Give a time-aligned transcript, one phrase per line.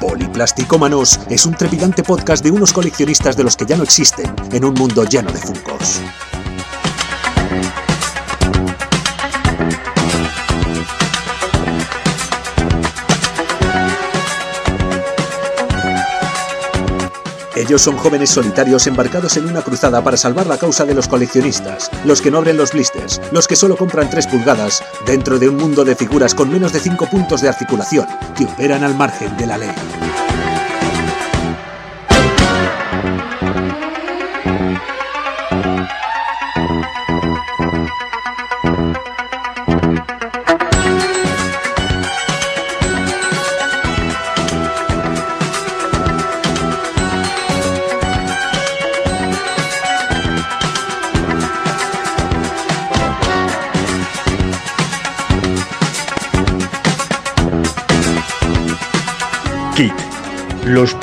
[0.00, 4.64] Poliplasticómanos es un trepidante podcast de unos coleccionistas de los que ya no existen en
[4.64, 6.00] un mundo lleno de funcos.
[17.66, 21.90] Ellos son jóvenes solitarios embarcados en una cruzada para salvar la causa de los coleccionistas,
[22.04, 25.56] los que no abren los blisters, los que solo compran 3 pulgadas, dentro de un
[25.56, 29.46] mundo de figuras con menos de 5 puntos de articulación, que operan al margen de
[29.46, 29.72] la ley.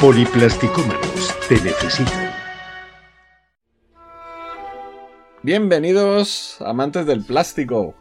[0.02, 2.34] Poliplasticómanos te necesitan.
[5.44, 7.94] Bienvenidos, amantes del plástico.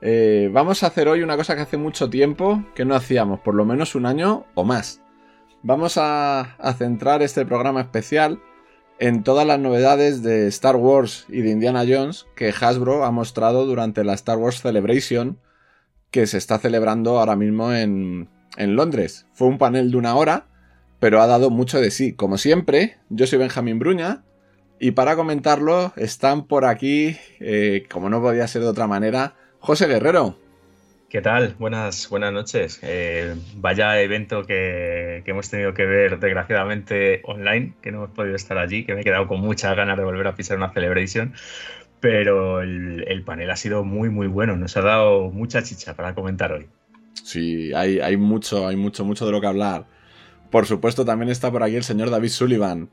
[0.00, 3.54] Eh, vamos a hacer hoy una cosa que hace mucho tiempo que no hacíamos, por
[3.54, 5.00] lo menos un año o más.
[5.62, 8.40] Vamos a, centrar este programa especial
[8.98, 13.64] en todas las novedades de Star Wars y de Indiana Jones que Hasbro ha mostrado
[13.64, 15.38] durante la Star Wars Celebration
[16.10, 19.26] que se está celebrando ahora mismo en Londres.
[19.34, 20.48] Fue un panel de una hora,
[21.00, 22.12] pero ha dado mucho de sí.
[22.12, 24.22] Como siempre, yo soy Benjamín Bruña
[24.80, 29.86] y para comentarlo están por aquí, eh, como no podía ser de otra manera, José
[29.86, 30.36] Guerrero.
[31.08, 31.54] ¿Qué tal?
[31.58, 32.80] Buenas, buenas noches.
[32.82, 38.36] Eh, vaya evento que, que, hemos tenido que ver desgraciadamente online, que no hemos podido
[38.36, 41.32] estar allí, que me he quedado con muchas ganas de volver a pisar una celebration,
[42.00, 44.54] pero el, el panel ha sido muy, muy bueno.
[44.56, 46.66] Nos ha dado mucha chicha para comentar hoy.
[47.14, 49.86] Sí, hay, hay mucho, hay mucho, mucho de lo que hablar.
[50.50, 52.88] Por supuesto, también está por aquí el señor David Sullivan.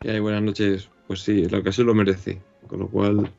[0.00, 0.90] hay buenas noches.
[1.06, 2.40] Pues sí, la ocasión lo merece.
[2.66, 3.30] Con lo cual,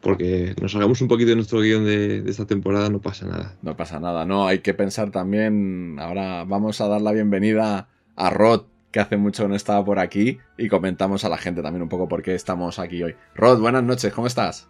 [0.00, 3.56] porque nos hagamos un poquito de nuestro guion de, de, esta temporada, no pasa nada.
[3.62, 4.46] No pasa nada, no.
[4.46, 5.96] Hay que pensar también.
[5.98, 9.98] Ahora vamos a dar la bienvenida a Rod, que hace mucho que no estaba por
[9.98, 13.16] aquí, y comentamos a la gente también un poco por qué estamos aquí hoy.
[13.34, 14.68] Rod, buenas noches, ¿cómo estás?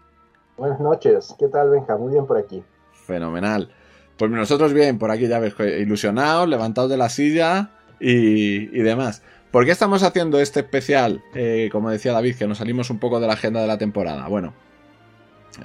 [0.56, 1.96] Buenas noches, ¿qué tal, Benja?
[1.96, 2.62] Muy bien por aquí.
[2.92, 3.70] Fenomenal.
[4.16, 7.70] Pues nosotros bien, por aquí ya ves, ilusionados, levantados de la silla
[8.00, 9.22] y, demás.
[9.50, 11.22] ¿Por qué estamos haciendo este especial?
[11.34, 14.28] Eh, como decía David, que nos salimos un poco de la agenda de la temporada.
[14.28, 14.54] Bueno,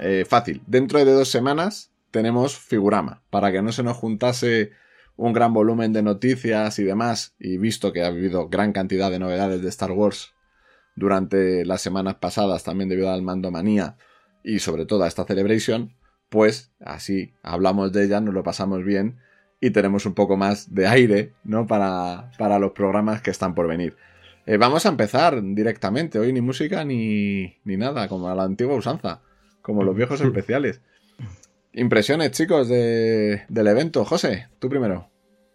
[0.00, 0.62] eh, fácil.
[0.66, 4.70] Dentro de dos semanas tenemos Figurama, para que no se nos juntase
[5.16, 9.18] un gran volumen de noticias y demás, y visto que ha habido gran cantidad de
[9.18, 10.32] novedades de Star Wars
[10.96, 13.96] durante las semanas pasadas, también debido al mando manía
[14.42, 15.96] y sobre todo a esta celebration,
[16.28, 19.18] pues así hablamos de ella, nos lo pasamos bien
[19.64, 21.66] y tenemos un poco más de aire, ¿no?
[21.66, 23.96] Para, para los programas que están por venir.
[24.44, 28.74] Eh, vamos a empezar directamente, hoy ni música ni, ni nada, como a la antigua
[28.74, 29.22] usanza,
[29.62, 30.82] como los viejos especiales.
[31.72, 34.04] Impresiones, chicos, de, del evento.
[34.04, 35.08] José, tú primero.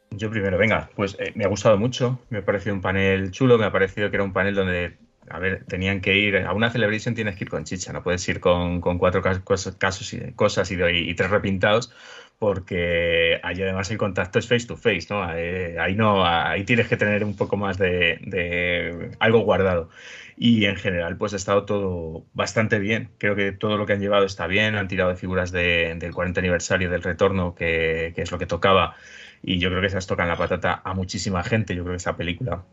[0.09, 3.59] Yo primero, venga, pues eh, me ha gustado mucho, me ha parecido un panel chulo,
[3.59, 4.97] me ha parecido que era un panel donde
[5.29, 8.27] a ver, tenían que ir a una celebration tienes que ir con chicha, no puedes
[8.27, 11.93] ir con, con cuatro casos, casos y, cosas y, y, tres repintados,
[12.39, 15.29] porque ahí además el contacto es face to face, ¿no?
[15.35, 19.89] Eh, ahí no, ahí tienes que tener un poco más de, de, algo guardado.
[20.37, 23.09] Y en general, pues ha estado todo bastante bien.
[23.17, 24.75] Creo que todo lo que han llevado está bien.
[24.75, 28.45] Han tirado de figuras de, del 40 aniversario del retorno, que, que, es lo que
[28.45, 28.95] tocaba.
[29.43, 31.75] Y yo creo que se tocan la patata a muchísima gente.
[31.75, 32.63] Yo creo que esta película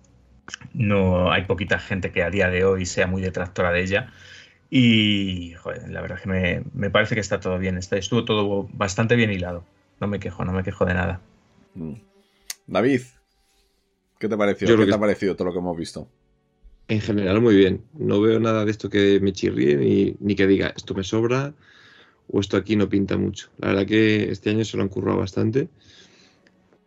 [0.74, 4.12] no hay poquita gente que a día de hoy sea muy detractora de ella.
[4.70, 7.78] Y joder, la verdad es que me, me, parece que está todo bien.
[7.78, 9.64] Está, estuvo todo bastante bien hilado.
[10.00, 11.20] No me quejo, no me quejo de nada.
[12.66, 13.02] David,
[14.18, 14.76] ¿qué te pareció?
[14.76, 16.08] ¿Qué te ha parecido todo lo que hemos visto?
[16.88, 17.84] En general, muy bien.
[17.94, 21.54] No veo nada de esto que me chirríe ni, ni que diga esto me sobra
[22.28, 23.48] o esto aquí no pinta mucho.
[23.58, 25.68] La verdad que este año se lo han currado bastante.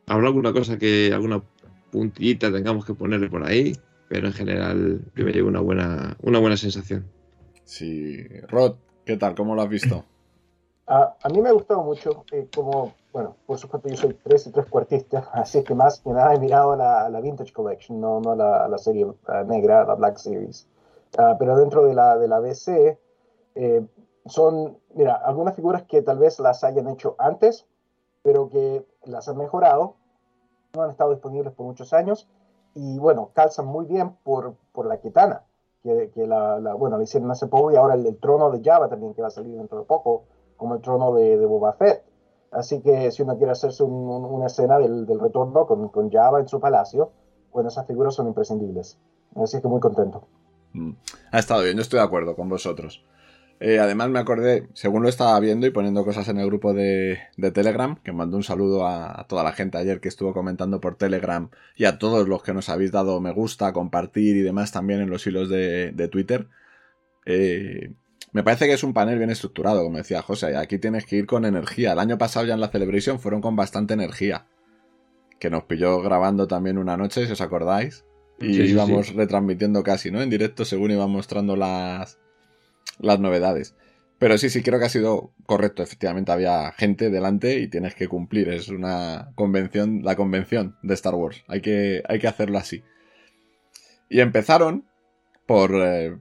[0.05, 1.41] Habrá alguna cosa que, alguna
[1.91, 3.73] puntillita tengamos que ponerle por ahí,
[4.07, 7.05] pero en general yo me llevo una buena, una buena sensación.
[7.63, 8.75] Sí, Rod,
[9.05, 9.35] ¿qué tal?
[9.35, 10.05] ¿Cómo lo has visto?
[10.87, 14.47] A, a mí me ha gustado mucho, eh, como, bueno, por supuesto yo soy tres
[14.47, 18.19] y tres cuartistas, así que más que nada he mirado la, la Vintage Collection, no,
[18.19, 19.15] no la, la serie uh,
[19.45, 20.67] negra, la Black Series.
[21.17, 22.97] Uh, pero dentro de la, de la BC
[23.55, 23.85] eh,
[24.25, 27.67] son, mira, algunas figuras que tal vez las hayan hecho antes,
[28.23, 29.95] pero que las han mejorado
[30.73, 32.27] no han estado disponibles por muchos años
[32.75, 35.43] y bueno, calzan muy bien por, por la Kitana.
[35.83, 38.89] que, que la, la, bueno, le hicieron hace poco y ahora el, trono de Java
[38.89, 40.23] también que va a salir dentro de poco,
[40.57, 42.03] como el trono de, de Boba Fett.
[42.51, 46.11] Así que si uno quiere hacerse un, un, una escena del, del retorno con, con,
[46.11, 47.11] Java en su palacio,
[47.51, 48.99] bueno, esas figuras son imprescindibles.
[49.35, 50.23] Así que muy contento.
[50.73, 50.91] Mm.
[51.31, 53.03] Ha estado bien, yo estoy de acuerdo con vosotros.
[53.61, 57.19] Eh, además me acordé, según lo estaba viendo y poniendo cosas en el grupo de,
[57.35, 60.79] de Telegram, que mandó un saludo a, a, toda la gente ayer que estuvo comentando
[60.79, 64.71] por Telegram y a todos los que nos habéis dado me gusta, compartir y demás
[64.71, 66.47] también en los hilos de, de Twitter.
[67.25, 67.91] Eh,
[68.31, 71.17] me parece que es un panel bien estructurado, como decía José, y aquí tienes que
[71.17, 71.93] ir con energía.
[71.93, 74.45] El año pasado ya en la Celebration fueron con bastante energía,
[75.39, 78.05] que nos pilló grabando también una noche, si os acordáis,
[78.39, 79.13] y sí, íbamos sí.
[79.13, 80.21] retransmitiendo casi, ¿no?
[80.21, 82.19] En directo según iban mostrando las
[82.99, 83.75] las novedades.
[84.19, 85.81] Pero sí, sí, creo que ha sido correcto.
[85.81, 88.49] Efectivamente, había gente delante y tienes que cumplir.
[88.49, 91.43] Es una convención, la convención de Star Wars.
[91.47, 92.83] Hay que, hay que hacerlo así.
[94.09, 94.85] Y empezaron
[95.45, 96.17] por, eh,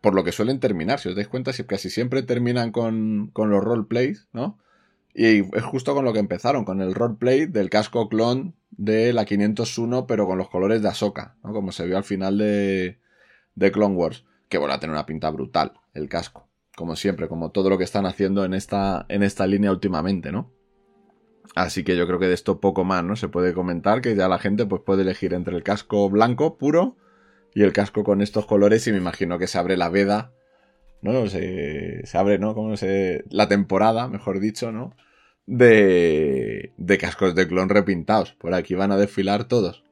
[0.00, 1.00] por lo que suelen terminar.
[1.00, 4.58] Si os dais cuenta, si casi siempre terminan con, con los roleplays, ¿no?
[5.12, 9.26] Y es justo con lo que empezaron, con el roleplay del casco clon de la
[9.26, 11.52] 501, pero con los colores de Ahsoka, ¿no?
[11.52, 12.98] Como se vio al final de,
[13.56, 14.24] de Clone Wars.
[14.48, 16.48] Que vuelve a tener una pinta brutal el casco.
[16.76, 20.52] Como siempre, como todo lo que están haciendo en esta, en esta línea últimamente, ¿no?
[21.54, 23.16] Así que yo creo que de esto poco más, ¿no?
[23.16, 26.96] Se puede comentar que ya la gente pues puede elegir entre el casco blanco puro
[27.54, 30.32] y el casco con estos colores y me imagino que se abre la veda,
[31.02, 31.26] ¿no?
[31.26, 32.54] Se, se abre, ¿no?
[32.54, 33.24] Como se...
[33.28, 34.96] La temporada, mejor dicho, ¿no?
[35.44, 38.32] De, de cascos de clon repintados.
[38.32, 39.84] Por aquí van a desfilar todos.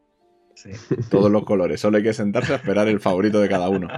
[1.11, 1.81] Todos los colores.
[1.81, 3.89] Solo hay que sentarse a esperar el favorito de cada uno.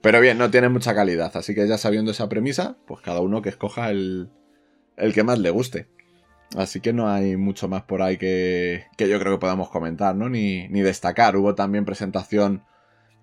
[0.00, 1.36] Pero bien, no tiene mucha calidad.
[1.36, 4.30] Así que ya sabiendo esa premisa, pues cada uno que escoja el,
[4.96, 5.88] el que más le guste.
[6.56, 10.14] Así que no hay mucho más por ahí que, que yo creo que podamos comentar,
[10.14, 10.28] ¿no?
[10.28, 11.36] Ni, ni destacar.
[11.36, 12.62] Hubo también presentación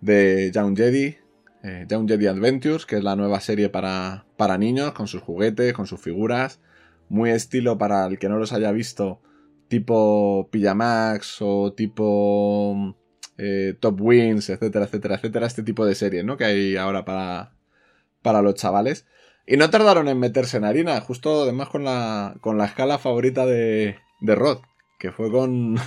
[0.01, 1.17] de Young Jedi,
[1.63, 5.87] eh, Jedi Adventures, que es la nueva serie para, para niños, con sus juguetes, con
[5.87, 6.59] sus figuras.
[7.07, 9.21] Muy estilo para el que no los haya visto
[9.71, 12.93] tipo Pijamax o tipo
[13.37, 16.35] eh, Top Wins, etcétera, etcétera, etcétera, este tipo de series, ¿no?
[16.35, 17.53] Que hay ahora para,
[18.21, 19.07] para los chavales.
[19.47, 23.45] Y no tardaron en meterse en harina, justo además con la, con la escala favorita
[23.45, 24.59] de, de Rod,
[24.99, 25.77] que fue con,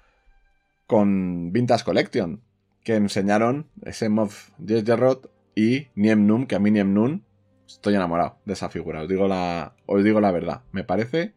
[0.86, 2.42] con Vintage Collection,
[2.84, 4.10] que enseñaron ese
[4.58, 7.22] de Rod y Niem Num, que a mí Niem Num
[7.66, 11.34] estoy enamorado de esa figura, os digo la, os digo la verdad, me parece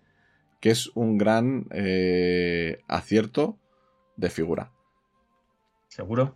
[0.59, 3.57] que es un gran eh, acierto
[4.17, 4.71] de figura.
[5.88, 6.35] ¿Seguro?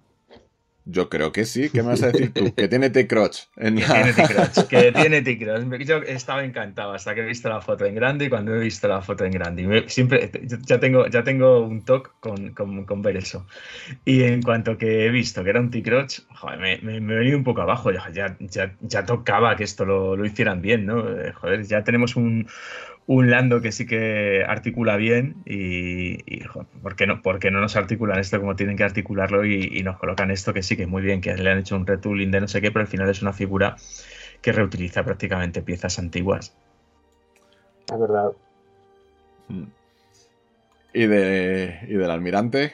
[0.85, 1.69] Yo creo que sí.
[1.69, 2.53] ¿Qué me vas a decir tú?
[2.53, 3.43] Que tiene T-Crotch.
[3.55, 4.67] En que tiene T-Crotch.
[4.67, 5.85] Que tiene T-Crotch.
[5.85, 8.89] Yo estaba encantado hasta que he visto la foto en grande y cuando he visto
[8.89, 9.61] la foto en grande.
[9.61, 10.29] Y me, siempre
[10.65, 13.47] ya tengo, ya tengo un toque con, con, con, ver eso.
[14.03, 16.19] Y en cuanto que he visto que era un T-Crotch,
[16.59, 17.89] me, me, me, he venido un poco abajo.
[17.91, 21.05] Ya, ya, ya tocaba que esto lo, lo hicieran bien, ¿no?
[21.35, 22.45] Joder, ya tenemos un,
[23.05, 27.51] un Lando que sí que articula bien y, y joder, ¿por, qué no, ¿por qué
[27.51, 30.77] no nos articulan esto como tienen que articularlo y, y, nos colocan esto que sí
[30.77, 32.81] que es muy bien, que le han hecho un retooling de no sé qué, pero
[32.81, 33.75] al final es una figura
[34.41, 36.55] que reutiliza prácticamente piezas antiguas.
[37.91, 38.31] Es verdad.
[40.93, 42.73] ¿Y, de, y del almirante?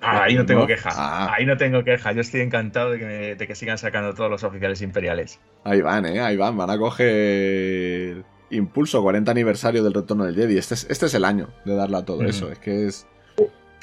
[0.00, 0.90] Ah, ahí no tengo queja.
[0.92, 1.34] Ah.
[1.34, 2.12] Ahí no tengo queja.
[2.12, 5.40] Yo estoy encantado de que, me, de que sigan sacando todos los oficiales imperiales.
[5.64, 6.20] Ahí van, ¿eh?
[6.20, 6.56] Ahí van.
[6.56, 10.58] Van a coger Impulso 40 aniversario del retorno del Jedi.
[10.58, 12.50] Este es, este es el año de darle a todo eso.
[12.50, 13.06] Es que es.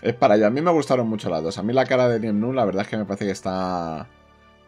[0.02, 0.48] Es para allá.
[0.48, 1.58] A mí me gustaron mucho las dos.
[1.58, 4.08] A mí la cara de Niem Nun, la verdad es que me parece que está.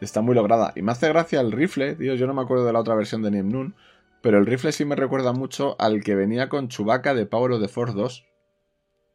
[0.01, 0.71] Está muy lograda.
[0.75, 2.15] Y me hace gracia el rifle, tío.
[2.15, 3.75] Yo no me acuerdo de la otra versión de Niem Nun.
[4.21, 7.61] Pero el rifle sí me recuerda mucho al que venía con Chewbacca de Power of
[7.61, 8.25] the Force 2.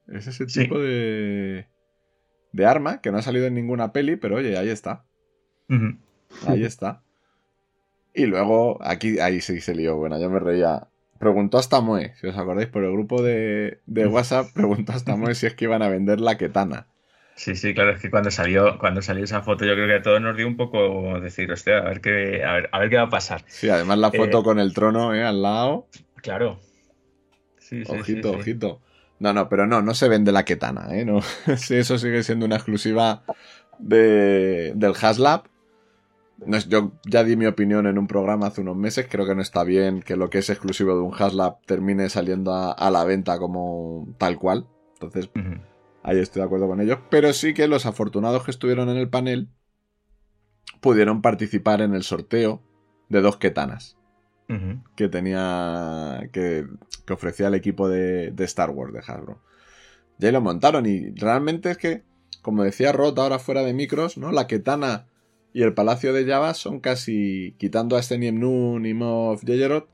[0.09, 1.67] Es ese tipo de.
[2.53, 5.07] de arma que no ha salido en ninguna peli, pero oye, ahí está.
[5.69, 5.99] Uh -huh.
[6.47, 7.03] Ahí está.
[8.14, 9.97] Y luego, aquí, ahí sí se lió.
[9.97, 10.87] Bueno, yo me reía.
[11.18, 15.35] Preguntó hasta Moe, si os acordáis, por el grupo de, de WhatsApp, preguntó hasta Moe
[15.35, 16.87] si es que iban a vender la ketana.
[17.37, 20.02] Sí, sí, claro, es que cuando salió, cuando salió esa foto, yo creo que a
[20.02, 22.97] todos nos dio un poco decir, hostia, a ver qué, a ver, a ver qué
[22.97, 23.42] va a pasar.
[23.49, 25.88] Sí, además la foto eh, con el trono, eh, al lado.
[26.16, 26.61] Claro.
[27.59, 28.80] Sí, sí, ojito, sí, ojito.
[29.18, 31.04] No, no, pero no, no se vende la ketana, eh.
[31.04, 31.23] No.
[31.56, 33.23] sí, eso sigue siendo una exclusiva
[33.78, 35.44] de, del Haslab
[36.47, 39.07] no es, yo ya di mi opinión en un programa hace unos meses.
[39.11, 42.53] Creo que no está bien que lo que es exclusivo de un Haslab termine saliendo
[42.53, 44.67] a, a la venta como tal cual.
[44.95, 45.61] Entonces, uh -huh.
[46.03, 46.99] ahí estoy de acuerdo con ellos.
[47.11, 49.49] Pero sí que los afortunados que estuvieron en el panel
[50.81, 52.63] pudieron participar en el sorteo
[53.09, 53.97] de dos ketanas
[54.49, 54.83] uh -huh.
[54.97, 56.29] que tenía.
[56.33, 56.67] Que,
[57.07, 59.41] que, ofrecía el equipo de, de Star Wars de Hasbro.
[60.19, 60.87] Y ahí lo montaron.
[60.87, 62.03] Y realmente es que,
[62.43, 64.33] como decía Rod ahora fuera de micros, ¿no?
[64.33, 65.07] La ketana
[65.54, 69.88] Y el Palacio de Java son casi, quitando a Steniem Nun y Moff Yeyeroth,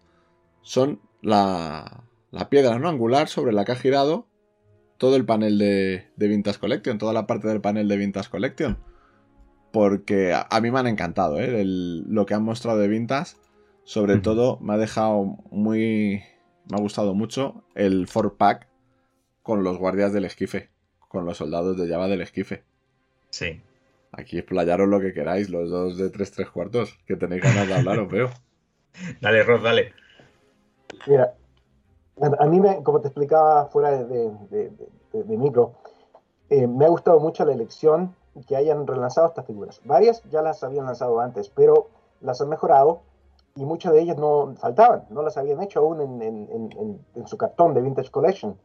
[0.62, 4.26] son la, la piedra no angular sobre la que ha girado
[4.96, 8.78] todo el panel de, de Vintage Collection, toda la parte del panel de Vintage Collection.
[9.72, 11.60] Porque a, a mí me han encantado ¿eh?
[11.60, 13.36] El- lo que han mostrado de Vintage.
[13.84, 16.22] Sobre todo me ha dejado muy...
[16.70, 18.68] Me ha gustado mucho el 4-pack
[19.42, 20.70] con los guardias del esquife.
[21.08, 22.62] Con los soldados de Java del esquife.
[23.30, 23.60] Sí.
[24.20, 26.98] Aquí explayaros lo que queráis, los dos de 3 3 cuartos.
[27.06, 28.28] Que tenéis ganas de hablar, os veo.
[29.20, 29.92] Dale, Rod, dale.
[31.06, 31.34] Mira,
[32.38, 34.70] a mí, me, como te explicaba fuera de, de- de-
[35.12, 35.74] de- de micro,
[36.50, 38.14] eh, me ha gustado mucho la elección
[38.46, 39.80] que hayan relanzado estas figuras.
[39.84, 41.88] Varias ya las habían lanzado antes, pero
[42.20, 43.02] las han mejorado
[43.54, 47.00] y muchas de ellas no faltaban, no las habían hecho aún en, en- en- en-
[47.14, 48.56] en su cartón de Vintage Collection.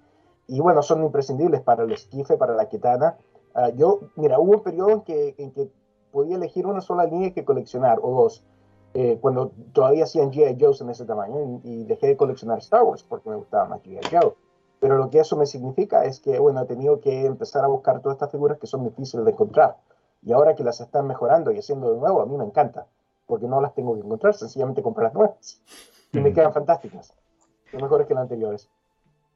[0.48, 3.16] Y bueno, son imprescindibles para el esquife, para la kitana.
[3.56, 5.70] Ah, yo, mira, hubo un periodo en que, en que
[6.12, 8.44] podía elegir una sola línea que coleccionar, o dos,
[8.94, 10.58] eh, cuando todavía hacían G.I.
[10.60, 13.82] Joe's en ese tamaño, y, y dejé de coleccionar Star Wars porque me gustaba más
[13.82, 14.02] G.I.
[14.12, 14.34] Joe.
[14.82, 18.02] Pero lo que eso me significa es que, bueno, he tenido que empezar a buscar
[18.02, 19.78] todas estas figuras que son difíciles de encontrar.
[20.22, 22.88] Y ahora que las están mejorando y haciendo de nuevo, a mí me encanta,
[23.26, 25.62] porque no las tengo que encontrar, sencillamente comprar las nuevas.
[26.12, 26.36] Y me Ujú.
[26.36, 27.14] quedan fantásticas.
[27.72, 28.70] Son mejores que las anteriores.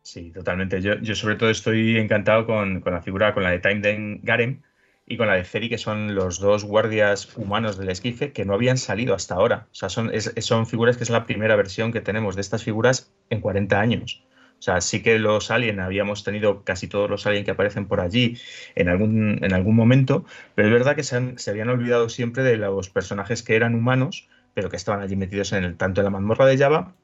[0.01, 0.81] Sí, totalmente.
[0.81, 4.21] Yo, yo sobre todo estoy encantado con, con la figura, con la de Time Den
[4.23, 4.61] Garem
[5.05, 8.53] y con la de Ceri, que son los dos guardias humanos del esquife que no
[8.53, 9.67] habían salido hasta ahora.
[9.71, 13.13] O sea, son, son figuras que es la primera versión que tenemos de estas figuras
[13.29, 14.23] en 40 años.
[14.59, 18.01] O sea, sí que los Alien, habíamos tenido casi todos los Alien que aparecen por
[18.01, 18.37] allí
[18.75, 20.25] en algún, en algún momento,
[20.55, 24.69] pero es verdad que se habían olvidado siempre de los personajes que eran humanos, pero
[24.69, 26.95] que estaban allí metidos en el, tanto en la mazmorra de Java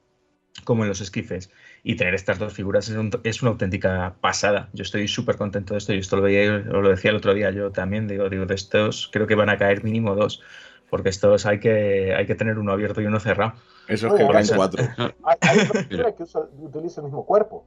[0.64, 1.50] como en los esquifes.
[1.82, 4.68] Y tener estas dos figuras es, un- es una auténtica pasada.
[4.72, 7.34] Yo estoy súper contento de esto y esto lo veía, os lo decía el otro
[7.34, 8.08] día yo también.
[8.08, 10.42] Digo, digo, de estos creo que van a caer mínimo dos,
[10.90, 13.54] porque estos hay que, hay que tener uno abierto y uno cerrado.
[13.88, 14.84] Eso es Oye, que caen cuatro.
[15.24, 17.64] Hay, hay otra figura que usa- utiliza el mismo cuerpo.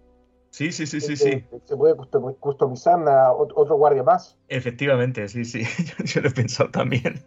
[0.52, 1.46] Sí, sí, sí, sí, sí.
[1.66, 4.36] Se puede custom- customizar a ot- otro guardia más.
[4.48, 5.64] Efectivamente, sí, sí.
[5.64, 7.22] Yo, yo lo he pensado también.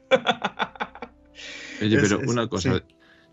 [1.81, 2.83] Oye, Es- pero es- una cosa, sí.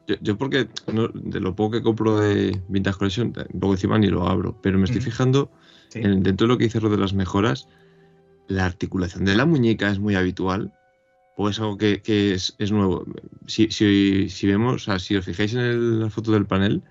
[0.10, 4.08] Yo, yo porque no- de lo poco que compro de Vintage Collection, luego encima ni
[4.08, 5.51] lo abro, pero me estoy fijando
[5.89, 6.00] Sí.
[6.00, 7.68] en- dentro de lo que dice Ro de las mejoras,
[8.48, 10.74] la articulación de la muñeca es muy habitual
[11.38, 13.06] o es algo que, que es, es nuevo.
[13.48, 16.82] Si, si, si vemos, o sea, si os fijáis en el- la foto del panel,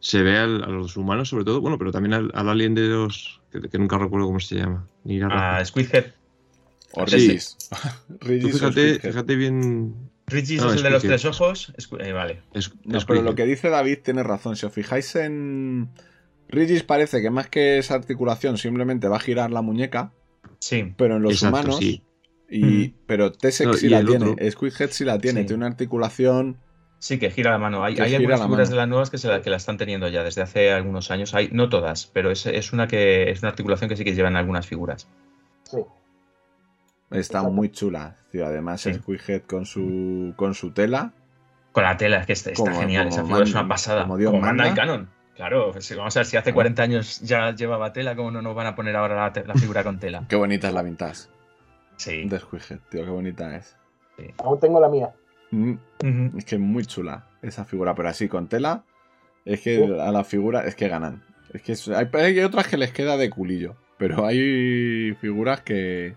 [0.00, 2.88] se ve al- a los humanos sobre todo, bueno, pero también al, al alien de
[2.88, 4.88] los, que, que nunca recuerdo cómo se llama.
[5.04, 5.28] Ni la A
[5.58, 5.64] raza.
[5.66, 6.06] Squidhead.
[6.92, 7.16] O Sí.
[7.28, 7.56] Regis.
[8.20, 9.94] Regis fíjate, fíjate bien.
[10.30, 11.72] No, es el de los tres ojos.
[12.00, 12.42] Eh, vale.
[12.54, 14.56] Es, No, es pero lo que dice David tiene razón.
[14.56, 15.90] Si os fijáis en.
[16.48, 20.12] Regis parece que más que esa articulación simplemente va a girar la muñeca,
[20.60, 20.92] Sí.
[20.96, 21.78] pero en los Exacto, humanos.
[21.78, 22.02] sí.
[22.50, 22.94] Y, Mm.
[23.06, 25.46] pero Tessex No, sí y la tiene, Squidhead sí la tiene, Sí.
[25.48, 26.58] tiene una articulación.
[26.98, 27.82] Sí, que gira la mano.
[27.84, 28.56] Hay, algunas la figuras mano.
[28.70, 31.34] de las nuevas que, se la, que la están teniendo ya desde hace algunos años.
[31.34, 34.36] Hay, no todas, pero es, es una que es una articulación que sí que llevan
[34.36, 35.08] algunas figuras.
[35.64, 35.78] Sí.
[37.14, 37.50] Está Exacto.
[37.50, 38.16] muy chula.
[38.30, 38.46] tío.
[38.46, 38.92] Además, Sí.
[38.94, 41.12] Squidhead con su, con su tela.
[41.72, 43.04] Con la tela, es que está, está Como- genial.
[43.08, 44.02] como Esa figura es una pasada.
[44.02, 44.68] como Como, Dios manda manda.
[44.68, 45.10] el canon.
[45.36, 48.66] Claro, vamos a ver si hace 40 años ya llevaba tela, ¿cómo no nos van
[48.68, 50.24] a poner ahora la, figura con tela?
[50.28, 51.28] Qué bonita es la vintage
[51.96, 52.28] Sí.
[52.28, 53.04] de Squidhead, tío.
[53.04, 53.76] Qué bonita es.
[54.38, 55.10] Aún tengo la mía.
[55.50, 55.74] Mm.
[56.38, 58.84] Es que es muy chula esa figura, pero así con tela.
[59.44, 61.22] Es que a la figura es que ganan.
[61.52, 66.14] Es que es- hay, hay otras que les queda de culillo, pero hay figuras que,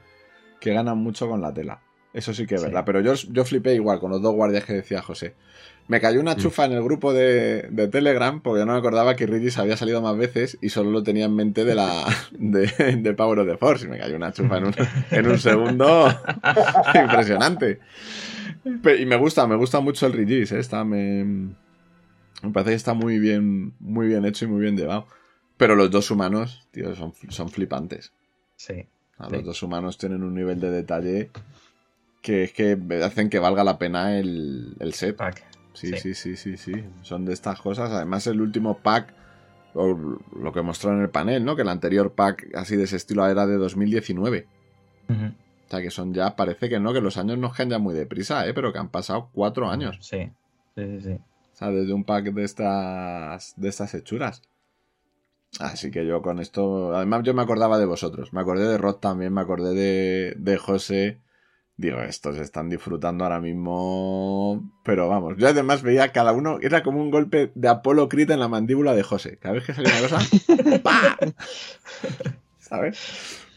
[0.59, 1.81] que ganan mucho con la tela.
[2.13, 2.67] Eso sí que es Sí.
[2.67, 2.83] verdad.
[2.85, 5.35] Pero yo, yo flipé igual con los dos guardias que decía José.
[5.87, 6.37] Me cayó una Mm.
[6.37, 9.77] chufa en el grupo de, de Telegram porque yo no me acordaba que Regis había
[9.77, 13.47] salido más veces y solo lo tenía en mente de la de, de Power of
[13.47, 13.85] the Force.
[13.85, 14.73] Y me cayó una chufa en un,
[15.11, 16.07] en un segundo
[16.95, 17.79] impresionante.
[18.65, 20.59] Y me gusta, me gusta mucho el Regis, ¿eh?
[20.59, 25.07] Está, me, me parece que está muy bien, muy bien hecho y muy bien llevado.
[25.57, 28.11] Pero los dos humanos, tío, son, son flipantes.
[28.55, 28.87] Sí.
[29.19, 29.35] A Sí.
[29.35, 31.31] Los dos humanos tienen un nivel de detalle
[32.21, 35.15] que es que hacen que valga la pena el, el set.
[35.15, 35.43] Pack.
[35.73, 36.13] Sí, Sí.
[36.13, 36.83] sí, sí, sí, sí.
[37.03, 37.91] Son de estas cosas.
[37.91, 39.13] Además, el último pack,
[39.73, 41.55] o lo que mostró en el panel, ¿no?
[41.55, 44.47] Que el anterior pack así de ese estilo era de 2019.
[45.09, 45.25] Ujú.
[45.25, 47.93] O sea, que son ya, parece que no, que los años nos caen ya muy
[47.93, 48.53] deprisa, ¿eh?
[48.53, 49.97] Pero que han pasado cuatro años.
[50.01, 50.31] Sí.
[50.75, 51.11] Sí, sí, sí.
[51.11, 54.41] O sea, desde un pack de estas, de estas hechuras.
[55.59, 56.95] Así que yo con esto.
[56.95, 58.31] Además, yo me acordaba de vosotros.
[58.33, 61.21] Me acordé de Rod también, me acordé de, de José.
[61.77, 64.71] Digo, estos están disfrutando ahora mismo.
[64.83, 66.57] Pero vamos, yo además veía a cada uno.
[66.61, 69.37] Era como un golpe de Apolo Crit en la mandíbula de José.
[69.39, 70.19] Cada vez que salía una cosa.
[70.83, 71.17] ¡pa!
[72.57, 72.99] ¿Sabes?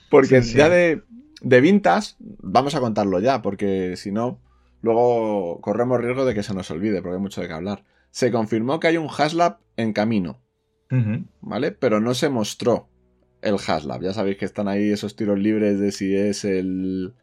[0.08, 0.58] Porque Sí, sí.
[0.58, 1.02] ya de,
[1.40, 4.40] de Vintas, vamos a contarlo ya, porque si no.
[4.82, 7.84] luego corremos riesgo de que se nos olvide, porque hay mucho de qué hablar.
[8.10, 10.40] Se confirmó que hay un Haslab en camino,
[11.40, 11.72] ¿vale?
[11.72, 12.88] Pero no se mostró
[13.42, 14.02] el Haslab.
[14.02, 17.14] Ya sabéis que están ahí esos tiros libres de si es el,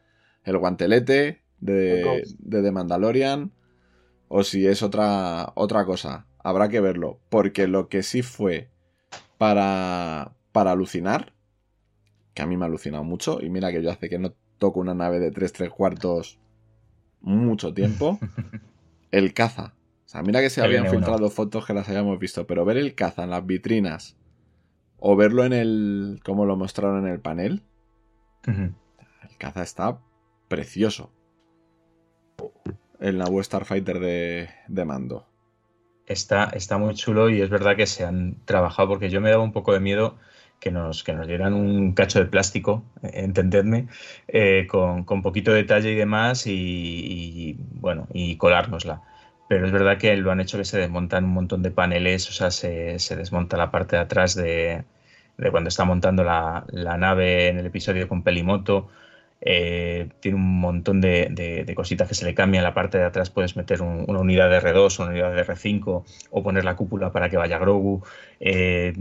[0.43, 3.51] el guantelete El de, de The Mandalorian
[4.27, 6.27] o si es otra, otra cosa.
[6.39, 7.19] Habrá que verlo.
[7.29, 8.69] Porque lo que sí fue
[9.37, 11.33] para, para alucinar,
[12.33, 14.79] que a mí me ha alucinado mucho, y mira que yo hace que no toco
[14.79, 16.39] una nave de 3 3 cuartos
[17.21, 18.19] mucho tiempo,
[19.11, 19.73] el caza.
[20.07, 20.91] O sea, mira que se habían uno.
[20.91, 24.15] filtrado fotos que las habíamos visto, pero ver el caza en las vitrinas
[24.99, 26.21] o verlo en el.
[26.23, 27.61] como lo mostraron en el panel,
[28.47, 29.99] el caza está
[30.47, 31.11] precioso.
[33.01, 35.27] El Naboo Starfighter de, de mando.
[36.05, 39.43] Está, está muy chulo y es verdad que se han trabajado porque yo me daba
[39.43, 40.17] un poco de miedo
[40.61, 43.87] que nos, que nos dieran un cacho de plástico, entendedme,
[44.29, 49.01] eh, con, con poquito detalle y demás y, y, bueno, y colárnosla.
[49.47, 52.33] Pero es verdad que lo han hecho que se desmontan un montón de paneles, o
[52.33, 54.83] sea, se, se desmonta la parte de atrás de,
[55.37, 58.89] de cuando está montando la, la nave en el episodio con Pelimoto.
[59.39, 62.63] Eh, tiene un montón de, de- cositas que se le cambian.
[62.63, 65.41] La parte de atrás puedes meter un- una unidad de R2 o una unidad de
[65.41, 68.03] R5 o poner la cúpula para que vaya Grogu.
[68.39, 68.93] Eh,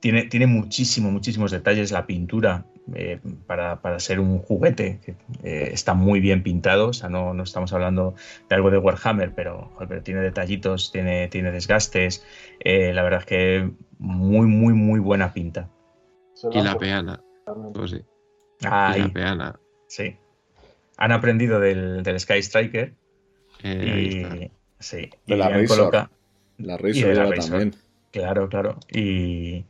[0.00, 1.92] tiene, tiene muchísimo, muchísimos detalles.
[1.92, 2.64] La pintura
[2.94, 5.00] eh, para, para ser un juguete
[5.42, 6.88] eh, está muy bien pintado.
[6.88, 8.14] O sea, no, no estamos hablando
[8.48, 9.70] de algo de Warhammer, pero,
[10.02, 12.24] tiene detallitos, tiene, tiene desgastes.
[12.60, 15.70] Eh, la verdad es que muy, muy, muy buena pinta.
[16.42, 17.22] Lo Y la peana.
[17.72, 18.02] Pues sí.
[18.60, 19.60] Y Ahí, la peana.
[19.86, 20.16] sí.
[20.96, 22.94] Han aprendido del, del Sky Striker
[23.62, 25.66] Eh, y, sí, De y la Razor.
[25.78, 26.10] coloca-
[26.58, 27.50] La Y Razor de la lleva Razor.
[27.50, 27.74] también.
[28.12, 28.78] Claro, claro.
[28.92, 29.64] Y,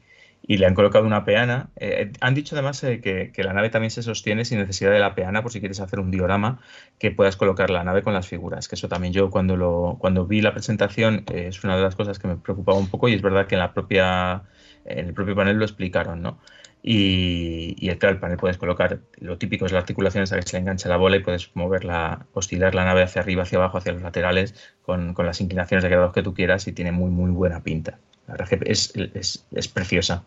[0.46, 1.70] y le han colocado una peana.
[1.76, 5.14] Eh, han dicho además eh, que, la nave también se sostiene sin necesidad de la
[5.14, 6.60] peana por si quieres hacer un diorama
[6.98, 8.68] que puedas colocar la nave con las figuras.
[8.68, 11.96] Que eso también yo cuando lo cuando vi la presentación eh, es una de las
[11.96, 14.42] cosas que me preocupaba un poco y es verdad que en la propia
[14.84, 16.38] en el propio panel lo explicaron, ¿no?
[16.82, 20.56] Y, y claro, el panel puedes colocar, lo típico es la articulación esa que se
[20.56, 23.92] le engancha la bola y puedes moverla, oscilar la nave hacia arriba, hacia abajo, hacia
[23.92, 27.62] los laterales, con, las inclinaciones de grados que tú quieras y tiene muy, muy buena
[27.62, 27.98] pinta.
[28.26, 30.24] La verdad es, es, es preciosa.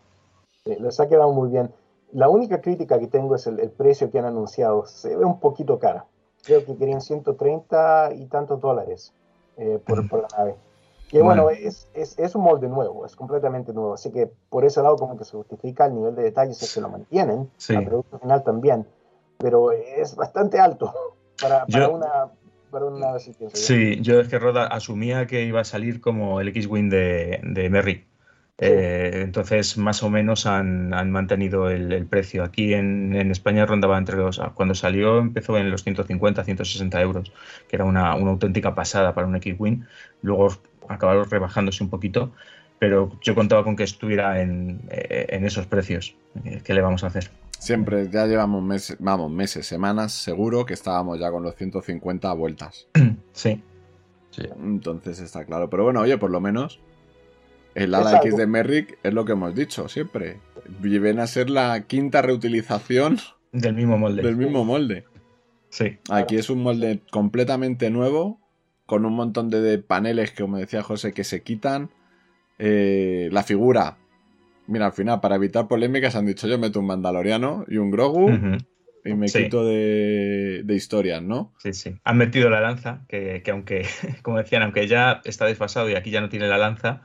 [0.74, 1.70] Sí, les ha quedado muy bien.
[2.12, 4.86] La única crítica que tengo es el, el precio que han anunciado.
[4.86, 6.06] Se ve un poquito cara.
[6.44, 9.12] Creo que querían 130 y tantos dólares
[9.56, 10.54] eh, por, por la nave.
[11.10, 11.58] Que bueno, Bueno.
[11.66, 13.94] es, es, es un molde nuevo, es completamente nuevo.
[13.94, 16.80] Así que por ese lado como que se justifica el nivel de detalles es que
[16.80, 17.50] lo mantienen.
[17.56, 17.74] Sí.
[17.74, 18.86] El producto final también.
[19.38, 20.92] Pero es bastante alto
[21.40, 22.08] para, para Yo- una,
[22.70, 23.18] para una.
[23.18, 27.70] Sí, yo es que Roda asumía que iba a salir como el X-Wing de, de
[27.70, 28.06] Merrick.
[28.60, 32.42] Eh, entonces, más o menos han, han mantenido el, el precio.
[32.42, 34.40] Aquí en, en España rondaba entre los.
[34.54, 37.32] Cuando salió empezó en los 150, 160 euros,
[37.68, 39.84] que era una, una auténtica pasada para un X-Wing.
[40.22, 40.48] Luego
[40.88, 42.32] acabaron rebajándose un poquito,
[42.80, 46.16] pero yo contaba con que estuviera en, eh, en esos precios.
[46.44, 47.30] Eh, ¿Qué le vamos a hacer?
[47.58, 52.88] Siempre, ya llevamos meses, vamos, meses, semanas, seguro que estábamos ya con los 150 vueltas.
[53.32, 53.62] Sí,
[54.30, 54.42] Sí.
[54.62, 55.70] Entonces está claro.
[55.70, 56.80] Pero bueno, oye, por lo menos
[57.74, 58.16] el ala.
[58.18, 60.38] X de Merrick es lo que hemos dicho siempre.
[60.80, 63.18] Viene a ser la quinta reutilización
[63.52, 64.22] del mismo molde.
[64.22, 65.04] del mismo molde.
[65.70, 68.40] Sí, Aquí es un molde completamente nuevo,
[68.86, 71.90] con un montón de, paneles que, como decía José, que se quitan.
[72.58, 73.98] Eh, la figura.
[74.66, 78.30] Mira, al final, para evitar polémicas, han dicho yo meto un Mandaloriano y un Grogu
[79.04, 79.44] y me Sí.
[79.44, 81.54] quito de, de historias, ¿no?
[81.58, 81.94] Sí, sí.
[82.04, 83.86] Han metido la lanza, que, que aunque,
[84.22, 87.02] como decían, aunque ya está desfasado y aquí ya no tiene la lanza,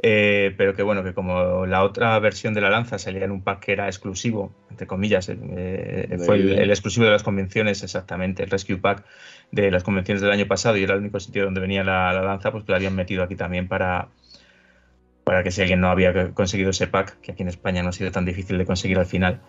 [0.00, 3.42] eh, pero que bueno, que como la otra versión de la lanza salía en un
[3.42, 8.44] pack que era exclusivo, entre comillas, eh, De fue el, exclusivo de las convenciones, exactamente,
[8.44, 9.04] el Rescue Pack
[9.50, 12.22] de las convenciones del año pasado y era el único sitio donde venía la, la
[12.22, 14.08] lanza, pues que la habían metido aquí también para,
[15.24, 17.92] para que si alguien no había conseguido ese pack, que aquí en España no ha
[17.92, 19.40] sido tan difícil de conseguir al final,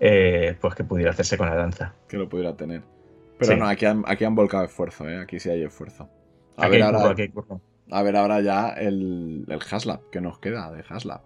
[0.00, 1.94] eh, pues que pudiera hacerse con la lanza.
[2.08, 2.82] Que lo pudiera tener.
[3.38, 3.58] Pero Sí.
[3.58, 5.20] no, aquí han, aquí han volcado esfuerzo, ¿eh?
[5.20, 6.08] Aquí sí hay esfuerzo.
[6.56, 7.60] A Aquí ver, hay curro, ahora, aquí hay curro.
[7.90, 11.20] A ver ahora ya el, el Haslab, que nos queda de Haslab.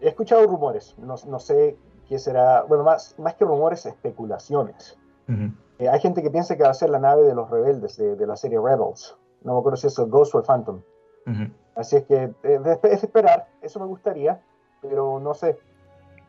[0.00, 1.76] He escuchado rumores, no, no sé
[2.08, 4.96] qué será, bueno, más, más que rumores, especulaciones.
[5.78, 8.14] Eh, hay gente que piensa que va a ser la nave de los rebeldes de,
[8.16, 9.16] de la serie Rebels.
[9.42, 10.80] No me acuerdo si es el Ghost o el Phantom.
[11.74, 14.40] Así es que eh, de- es esperar, eso me gustaría,
[14.80, 15.58] pero no sé.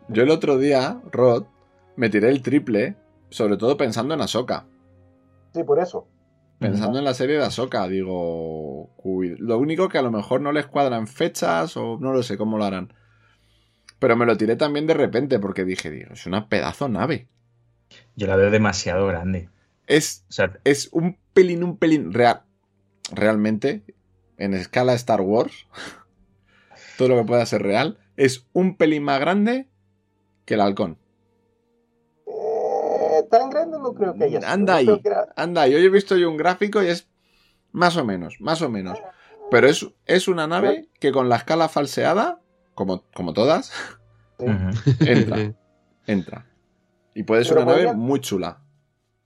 [0.08, 1.44] Yo el otro día, Rod,
[1.96, 2.96] me tiré el triple,
[3.30, 4.66] sobre todo pensando en Ahsoka.
[5.54, 6.08] Sí, por eso.
[6.60, 10.66] Pensando en la serie de Ahsoka, digo, lo único que a lo mejor no les
[10.66, 12.94] cuadran fechas o no lo sé cómo lo harán.
[13.98, 17.28] Pero me lo tiré también de repente porque dije, digo, es una pedazo nave.
[18.16, 19.50] Yo la veo demasiado grande.
[19.88, 22.44] Es, O sea, es un pelín, un pelín real.
[23.12, 23.84] Realmente,
[24.38, 25.66] en escala Star Wars,
[26.98, 29.68] todo lo que pueda ser real, es un pelín más grande
[30.46, 30.98] que el halcón.
[33.32, 34.40] Eh, tan grande no creo que haya.
[34.46, 35.02] Anda ahí.
[35.04, 37.08] era- Anda, yo he visto yo un gráfico y es
[37.72, 39.00] más o menos, más o menos.
[39.52, 42.40] Pero es, es una nave que con la escala falseada,
[42.76, 43.72] como, como todas,
[44.40, 44.46] sí.
[45.00, 45.38] entra.
[46.08, 46.46] entra.
[47.16, 48.62] Y puede ser Pero una nave muy chula.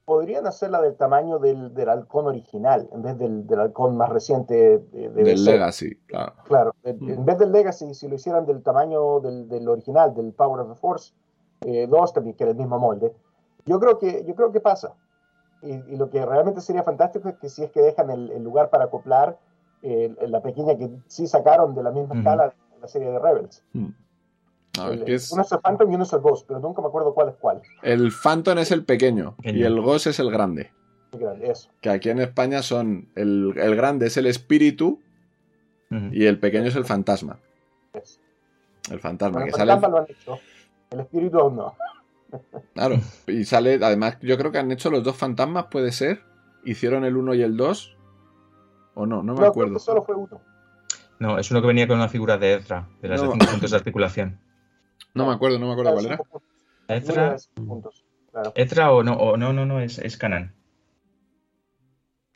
[0.05, 4.79] Podrían hacerla del tamaño del, del halcón original, en vez del, del halcón más reciente
[4.79, 5.51] de, de Del DC.
[5.51, 6.73] Legacy, claro.
[6.83, 7.09] Mm.
[7.09, 10.69] en vez del Legacy, si lo hicieran del tamaño del, del original, del Power of
[10.73, 11.13] the Force
[11.61, 13.13] eh, 2, también que era el mismo molde,
[13.65, 14.93] yo creo que, yo creo que pasa.
[15.61, 18.43] Y, y lo que realmente sería fantástico es que si es que dejan el, el
[18.43, 19.37] lugar para acoplar
[19.81, 22.17] eh, la pequeña que sí sacaron de la misma Ujú.
[22.19, 23.63] escala de la serie de Rebels.
[23.73, 23.89] Hmm.
[24.79, 25.31] A ver, El- ¿qué es?
[25.31, 27.35] Uno es el Phantom y uno es el Ghost, pero nunca me acuerdo cuál es
[27.35, 27.61] cuál.
[27.81, 29.57] El Phantom es el pequeño Pequeño.
[29.59, 30.71] y el Ghost es el grande.
[31.11, 31.69] Qué grande, Eso.
[31.79, 33.07] Que aquí en España son.
[33.15, 34.99] El, el grande es el espíritu
[35.91, 36.05] Ujú.
[36.11, 37.39] y el pequeño es el fantasma.
[37.93, 38.19] eso.
[38.91, 39.71] El fantasma Bueno, que el sale.
[39.73, 40.39] fantasma lo han hecho.
[40.89, 41.73] El espíritu aún no.
[42.73, 42.99] Claro.
[43.27, 43.79] Y sale.
[43.81, 46.23] Además, yo creo que han hecho los dos fantasmas, puede ser.
[46.65, 47.97] Hicieron el 1 y el 2.
[48.95, 49.79] O no, no me No, acuerdo.
[49.79, 50.41] solo fue uno.
[51.19, 53.27] No, es uno que venía con una figura de Ezra, de las No.
[53.27, 54.39] de cinco puntos de articulación.
[55.13, 56.23] No me acuerdo, no me acuerdo cuál de era.
[56.87, 58.05] Ezra, de cinco puntos.
[58.31, 58.51] Claro.
[58.55, 60.55] Ezra o no, o no, no, no, es, es Canan.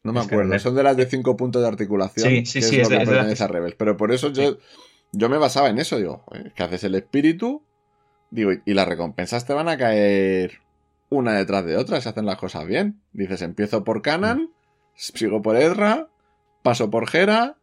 [0.04, 0.54] No me Es acuerdo.
[0.54, 2.30] no- Son de las de 5 puntos de articulación.
[2.30, 3.76] Sí, sí, que sí, es lo de- que es de Rebels.
[3.76, 4.58] Pero por eso yo,
[5.12, 5.98] yo me basaba en eso.
[5.98, 7.64] Digo, "Joder, que haces el espíritu.
[8.30, 10.60] Digo, y las recompensas te van a caer
[11.10, 13.02] una detrás de otra si hacen las cosas bien.
[13.14, 14.50] Dices, empiezo por Canan,
[14.96, 16.10] sigo por Ezra,
[16.64, 17.56] paso por Hera,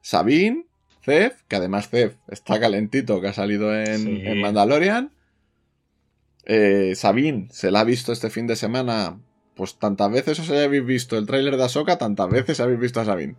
[0.00, 0.66] Sabine,
[1.04, 4.22] Zef, que además Zef está calentito, que ha salido en, Sí.
[4.24, 5.12] en Mandalorian.
[6.46, 9.20] Eh, Sabine se la ha visto este fin de semana,
[9.54, 13.04] pues tantas veces os hayáis visto el tráiler de Ahsoka, tantas veces habéis visto a
[13.04, 13.36] Sabine.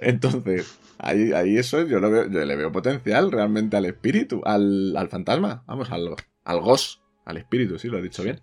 [0.00, 4.96] Entonces, ahí, ahí eso yo, lo veo, yo le veo potencial realmente al espíritu, al,
[4.96, 8.40] al fantasma, vamos, al, al ghost, al espíritu, sí, lo he dicho bien.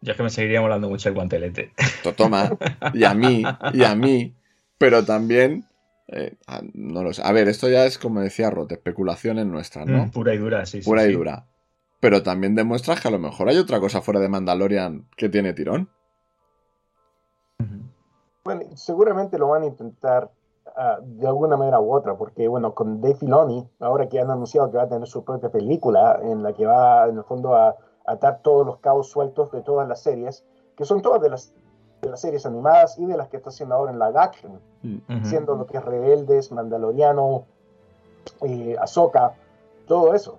[0.00, 1.72] Yo es que me seguiría molando mucho el guantelete.
[2.02, 2.50] To- Toma,
[2.92, 4.34] y a mí, y a mí,
[4.76, 5.64] pero también,
[6.08, 7.22] eh, a- no lo sé.
[7.24, 10.06] A ver, esto ya es como decía Roth, especulaciones nuestras, ¿no?
[10.06, 10.82] Mm, Pura y dura, sí.
[10.82, 11.12] sí, Pura y sí.
[11.14, 11.46] dura.
[12.00, 15.54] Pero también demuestras que a lo mejor hay otra cosa fuera de Mandalorian que tiene
[15.54, 15.88] tirón.
[17.58, 17.93] Ujú.
[18.44, 20.30] Bueno, seguramente lo van a intentar
[20.76, 24.70] ah, de alguna manera u otra, porque bueno, con Dave Filoni, ahora que han anunciado
[24.70, 27.74] que va a tener su propia película en la que va en el fondo a
[28.06, 30.44] atar todos los cabos sueltos de todas las series,
[30.76, 31.54] que son todas de las,
[32.02, 35.24] de las series animadas y de las que está haciendo ahora en live action, Ujú.
[35.24, 37.46] siendo lo que es Rebeldes, Mandaloriano,
[38.42, 39.32] eh, Ahsoka,
[39.86, 40.38] todo eso.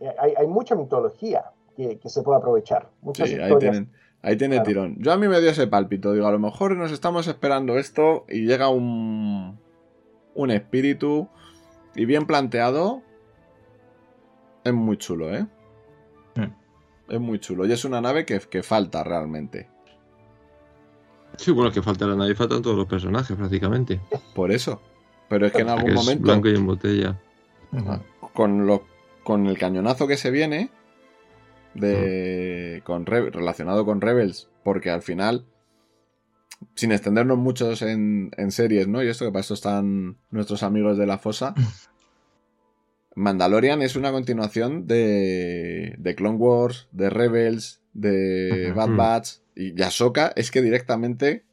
[0.00, 3.76] Eh, hay, hay mucha mitología que, que se puede aprovechar, muchas Sí, ahí historias.
[3.76, 3.92] tienen.
[4.24, 4.66] Ahí tiene Claro.
[4.68, 4.96] tirón.
[4.98, 6.12] Yo a mí me dio ese pálpito.
[6.12, 9.58] Digo, a lo mejor nos estamos esperando esto y llega un.
[10.34, 11.28] un espíritu.
[11.94, 13.02] Y bien planteado.
[14.64, 15.46] Es muy chulo, ¿eh?
[16.36, 17.12] Mm.
[17.12, 17.66] Es muy chulo.
[17.66, 19.68] Y es una nave que, que falta realmente.
[21.36, 24.00] Sí, bueno, que falta la nave, faltan todos los personajes prácticamente.
[24.34, 24.80] Por eso.
[25.28, 26.22] Pero es que en Que algún es momento.
[26.24, 27.20] blanco y en botella.
[28.32, 28.84] Con lo
[29.22, 30.70] con el cañonazo que se viene
[31.74, 35.44] de con Re- relacionado con Rebels porque al final
[36.74, 40.96] sin extendernos muchos en, en series no y esto que para esto están nuestros amigos
[40.98, 41.54] de la fosa
[43.16, 48.72] Mandalorian es una continuación de de Clone Wars de Rebels de.
[48.74, 48.96] Bad Mm.
[48.96, 51.44] Batch y Ahsoka es que directamente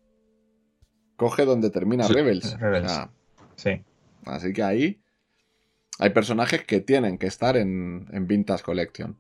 [1.17, 2.57] coge donde termina Sí, Rebels,
[2.89, 3.11] sea,
[3.55, 3.83] Sí.
[4.25, 5.01] Así que ahí
[5.99, 9.15] hay personajes que tienen que estar en, en Vintage Collection.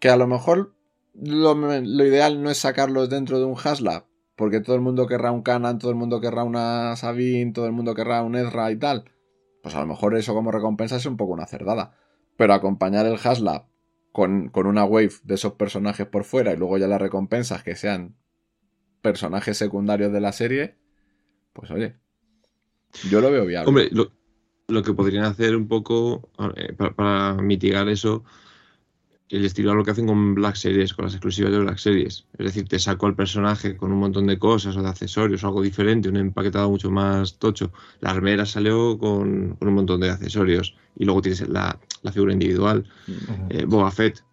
[0.00, 0.74] Que a lo mejor
[1.14, 5.42] lo, ideal no es sacarlos dentro de un Haslab, porque todo el mundo querrá un
[5.42, 9.04] Canan, todo el mundo querrá una Sabine, todo el mundo querrá un Ezra y tal.
[9.62, 11.96] Pues a lo mejor eso como recompensa es un poco una cerdada.
[12.36, 13.66] Pero acompañar el Haslab
[14.12, 17.76] con, con una wave de esos personajes por fuera y luego ya las recompensas que
[17.76, 18.16] sean
[19.02, 20.76] personajes secundarios de la serie,
[21.52, 21.96] pues oye,
[23.08, 23.68] yo lo veo viable.
[23.68, 23.90] Hombre,
[24.68, 28.24] lo, que podrían hacer un poco eh, para mitigar eso,
[29.30, 32.26] el estilo a lo que hacen con Black Series, con las exclusivas de Black Series.
[32.36, 35.46] Es decir, te saco al personaje con un montón de cosas o de accesorios o
[35.46, 37.72] algo diferente, un empaquetado mucho más tocho.
[38.00, 42.32] La armera salió con, con un montón de accesorios y luego tienes la, la figura
[42.32, 42.84] individual.
[43.50, 44.24] Eh, Boba Fett,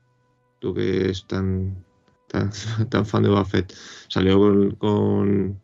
[0.60, 1.86] tú que es tan,
[2.28, 2.50] tan,
[2.90, 3.74] tan fan de Boba Fett,
[4.08, 5.62] salió con, con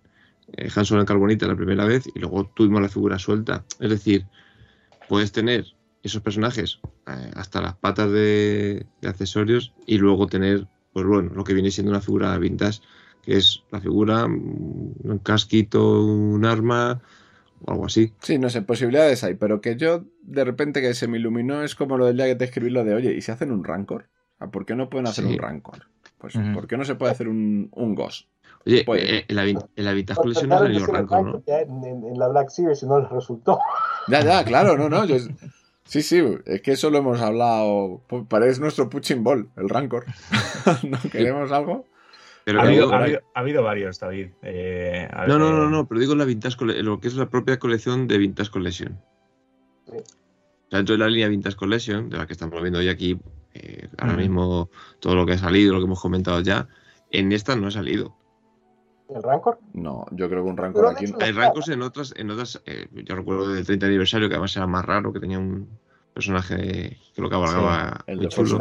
[0.58, 3.66] eh, Han Solo en Carbonita la primera vez y luego tuvimos la figura suelta.
[3.80, 4.28] Es decir,
[5.10, 5.66] puedes tener
[6.04, 11.44] esos personajes eh, hasta las patas de, de accesorios y luego tener, pues bueno, lo
[11.44, 12.80] que viene siendo una figura vintage
[13.22, 17.02] que es la figura, un casquito, un arma
[17.66, 18.12] o algo así.
[18.22, 21.74] Sí, no sé, posibilidades hay, pero que yo de repente que se me iluminó es
[21.76, 24.10] como lo del día que te escribí lo de, oye, ¿y si hacen un Rancor?
[24.52, 25.32] ¿Por qué no pueden hacer Sí.
[25.34, 25.88] un Rancor?
[26.18, 26.54] Pues, Ujú.
[26.54, 28.28] ¿por qué no se puede hacer un, un Ghost?
[28.66, 31.26] Oye, Pues- eh, en la, Vin- en la Vintage Pues Collection no salió el Rancor,
[31.26, 31.44] ¿no?
[31.48, 33.58] En, la Black Series no les resultó.
[34.10, 35.06] Ya, ya, claro, no, no.
[35.06, 35.16] yo-
[35.86, 38.02] sí, sí, es que eso lo hemos hablado.
[38.30, 40.06] Parece nuestro Puching Ball, el Rancor.
[40.84, 41.86] ¿No queremos algo?
[42.46, 44.30] Pero Ha habido, ha habido- ha habido varios, David.
[44.42, 47.58] Eh, no, ver, no, no, no, pero digo la Vintage lo que es la propia
[47.58, 49.00] colección de Vintage Collection.
[49.88, 49.92] O
[50.70, 53.18] sea, dentro de la línea Vintage Collection, de la que estamos viendo hoy aquí,
[53.54, 54.70] eh, ahora mismo
[55.00, 56.68] todo lo que ha salido, lo que hemos comentado ya,
[57.12, 58.16] en esta no ha salido.
[59.14, 59.60] El Rancor.
[59.74, 61.06] No, yo creo que un Rancor aquí.
[61.22, 64.68] Hay rancos en otras, en otras eh, yo recuerdo del 30 aniversario, que además era
[64.68, 65.68] más raro, que tenía un
[66.14, 68.58] personaje que lo cabalgaba El muy de chulo.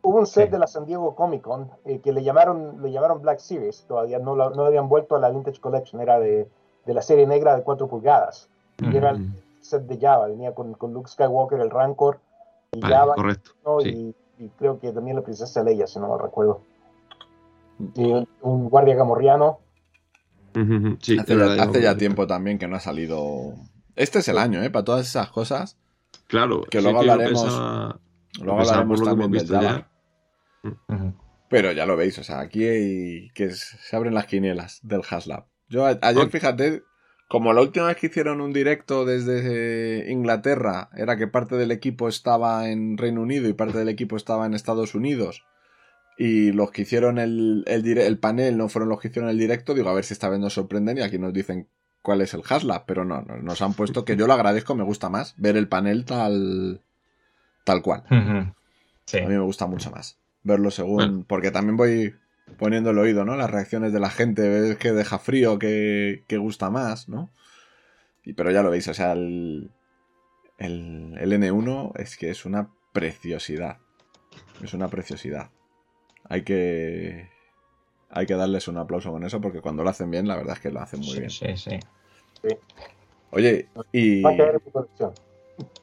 [0.00, 0.52] Hubo un set Sí.
[0.52, 3.84] de la San Diego Comic Con eh, que le llamaron, le llamaron Black Series.
[3.88, 6.00] Todavía no, la- no habían vuelto a la Vintage Collection.
[6.00, 6.48] Era de,
[6.86, 8.48] de la serie negra de 4 pulgadas.
[8.80, 10.28] Y era el Mm, set de Java.
[10.28, 12.20] Venía con, con Luke Skywalker, el Rancor,
[12.72, 13.50] y Vale, Java, correcto.
[13.66, 13.80] ¿no?
[13.80, 14.14] sí.
[14.38, 16.60] y, y creo que también la princesa Leia, si no mal recuerdo.
[17.94, 18.96] Y un, un guardia
[21.00, 23.54] sí, Hace, ya, hace tiempo también que no ha salido.
[23.96, 24.70] Este es el año, ¿eh?
[24.70, 25.78] Para todas esas cosas.
[26.26, 28.00] Claro, Que sí luego lo hablaremos- pensaba-
[28.40, 29.90] Luego hablaremos por lo que también del Java.
[30.88, 31.14] ya.
[31.48, 35.46] Pero ya lo veis, o sea, aquí hay- que se abren las quinielas del Haslab.
[35.68, 36.82] Yo a- ayer, fíjate,
[37.28, 42.08] como la última vez que hicieron un directo desde Inglaterra era que parte del equipo
[42.08, 45.44] estaba en Reino Unido y parte del equipo estaba en Estados Unidos
[46.18, 49.88] y los que hicieron el, el, panel no fueron los que hicieron el directo, digo,
[49.88, 51.68] a ver si esta vez nos sorprenden y aquí nos dicen
[52.02, 54.84] cuál es el Haslab, pero no, no, nos han puesto que yo lo agradezco, me
[54.84, 56.82] gusta más ver el panel tal,
[57.64, 58.02] tal cual.
[59.04, 59.18] Sí.
[59.18, 61.24] A mí me gusta mucho más verlo según.
[61.24, 62.14] Porque también voy
[62.58, 63.36] poniendo el oído, ¿no?
[63.36, 67.30] Las reacciones de la gente, ves que deja frío, que, que gusta más, ¿no?
[68.24, 69.70] Y, pero ya lo veis, o sea, el,
[70.58, 73.78] el, el N1 es que es una preciosidad.
[74.62, 75.50] Es una preciosidad.
[76.28, 77.28] Hay que.
[78.10, 80.60] Hay que darles un aplauso con eso porque cuando lo hacen bien, la verdad es
[80.60, 81.30] que lo hacen muy Sí, bien.
[81.30, 81.78] sí, sí.
[83.30, 84.22] Oye, y.
[84.22, 85.12] Va a caer en.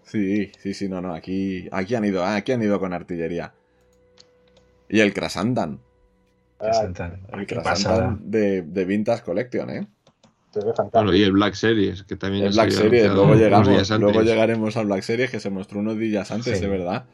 [0.03, 1.13] Sí, sí, sí, no, no.
[1.13, 3.53] Aquí, aquí han ido, aquí han ido con artillería.
[4.89, 5.79] Y el Krasandan.
[6.60, 6.88] Qué Ah,
[7.38, 8.17] El pasada.
[8.21, 9.88] de, de Vintage Collection, ¿eh?
[10.51, 11.13] se ve Bueno, fantástico.
[11.13, 13.99] y el Black Series, que también El Black Series, luego unos llegamos, días antes.
[14.13, 16.63] luego llegaremos al Black Series que se mostró unos días antes, Sí.
[16.63, 17.05] de verdad.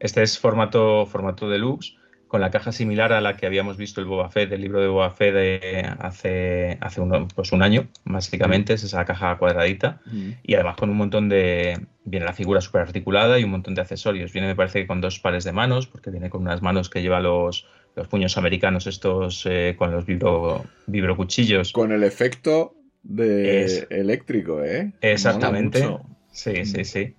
[0.00, 1.96] Este es formato, formato deluxe,
[2.28, 4.88] con la caja similar a la que habíamos visto el Boba Fett, el libro de
[4.88, 10.00] Boba Fett de hace, hace uno- pues un año, básicamente, es esa caja cuadradita.
[10.42, 11.86] Y además con un montón de...
[12.06, 14.32] Viene la figura súper articulada y un montón de accesorios.
[14.32, 17.00] Viene, me parece, que con dos pares de manos, porque viene con unas manos que
[17.00, 21.72] lleva los, los puños americanos estos eh, con los vibro, vibrocuchillos.
[21.72, 24.92] Con el efecto de Es- eléctrico, ¿eh?
[25.00, 25.88] Exactamente.
[26.30, 27.14] Sí, sí, sí.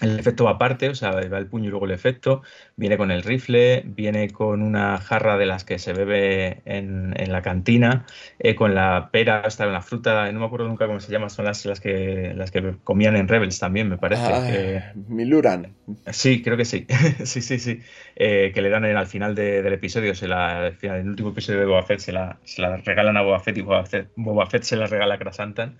[0.00, 2.42] El efecto va aparte, o sea, va el puño y luego el efecto.
[2.76, 7.32] Viene con el rifle, viene con una jarra de las que se bebe en, en
[7.32, 8.06] la cantina,
[8.38, 11.44] eh, con la pera, esta la fruta, no me acuerdo nunca cómo se llama, son
[11.44, 14.22] las, las, que, las que comían en Rebels también, me parece.
[14.24, 15.74] Ah, que- Miluran.
[16.10, 16.86] Sí, creo que sí.
[17.24, 17.80] sí, sí, sí.
[18.16, 21.02] Eh, que le dan en- al final de- del episodio, se la, al final, en
[21.02, 23.60] el último episodio de Boba Fett, se la, se la regalan a Boba Fett y
[23.62, 25.78] Boba Fett, Boba Fett se la regala a Krasantan.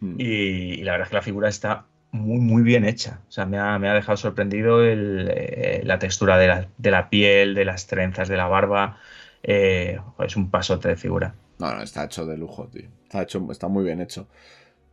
[0.00, 0.16] Mm.
[0.20, 3.20] Y, y la verdad es que la figura está muy, muy bien hecha.
[3.28, 6.90] O sea, me ha, me ha dejado sorprendido el, eh, la textura de la, de
[6.90, 8.98] la piel, de las trenzas, de la barba.
[9.42, 11.34] Eh, es un pasote de figura.
[11.58, 12.88] No, no, está hecho de lujo, tío.
[13.04, 14.26] Está hecho, está muy bien hecho.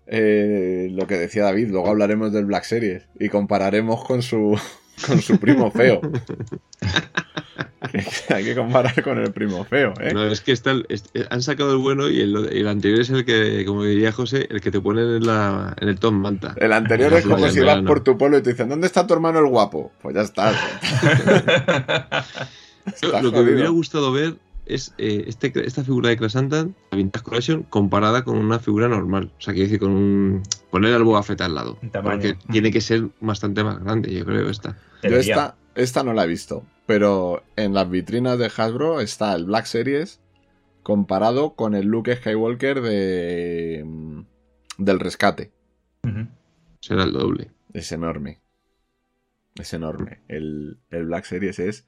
[0.05, 4.59] Eh, lo que decía David, luego hablaremos del Black Series y compararemos con su
[5.07, 6.01] con su primo feo.
[8.29, 10.13] Hay que comparar con el primo feo, ¿eh?
[10.13, 10.63] No, es que es-
[11.29, 14.61] han sacado el bueno y el, el anterior es el que, como diría José, el
[14.61, 16.53] que te ponen en, la, en el Tom Manta.
[16.57, 19.13] El anterior es como si vas por tu pueblo y te dicen, ¿dónde está tu
[19.13, 19.91] hermano el guapo?
[20.01, 20.53] Pues ya está.
[23.21, 27.23] Lo que me hubiera gustado ver es eh, este, esta figura de Krasantan, la Vintage
[27.25, 29.31] Collection, comparada con una figura normal.
[29.37, 30.43] O sea, quiero decir, con un.
[30.71, 31.77] poner al Boba Fett al lado.
[32.01, 34.77] Porque tiene que ser bastante más grande, yo creo, esta.
[35.03, 39.45] Yo esta, esta no la he visto, pero en las vitrinas de Hasbro está el
[39.45, 40.19] Black Series
[40.83, 44.21] comparado con el Luke Skywalker de mm,
[44.77, 45.51] del rescate.
[46.81, 47.51] Será el doble.
[47.73, 48.41] Es enorme.
[49.55, 50.21] Es enorme.
[50.27, 51.87] El, el Black Series es,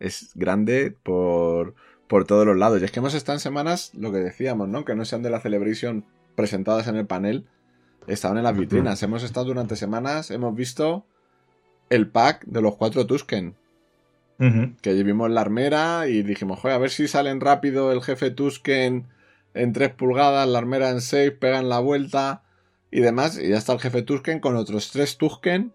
[0.00, 1.74] es grande por,
[2.08, 2.80] por todos los lados.
[2.80, 4.84] Y es que hemos estado en semanas, lo que decíamos, ¿no?
[4.84, 7.46] Que no sean de la Celebration presentadas en el panel,
[8.06, 9.02] estaban en las vitrinas.
[9.02, 11.06] Hemos estado durante semanas, hemos visto
[11.90, 13.54] el pack de los cuatro Tusken.
[14.82, 19.06] Que vimos la armera y dijimos, joder, a ver si salen rápido el jefe Tusken
[19.54, 22.42] en 3 pulgadas, la armera en 6, pegan la vuelta
[22.90, 23.38] y demás.
[23.38, 25.72] Y ya está el jefe Tusken con otros 3 Tusken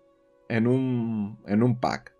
[0.50, 2.14] en un, en un pack.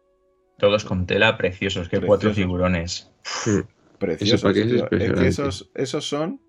[0.58, 3.12] Todos con tela preciosos, que cuatro figurones.
[4.00, 4.56] Preciosos.
[4.56, 4.68] es.
[4.92, 6.42] Es que esos, esos son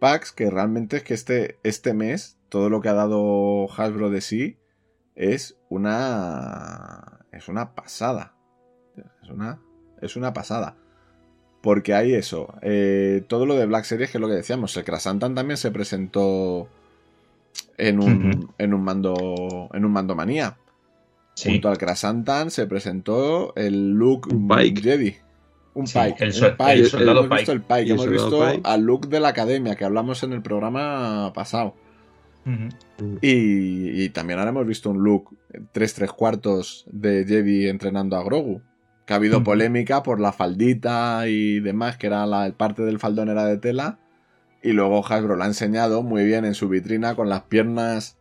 [0.00, 4.20] packs que realmente es que este, este mes todo lo que ha dado Hasbro de
[4.20, 4.58] sí
[5.18, 8.34] es una es una pasada
[9.22, 9.58] es una
[10.00, 10.76] es una pasada
[11.60, 14.84] porque hay eso eh, todo lo de Black Series que es lo que decíamos el
[14.84, 16.68] Krasantan también se presentó
[17.76, 18.54] en un Ujú.
[18.58, 20.56] en un mando en un mando manía
[21.34, 21.50] Sí.
[21.52, 24.80] junto al Krasantan se presentó el Luke Un Pike.
[24.82, 25.16] Jedi
[25.74, 26.72] un Sí, Pike, el un Pike.
[26.72, 28.60] el soldado hemos visto el Pike, el hemos visto Pike.
[28.64, 31.74] al Luke de la academia que hablamos en el programa pasado.
[33.20, 35.36] Y, y también ahora hemos visto un Luke
[35.72, 38.62] 3 3 cuartos de Jedi entrenando a Grogu.
[39.06, 43.30] Que ha habido polémica por la faldita y demás, que era la parte del faldón
[43.30, 43.98] era de tela.
[44.62, 48.18] Y luego Hasbro lo ha enseñado muy bien en su vitrina con las piernas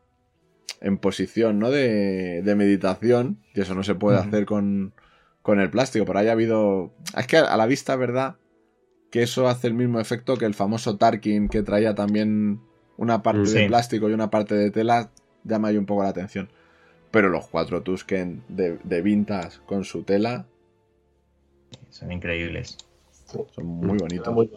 [0.79, 1.71] en posición ¿no?
[1.71, 3.43] de, de meditación.
[3.53, 4.93] Y eso no se puede hacer con,
[5.41, 6.05] con el plástico.
[6.05, 6.93] Por ahí ha habido.
[7.17, 8.37] Es que a la vista, ¿verdad?
[9.11, 12.61] Que eso hace el mismo efecto que el famoso Tarkin que traía también
[12.97, 15.12] una parte de plástico y una parte de tela.
[15.43, 16.49] Llama ahí un poco la atención.
[17.12, 20.45] Pero los cuatro Tusken de, de vintage con su tela
[21.89, 22.77] Son increíbles.
[23.51, 24.33] Son muy bonitos.
[24.33, 24.49] muy.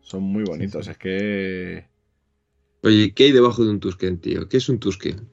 [0.00, 0.84] Son muy bonitos.
[0.86, 0.90] sí.
[0.92, 1.86] Es que.
[2.82, 4.48] Oye, ¿qué hay debajo de un Tusken, tío?
[4.48, 5.30] ¿Qué es un Tusken?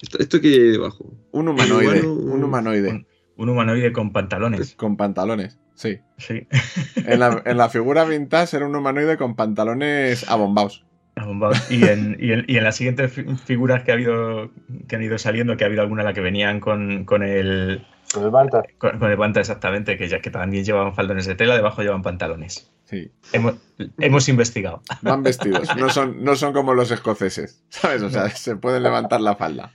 [0.00, 1.12] ¿Esto, esto qué hay debajo?
[1.32, 2.02] Un humanoide.
[2.02, 2.90] Bueno, un humanoide.
[2.90, 4.74] Un, un humanoide con pantalones.
[4.76, 5.58] Con pantalones.
[5.76, 6.00] Sí.
[6.18, 6.46] Sí.
[7.06, 10.84] En la, en la figura vintage era un humanoide con pantalones abombados.
[11.14, 11.70] Bombaos.
[11.70, 14.50] Y en, y, en, y en las siguientes fi- figuras que ha habido
[14.88, 17.86] que han ido saliendo, que ha habido alguna en la que venían con, con el
[18.12, 18.62] Con el Banta.
[18.78, 22.02] con, con el banta exactamente, que ya que también llevaban faldones de tela, debajo llevan
[22.02, 22.70] pantalones.
[22.88, 23.10] Sí.
[23.32, 23.54] Hemos,
[23.98, 24.80] hemos investigado.
[25.02, 25.68] Van vestidos.
[25.76, 27.64] No son, no son como los escoceses.
[27.68, 28.00] ¿Sabes?
[28.02, 29.72] O sea, se pueden levantar la falda.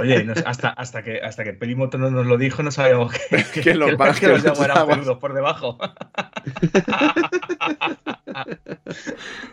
[0.00, 3.60] Oye, hasta, hasta que hasta que Pelimoto no nos lo dijo, no sabíamos que, que,
[3.60, 5.78] Que los que- que que los eran peludos por debajo.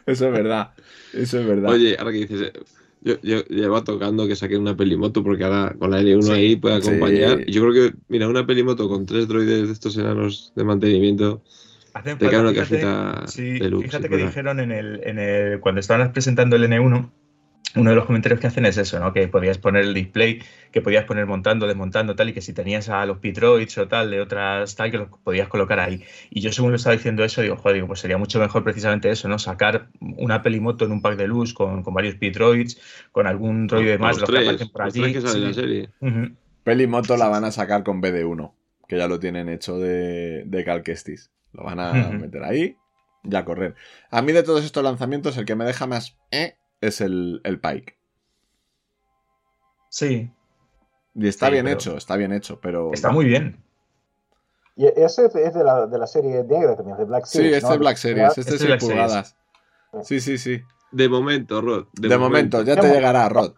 [0.06, 0.72] Eso es verdad.
[1.14, 1.72] Eso es verdad.
[1.72, 2.54] Oye, ahora que dices, eh,
[3.02, 6.56] yo, yo llevo tocando que saquen una pelimoto porque ahora con la L1 Sí, ahí
[6.56, 7.46] puede acompañar.
[7.46, 11.42] Yo creo que, mira, una pelimoto con tres droides de estos enanos de mantenimiento
[11.94, 14.28] Hacen te falta, fíjate- cajita Sí, de fíjate que verdad.
[14.28, 17.10] dijeron en el, en el cuando estaban presentando el N1,
[17.74, 19.14] uno de los comentarios que hacen es eso, ¿no?
[19.14, 20.42] Que podías poner el display,
[20.74, 24.12] que podías poner montando, desmontando, tal, y que si tenías a los Pitroids o tal
[24.12, 26.04] de otras tal, que los podías colocar ahí.
[26.30, 29.10] Y yo según lo estaba diciendo eso, digo, joder, digo, pues sería mucho mejor precisamente
[29.10, 29.40] eso, ¿no?
[29.40, 32.78] Sacar una pelimoto en un pack de luz con, con varios Pitroids,
[33.14, 35.02] con algún droide más, los de los que tres, aparecen por los allí.
[35.02, 36.32] tres que salen en la.
[36.64, 38.52] Pelimoto la van a sacar con BD1.
[38.88, 41.32] Que ya lo tienen hecho de, de Cal Kestis.
[41.54, 42.78] Lo van a meter ahí
[43.24, 43.76] y a correr.
[44.10, 47.60] A mí de todos estos lanzamientos, el que me deja más eh, es el, el
[47.60, 47.98] Pike.
[49.90, 50.32] Sí,
[51.14, 52.92] Y está Sí, bien pero- hecho, está bien hecho, pero.
[52.94, 53.64] está muy bien.
[54.78, 57.58] Y ese es de la, de la serie negra también, de Black Sí, Series.
[57.58, 57.74] este ¿no?
[57.74, 58.94] es Black Series, este Este es es 6 Black Series.
[59.08, 59.36] pulgadas.
[60.08, 60.62] Sí, sí, sí.
[60.94, 61.88] De momento, Rod.
[61.94, 63.54] De, momento, ya te llegará, Rod.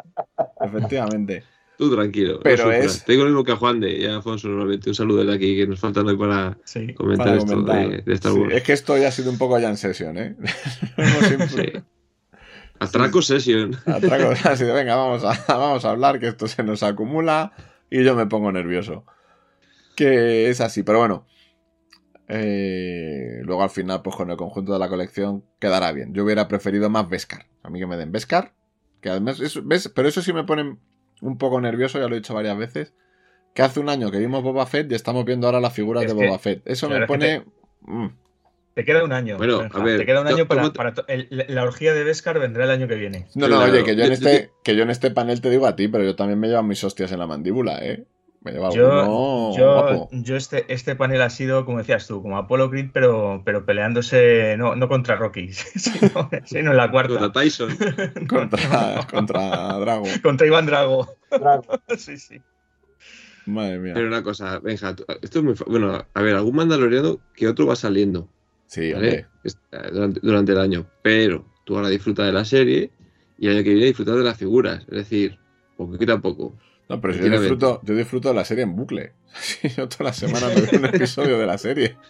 [0.62, 1.43] Efectivamente.
[1.78, 2.40] Tú tranquilo.
[2.44, 4.90] Pero es- Te digo lo mismo que a Juan de y a Alfonso normalmente.
[4.90, 6.94] Un saludo desde aquí que nos faltan hoy para Sí.
[6.94, 8.54] comentar Para esto de, de Star Sí, Wars.
[8.56, 10.36] es que esto ya ha sido un poco ya en sesión, ¿eh?
[11.22, 11.84] Siempre- Sí.
[12.80, 13.76] Atraco Session.
[13.86, 17.54] Atraco, así de, venga, vamos a, vamos a hablar, que esto se nos acumula
[17.90, 19.06] y yo me pongo nervioso.
[19.96, 21.26] Que es así, pero bueno.
[22.28, 26.14] eh, luego al final, pues con el conjunto de la colección quedará bien.
[26.14, 27.46] Yo hubiera preferido más Beskar.
[27.64, 28.54] A mí que me den Beskar.
[29.02, 29.92] Que además, es- ¿ves?
[29.94, 30.78] Pero eso sí me pone
[31.24, 32.94] un poco nervioso, ya lo he dicho varias veces.
[33.54, 36.12] Que hace un año que vimos Boba Fett y estamos viendo ahora las figuras Es
[36.14, 36.62] de que, Boba Fett.
[36.66, 37.44] Eso me que pone.
[37.82, 38.08] mm,
[38.74, 39.38] Te queda un año.
[39.38, 40.72] Bueno, a ver, te queda un año para,
[41.08, 43.28] el- la, orgía de Beskar vendrá el año que viene.
[43.36, 43.72] No, no, Claro.
[43.72, 45.88] oye, que yo, en este, te- que yo en este panel te digo a ti,
[45.88, 48.06] pero yo también me llevo mis hostias en la mandíbula, ¿eh?
[48.44, 52.69] Me lleva Yo, yo, yo este, este panel ha sido, como decías tú, como Apollo
[52.69, 57.17] Creed, pero, pero peleándose no, no contra Rocky, sino, sino en la cuarta.
[57.19, 57.69] Contra Tyson.
[58.27, 60.04] Contra, contra Drago.
[60.21, 61.08] Contra Iván Drago.
[61.31, 61.63] Drago.
[61.98, 62.41] sí, sí.
[63.46, 63.94] Madre mía.
[63.94, 67.48] Pero una cosa, Benja, tú- esto es muy fa- Bueno, a ver, algún mandaloriano que
[67.48, 68.29] otro va saliendo,
[68.67, 69.27] Sí, ¿vale?
[69.44, 70.85] eh, Durante, durante el año.
[71.02, 72.91] Pero tú ahora disfruta de la serie
[73.37, 74.81] y el año que viene disfrutar de las figuras.
[74.83, 75.37] Es decir,
[75.77, 76.56] poquito a poco.
[76.96, 79.13] No, pero yo disfruto, yo disfruto de la serie en bucle.
[79.33, 81.98] Sí, yo toda la semana me veo un episodio de la serie.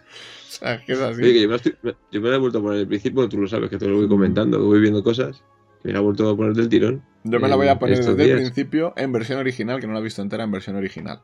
[0.54, 1.20] O sea, es que es así.
[1.24, 2.88] Oye, que yo, me la estoy- me- yo me la he vuelto a poner al
[2.88, 5.44] principio, tú lo sabes, que te lo voy comentando, que voy viendo cosas.
[5.84, 7.04] Me la he vuelto a poner del tirón.
[7.24, 10.00] Yo me la voy a poner desde el principio en versión original, que no la
[10.00, 11.22] he visto entera en versión original.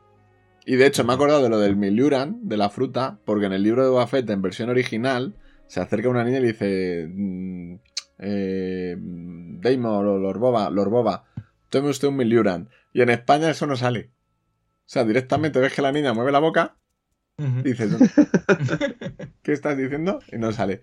[0.66, 3.52] Y de hecho me he acordado de lo del Miluran, de la fruta, porque en
[3.52, 5.36] el libro de Buffett, en versión original,
[5.68, 7.08] se acerca una niña y le dice...
[7.08, 7.74] mm,
[8.18, 11.24] eh, Damon o Lord Boba, Lord Boba,
[11.68, 12.68] tome usted un Miluran.
[12.92, 14.10] Y en España eso no sale.
[14.80, 16.76] O sea, directamente ves que la niña mueve la boca
[17.38, 17.96] y dices,
[19.42, 20.20] ¿qué estás diciendo?
[20.30, 20.82] Y no sale.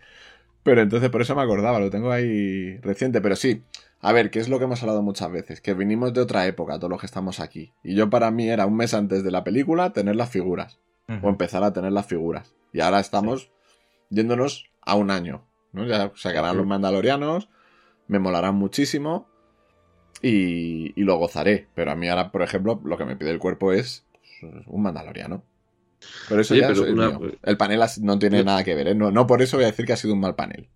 [0.64, 3.22] Pero entonces por eso me acordaba, lo tengo ahí reciente.
[3.22, 3.64] Pero sí,
[4.01, 6.78] a ver, que es lo que hemos hablado muchas veces, que venimos de otra época,
[6.78, 7.74] todos los que estamos aquí.
[7.84, 10.80] Y yo para mí era un mes antes de la película tener las figuras,
[11.22, 12.55] o empezar a tener las figuras.
[12.74, 13.51] Y ahora estamos
[14.10, 15.45] yéndonos a un año.
[15.72, 15.86] ¿no?
[15.86, 17.49] Ya sacarán los mandalorianos,
[18.08, 19.28] me molarán muchísimo
[20.22, 21.68] y, y lo gozaré.
[21.76, 24.05] Pero a mí ahora, por ejemplo, lo que me pide el cuerpo es
[24.41, 25.43] pues, un mandaloriano.
[26.30, 27.32] Pero eso Oye, ya pero es una- mío.
[27.43, 28.95] El panel no tiene nada que ver, ¿eh?
[28.95, 30.68] No, no por eso voy a decir que ha sido un mal panel.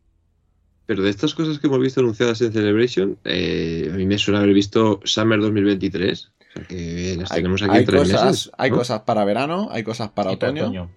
[0.88, 4.40] Pero de estas cosas que hemos visto anunciadas en Celebration, eh, a mí me suena
[4.42, 6.26] haber visto Summer 2023.
[6.26, 8.52] O sea que las Hay, tenemos aquí hay tres cosas, meses.
[8.58, 8.78] hay ¿no?
[8.78, 10.90] cosas para verano, hay cosas para otoño,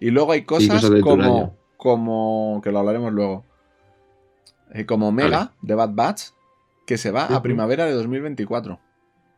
[0.00, 3.44] y luego hay cosas, como, como, que lo hablaremos luego,
[4.72, 6.22] Eh, como Mega de Bad Batch,
[6.90, 8.80] que se va a primavera de 2024.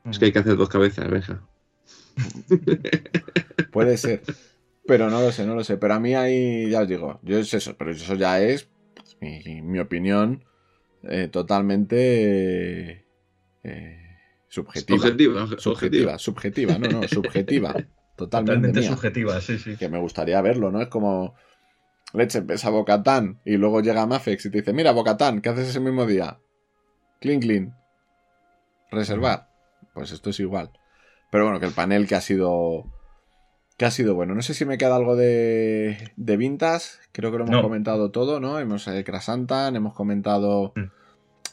[0.09, 1.47] Es que hay que hacer dos cabezas, Benja.
[3.73, 4.23] Puede ser.
[4.87, 5.77] Pero no lo sé, no lo sé.
[5.77, 9.19] Pero a mí ahí, ya os digo, yo es eso, pero eso ya es pues,
[9.21, 10.47] mi, mi opinión
[11.03, 13.05] eh, totalmente
[13.65, 14.17] eh,
[14.49, 14.97] subjetiva.
[14.97, 17.75] Objetiva, subjetiva, subjetiva, no, no, subjetiva.
[17.75, 18.89] Totalmente, Totalmente mía.
[18.89, 19.77] subjetiva, sí, sí.
[19.77, 20.81] Que me gustaría verlo, ¿no?
[20.81, 21.35] Es como
[22.15, 25.69] leche, ves a Bocatán y luego llega Mafex y te dice, mira, Bocatán, ¿qué haces
[25.69, 26.39] ese mismo día?
[27.41, 27.75] Clean.
[28.91, 29.49] Reservar.
[29.95, 30.71] Pues esto es igual.
[31.31, 32.85] Pero bueno, que el panel que ha sido.
[33.77, 34.35] Que ha sido bueno.
[34.35, 37.01] No sé si me queda algo de, de Vintas.
[37.13, 37.63] Creo que lo hemos No.
[37.63, 38.59] comentado todo, ¿no?
[38.59, 40.91] Hemos eh, Krasantan, hemos comentado Mm.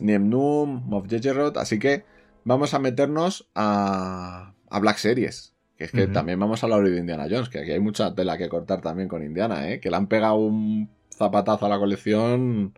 [0.06, 1.58] Niemnum, Moff Gigerot.
[1.58, 2.04] Así que
[2.44, 5.56] vamos a meternos a, a Black Series.
[5.78, 7.48] Que es que también vamos a hablar de Indiana Jones.
[7.48, 9.80] Que aquí hay mucha tela que cortar también con Indiana, ¿eh?
[9.80, 12.74] Que le han pegado un zapatazo a la colección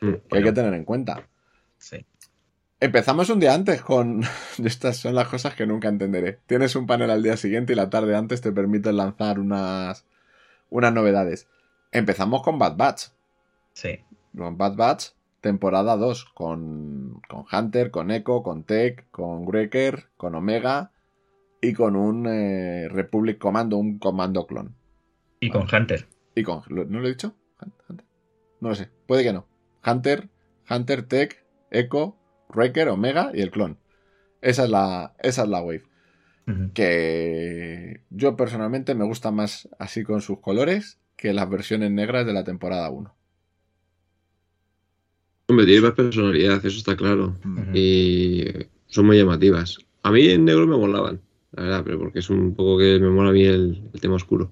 [0.00, 0.12] Mm.
[0.28, 1.28] que hay que tener en cuenta.
[1.78, 2.04] Sí.
[2.80, 4.22] Empezamos un día antes con...
[4.64, 6.40] Estas son las cosas que nunca entenderé.
[6.46, 10.06] Tienes un panel al día siguiente y la tarde antes te permiten lanzar unas,
[10.70, 11.46] unas novedades.
[11.92, 13.08] Empezamos con Bad Batch.
[13.74, 14.00] Sí.
[14.36, 15.04] Con Bad Batch,
[15.42, 16.24] temporada 2.
[16.32, 20.92] Con, con Hunter, con Echo, con Tech, con Wrecker, con Omega
[21.60, 24.74] y con un eh, Republic Commando, un comando clon.
[25.38, 26.06] Y con Hunter.
[26.34, 26.62] Y con...
[26.68, 27.34] ¿lo- ¿No lo he dicho?
[27.60, 28.06] Hun- Hunter.
[28.60, 28.88] No lo sé.
[29.06, 29.46] Puede que no.
[29.86, 30.30] Hunter,
[30.70, 32.16] Hunter, Tech, Echo,
[32.54, 33.78] Wrecker, Omega y el clon.
[34.40, 35.82] Esa es la, esa es la wave.
[36.74, 42.32] Que yo personalmente me gusta más así con sus colores que las versiones negras de
[42.32, 43.14] la temporada 1.
[45.46, 47.36] Hombre, tiene más personalidad, eso está claro.
[47.72, 48.46] Y
[48.86, 49.78] son muy llamativas.
[50.02, 51.20] A mí en negro me molaban,
[51.52, 54.16] la verdad, pero porque es un poco que me mola a mí el, el tema
[54.16, 54.50] oscuro.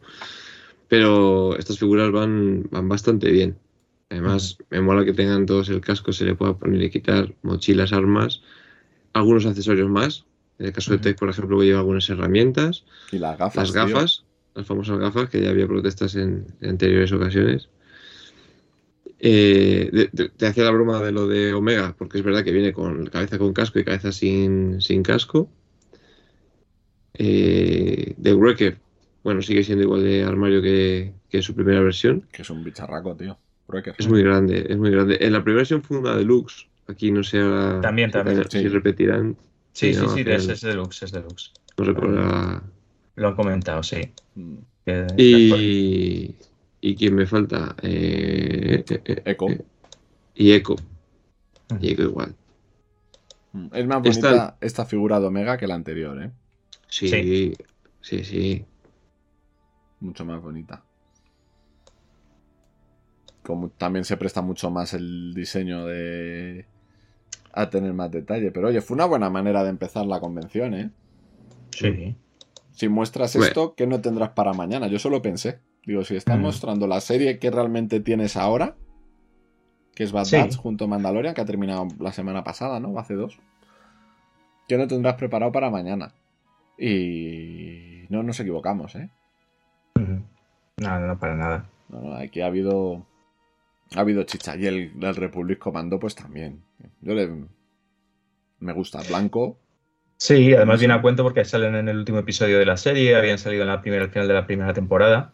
[0.88, 3.59] Pero estas figuras van, van bastante bien.
[4.11, 7.92] Además, me mola que tengan todos el casco, se le pueda poner y quitar mochilas,
[7.92, 8.42] armas,
[9.12, 10.24] algunos accesorios más.
[10.59, 10.98] En el caso de.
[10.98, 12.84] Tech, por ejemplo, lleva algunas herramientas.
[13.12, 13.56] Y las gafas.
[13.56, 13.94] Las tío.
[13.94, 17.68] gafas, las famosas gafas, que ya había protestas en, en anteriores ocasiones.
[19.20, 22.52] Eh, de- de- te hacía la broma de lo de Omega, porque es verdad que
[22.52, 25.50] viene con cabeza con casco y cabeza sin, sin casco.
[27.14, 28.78] Eh, de Wrecker,
[29.24, 32.26] bueno, sigue siendo igual de armario que, que su primera versión.
[32.32, 33.36] Que es un bicharraco, tío.
[33.98, 35.18] Es muy grande, es muy grande.
[35.20, 36.66] En la primera versión fue una deluxe.
[36.86, 38.68] Aquí no sé ahora También, si- también, si sí.
[38.68, 39.36] repetirán.
[39.72, 41.52] Sí, Sí, sí, es, es deluxe, es deluxe.
[41.76, 42.62] No recuerdo la-
[43.16, 44.00] Lo han comentado, sí.
[44.34, 44.56] Mm.
[45.18, 46.34] Y,
[46.80, 47.76] y quién me falta.
[47.82, 49.48] Eh, eh, eh, Echo.
[49.50, 49.60] eh,
[50.34, 50.72] y Echo.
[50.72, 51.78] Ujú.
[51.80, 52.34] Y Echo igual.
[53.52, 53.66] Mm.
[53.72, 56.30] Es más bonita Están- esta figura de Omega que la anterior, ¿eh?
[56.88, 57.52] Sí, Sí.
[58.00, 58.64] sí, sí.
[60.00, 60.82] Mucho más bonita.
[63.49, 66.66] Como también se presta mucho más el diseño de.
[67.55, 68.51] a tener más detalle.
[68.53, 70.90] Pero oye, fue una buena manera de empezar la convención, ¿eh?
[71.70, 72.14] Sí.
[72.72, 73.46] Si muestras Bueno.
[73.46, 74.86] esto, ¿qué no tendrás para mañana?
[74.88, 75.61] Yo solo pensé.
[75.86, 76.42] Digo, si estás Mm.
[76.42, 78.76] mostrando la serie que realmente tienes ahora,
[79.94, 80.36] que es Bad Sí.
[80.36, 82.90] Batch junto a Mandalorian, que ha terminado la semana pasada, ¿no?
[82.90, 83.38] O hace dos.
[84.68, 86.12] ¿Qué no tendrás preparado para mañana?
[86.78, 89.09] Y no nos equivocamos, ¿eh?
[89.96, 91.64] No, no, para nada.
[91.88, 93.07] No, no, aquí ha habido.
[93.95, 94.57] Ha habido chicha.
[94.57, 96.62] Y el, el Republic Commando, pues también.
[97.01, 97.30] Yo le.
[98.61, 99.01] Me gusta.
[99.09, 99.59] Blanco.
[100.16, 103.39] Sí, además viene a cuento porque salen en el último episodio de la serie, habían
[103.39, 105.32] salido en la primera, al final de la primera temporada.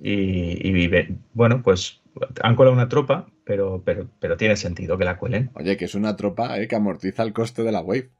[0.00, 2.00] Y, y vive- bueno, pues
[2.42, 5.50] han colado una tropa, pero, pero, pero tiene sentido que la cuelen.
[5.54, 6.68] Oye, que es una tropa, ¿eh?
[6.68, 8.10] Que amortiza el coste de la wave.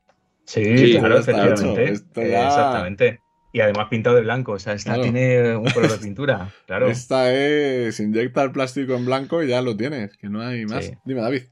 [0.45, 1.83] Sí, Sí, claro, efectivamente.
[1.85, 1.93] hecho.
[1.93, 3.21] Esto ya- Exactamente.
[3.55, 5.03] Y además pintado de blanco, o sea, esta Claro.
[5.03, 6.89] tiene un color de pintura, claro.
[6.89, 10.87] Esta es inyecta el plástico en blanco y ya lo tienes, que no hay más.
[10.87, 10.93] Sí.
[11.05, 11.43] Dime, David.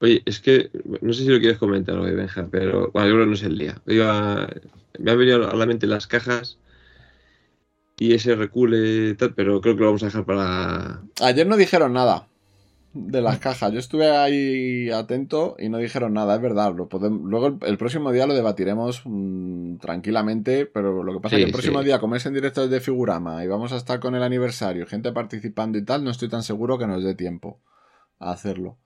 [0.00, 0.70] Oye, es que
[1.00, 3.42] no sé si lo quieres comentar hoy, Benja, pero bueno, yo creo que no es
[3.42, 3.80] el día.
[3.86, 4.48] Iba-
[4.98, 6.58] me han venido a la mente las cajas
[7.98, 11.00] y ese recule y tal, pero creo que lo vamos a dejar para.
[11.22, 12.28] Ayer no dijeron nada
[12.96, 13.72] de las cajas.
[13.72, 16.74] Yo estuve ahí atento y no dijeron nada, es verdad.
[16.74, 21.36] Lo podem- Luego el, el próximo día lo debatiremos mm, tranquilamente, pero lo que pasa
[21.36, 21.84] Sí, es que el próximo sí.
[21.86, 25.12] día, como es en directo desde Figurama y vamos a estar con el aniversario, gente
[25.12, 27.60] participando y tal, no estoy tan seguro que nos dé tiempo
[28.18, 28.78] a hacerlo.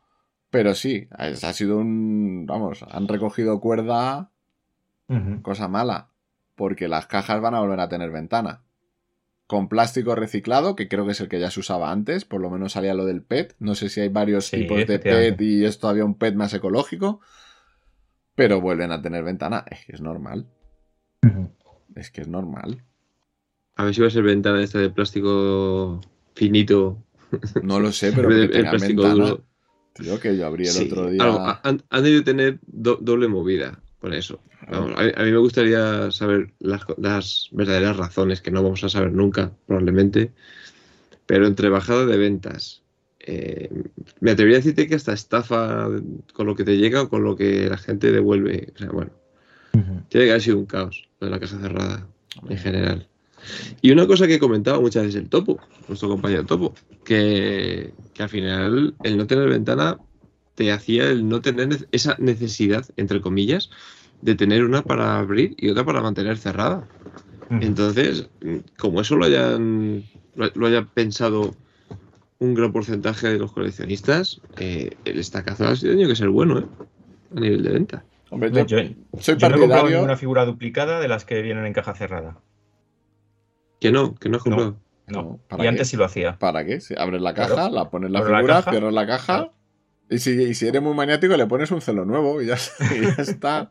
[0.51, 2.45] Pero sí, es- ha sido un...
[2.47, 4.31] Vamos, han recogido cuerda,
[5.43, 6.09] cosa mala,
[6.57, 8.63] porque las cajas van a volver a tener ventana.
[9.51, 12.51] Con plástico reciclado, que creo que es el que ya se usaba antes, por lo
[12.51, 13.57] menos salía lo del PET.
[13.59, 15.01] No sé si hay varios Sí, tipos de.
[15.01, 17.21] PET y es todavía un PET más ecológico.
[18.37, 19.65] Pero vuelven a tener ventana.
[19.69, 20.47] Es que es normal.
[21.97, 22.85] Es que es normal.
[23.75, 26.01] A ver si va a ser ventana esta de plástico
[26.37, 27.03] finito.
[27.65, 29.31] No lo sé, pero de- el plástico ventana.
[29.31, 29.45] duro.
[29.95, 31.25] Tío, que yo abrí el Sí, otro día.
[31.25, 34.41] algo- han, han debido tener do- doble movida con eso.
[34.71, 38.83] Vamos, a, mí, a mí me gustaría saber las, las verdaderas razones, que no vamos
[38.85, 40.33] a saber nunca, probablemente.
[41.27, 42.83] Pero entre bajada de ventas,
[43.21, 43.71] eh,
[44.21, 45.89] me atrevería a decirte que hasta estafa
[46.33, 48.73] con lo que te llega o con lo que la gente devuelve.
[48.75, 49.13] O sea, bueno,
[50.09, 52.07] tiene que haber sido un caos lo de la caja cerrada
[52.49, 53.07] en general.
[53.81, 56.75] Y una cosa que comentaba muchas veces el Topo, nuestro compañero Topo,
[57.05, 59.99] que, que al final el no tener ventana
[60.61, 63.71] te hacía el no tener ne- esa necesidad, entre comillas,
[64.21, 66.85] de tener una para abrir y otra para mantener cerrada.
[67.49, 68.29] Entonces,
[68.79, 70.05] como eso lo hayan
[70.35, 71.51] lo, haya pensado
[72.39, 76.67] un gran porcentaje de los coleccionistas, eh, el estacazo ha tenido que ser bueno, ¿eh?
[77.35, 78.05] A nivel de venta.
[78.31, 78.77] Hombre, yo, Yo,
[79.21, 82.37] soy yo no he comprado ninguna figura duplicada de las que vienen en caja cerrada.
[83.81, 84.57] Que no, que no has No.
[84.57, 84.77] comprado.
[85.07, 85.23] No.
[85.23, 86.39] No, y ¿para antes sí lo hacía.
[86.39, 86.81] ¿Para qué?
[86.81, 87.75] Si abres la caja, Claro.
[87.75, 88.71] la pones la Abro la figura, caja.
[88.71, 89.25] cierras la caja.
[89.27, 89.55] Claro.
[90.11, 92.57] Y si, y si eres muy maniático, le pones un celo nuevo y ya,
[92.97, 93.69] y ya está.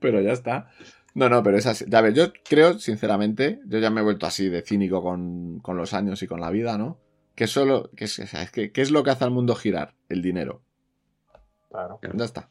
[0.00, 0.70] pero ya está.
[1.14, 1.84] No, no, pero es así.
[1.88, 5.76] Ya ves, yo creo, sinceramente, yo ya me he vuelto así de cínico con, con
[5.76, 6.98] los años y con la vida, ¿no?
[7.36, 7.90] Que solo.
[7.96, 8.20] Que es,
[8.52, 9.94] que, ¿Qué es lo que hace al mundo girar?
[10.08, 10.62] El dinero.
[11.70, 12.00] Claro.
[12.14, 12.50] Ya está.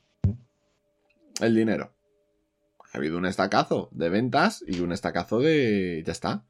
[1.41, 1.93] El dinero.
[2.93, 6.01] Ha habido un estacazo de ventas y un estacazo de.
[6.05, 6.45] Ya está.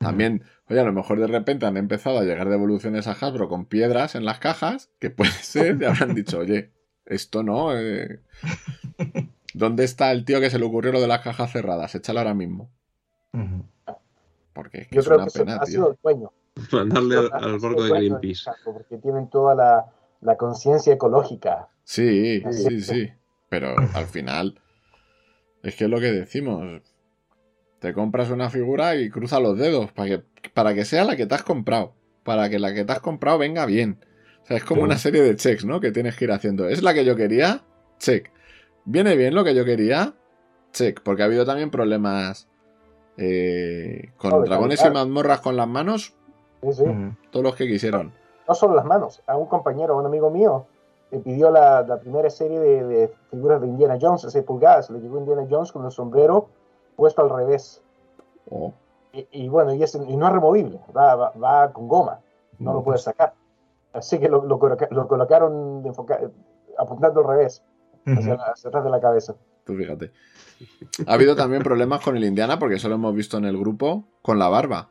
[0.00, 3.66] También, oye, a lo mejor de repente han empezado a llegar devoluciones a Hasbro con
[3.66, 6.70] piedras en las cajas, que puede ser, y habrán dicho, oye,
[7.04, 7.76] esto no.
[7.78, 8.20] eh,
[9.52, 11.94] ¿Dónde está el tío que se le ocurrió lo de las cajas cerradas?
[11.94, 12.70] Échalo ahora mismo.
[14.54, 15.92] Porque es que Yo es creo una que pena, ha sido tío.
[15.92, 16.32] el dueño.
[16.72, 18.50] Mandarle al, al barco de Greenpeace.
[18.64, 19.86] Porque tienen toda la,
[20.22, 21.68] la conciencia ecológica.
[21.84, 23.12] Sí, sí, sí.
[23.48, 24.60] Pero al final,
[25.62, 26.82] es que es lo que decimos.
[27.80, 30.22] Te compras una figura y cruza los dedos para que,
[30.54, 31.92] para que sea la que te has comprado.
[32.22, 33.98] Para que la que te has comprado venga bien.
[34.42, 34.84] O sea, es como Sí.
[34.84, 35.80] una serie de checks, ¿no?
[35.80, 36.68] Que tienes que ir haciendo.
[36.68, 37.62] ¿Es la que yo quería?
[37.98, 38.30] Check.
[38.84, 40.14] ¿Viene bien lo que yo quería?
[40.72, 41.00] Check.
[41.02, 42.48] Porque ha habido también problemas
[43.16, 46.14] eh, con No, dragones y mazmorras con las manos.
[46.62, 46.84] Sí, sí.
[47.30, 48.12] Todos los que quisieron.
[48.48, 49.22] No solo las manos.
[49.26, 50.66] A un compañero, a un amigo mío,
[51.10, 54.90] le pidió la, la primera serie de, de figuras de Indiana Jones, de 6 pulgadas.
[54.90, 56.48] Le llegó Indiana Jones con el sombrero
[57.00, 57.80] puesto al revés.
[58.50, 58.72] Oh,
[59.12, 62.20] Y, y bueno, y, es, y no es removible, va, va, va con goma,
[62.58, 63.32] no lo puedes sacar.
[63.92, 65.90] Así que lo, lo, coloca- lo colocaron de
[66.78, 67.62] apuntando al revés,
[68.06, 69.34] hacia, la- hacia atrás de la cabeza.
[69.64, 70.12] Tú fíjate.
[71.06, 74.04] Ha habido también problemas con el Indiana, porque eso lo hemos visto en el grupo,
[74.22, 74.90] con la barba.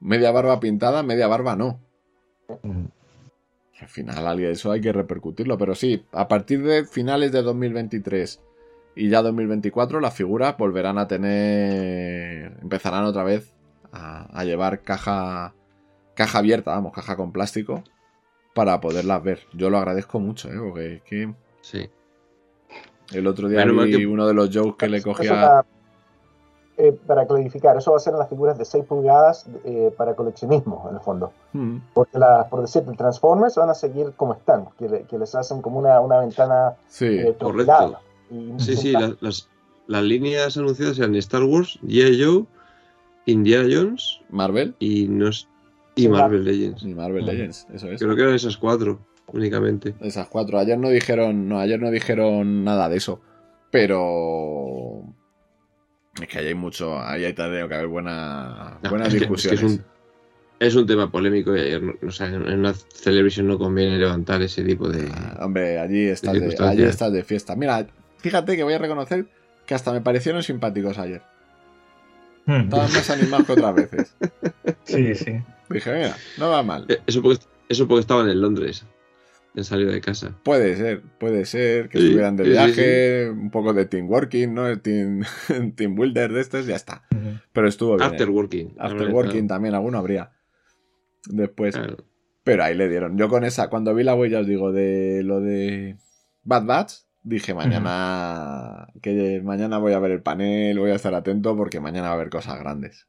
[0.00, 1.80] Media barba pintada, media barba no.
[3.80, 5.56] Al final, eso hay que repercutirlo.
[5.58, 8.40] Pero sí, a partir de finales de 2023
[8.98, 12.58] y ya 2024, las figuras volverán a tener.
[12.62, 13.52] Empezarán otra vez
[13.92, 15.54] a, a llevar caja.
[16.14, 17.82] Caja abierta, vamos, caja con plástico.
[18.54, 19.40] Para poderlas ver.
[19.52, 20.56] Yo lo agradezco mucho, ¿eh?
[20.58, 21.88] Porque es que Sí.
[23.12, 25.30] el otro día vi que- uno de los jokes que le cogía.
[25.30, 25.64] para,
[26.76, 30.14] eh, para clarificar, eso va a ser en las figuras de 6 pulgadas eh, para
[30.16, 31.32] coleccionismo, en el fondo.
[31.52, 35.34] Mm, Porque, la, por decirte, Transformers van a seguir como están, que, le- que les
[35.36, 37.06] hacen como una, una ventana Sí.
[37.06, 38.00] eh, correcto.
[38.58, 39.48] Sí, sí, la- las,
[39.86, 42.22] las líneas anunciadas eran Star Wars, G.I.
[42.22, 42.44] Joe,
[43.26, 44.74] Indiana Jones Marvel.
[44.78, 45.48] y, no es-
[45.96, 46.82] y Sí, Marvel Legends.
[46.82, 47.26] Y Marvel Mm.
[47.26, 48.00] Legends, eso es.
[48.00, 49.00] Creo que eran esas cuatro
[49.32, 49.94] únicamente.
[50.00, 50.58] Esas cuatro.
[50.58, 51.48] Ayer no dijeron.
[51.48, 53.20] No, ayer no dijeron nada de eso.
[53.70, 55.02] Pero.
[56.20, 56.98] Es que ahí hay mucho.
[57.00, 59.60] Ahí hay tenido que haber buena, No, buenas es que- es que discusiones.
[59.62, 59.84] es un-
[60.60, 64.64] Es un tema polémico y ayer, o sea, en una Celebration no conviene levantar ese
[64.64, 65.08] tipo de...
[65.14, 67.54] Ah, hombre, allí estás, de allí estás de fiesta.
[67.54, 67.86] Mira,
[68.18, 69.26] fíjate que voy a reconocer
[69.66, 71.22] que hasta me parecieron simpáticos ayer.
[72.46, 72.60] Hmm.
[72.62, 74.16] Estaban más animados que otras veces.
[74.84, 75.32] Sí, sí.
[75.68, 76.86] Dije, mira, no va mal.
[76.88, 78.86] Eh, Eso porque, eso porque estaban en Londres.
[79.54, 80.34] En salir de casa.
[80.44, 84.08] Puede ser, puede ser que Sí, estuvieran de sí, sí, viaje, un poco de team
[84.08, 84.68] working, ¿no?
[84.68, 85.22] El team,
[85.76, 87.02] team builder de estos, ya está.
[87.52, 88.08] Pero estuvo bien.
[88.08, 88.30] After ¿eh?
[88.30, 88.74] working.
[88.78, 90.30] After working también, alguno habría.
[91.26, 91.74] Después.
[91.74, 91.96] Claro.
[92.44, 93.18] Pero ahí le dieron.
[93.18, 95.96] Yo con esa, cuando vi la huella, os digo, de lo de
[96.44, 96.92] Bad Batch,
[97.28, 102.08] dije mañana que mañana voy a ver el panel, voy a estar atento porque mañana
[102.08, 103.06] va a haber cosas grandes.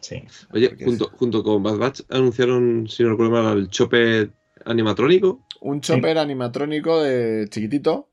[0.00, 0.22] Sí.
[0.52, 4.30] Oye, Porque junto, junto con Bad Batch anunciaron, si no recuerdo mal, el chope
[4.66, 5.46] animatrónico.
[5.60, 8.10] Un chopper animatrónico de chiquitito,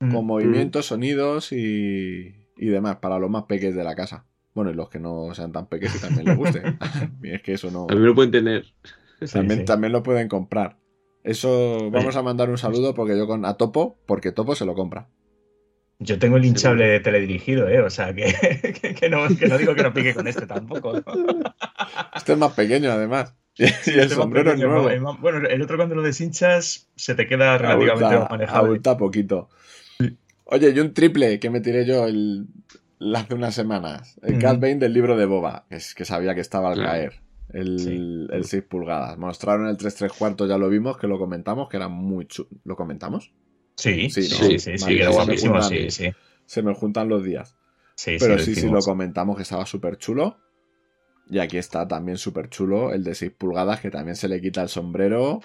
[0.00, 0.12] Mm.
[0.14, 4.26] con movimientos, sonidos y, y demás, para los más pequeños de la casa.
[4.52, 6.62] Bueno, y los que no sean tan pequeños y también les guste.
[7.22, 7.86] es que eso no.
[7.86, 8.64] Me lo pueden tener.
[9.20, 9.64] Sí, También, sí.
[9.64, 10.76] también lo pueden comprar.
[11.24, 14.74] Eso vamos a mandar un saludo porque yo con a Topo, porque Topo se lo
[14.74, 15.08] compra.
[16.00, 17.80] Yo tengo el hinchable de teledirigido, ¿eh?
[17.80, 18.24] O sea, que,
[18.82, 20.94] que, que no, que no digo que no pique con este tampoco.
[20.94, 21.02] ¿no?
[22.16, 23.34] Este es más pequeño además.
[23.54, 25.18] Y, y el Este sombrero es pequeño, nuevo.
[25.20, 28.66] Bueno, el otro cuando lo deshinchas se te queda relativamente Abulta, más manejable.
[28.66, 29.50] abulta poquito.
[30.44, 32.46] Oye, y un triple que me tiré yo el,
[33.14, 34.18] hace unas semanas.
[34.22, 34.38] El.
[34.38, 36.90] Cat Bane del libro de Boba, que, es, que sabía que estaba al Claro.
[36.90, 37.12] caer.
[37.52, 38.26] El, Sí.
[38.30, 39.18] el 6 pulgadas.
[39.18, 42.48] Mostraron el 3 3 cuartos, ya lo vimos, que lo comentamos, que era muy chulo.
[42.64, 43.32] ¿Lo comentamos?
[43.76, 44.48] Sí, Sí, sí, ¿no?
[44.50, 46.04] sí, sí, sí, Vale, que era sí, guapísimo, sí, sí, sí.
[46.06, 46.12] sí.
[46.46, 47.56] Se me juntan los días.
[47.94, 50.38] Sí, Pero sí, sí, lo comentamos que estaba súper chulo.
[51.30, 54.62] Y aquí está también súper chulo el de 6 pulgadas, que también se le quita
[54.62, 55.40] el sombrero.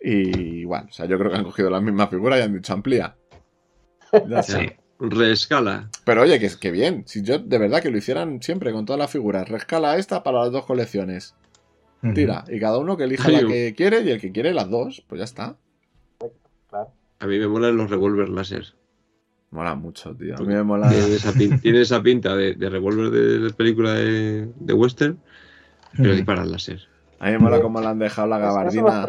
[0.00, 2.72] Y bueno, o sea, yo creo que han cogido la misma figura y han dicho
[2.72, 3.16] amplía.
[4.28, 4.58] Ya está.
[5.00, 5.88] Reescala.
[6.04, 7.04] Pero oye, que, que bien.
[7.06, 9.48] Si yo de verdad que lo hicieran siempre con todas las figuras.
[9.48, 11.34] Rescala esta para las dos colecciones.
[12.14, 12.44] Tira.
[12.48, 15.04] Y cada uno que elija Ay, la que quiere y el que quiere las dos,
[15.06, 15.56] pues ya está.
[16.68, 16.90] Claro.
[17.18, 18.74] A mí me molan los revólver láser.
[19.50, 20.36] Mola mucho, tío.
[20.36, 20.88] A mí me mola.
[20.88, 25.18] Tiene esa, pin- tiene esa pinta de, de revólver de, la película de, de western,
[25.96, 26.16] pero Ujú.
[26.16, 26.80] disparan láser.
[27.18, 29.06] A mí me mola cómo le han dejado la no es gabardina.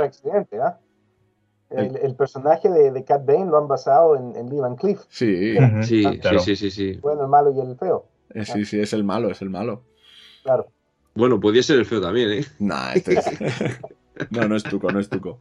[1.75, 1.81] ¿Ah?
[1.81, 5.01] El, el personaje de, de Cat Bane lo han basado en, en Lee Van Cleef,
[5.09, 5.55] Sí.
[5.83, 6.39] Sí, Ah, claro.
[6.39, 6.99] sí, sí, sí, sí.
[7.01, 9.83] bueno, el malo y el feo, eh, sí, sí, es el malo, es el malo.
[10.43, 10.67] claro.
[11.13, 12.45] Bueno, podía ser el feo también, ¿eh?
[12.59, 13.25] Nah, este es...
[14.29, 15.39] No, no es tuco, no es tuco.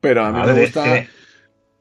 [0.00, 0.82] Pero a mí A me ver, gusta.
[0.84, 1.08] Tiene,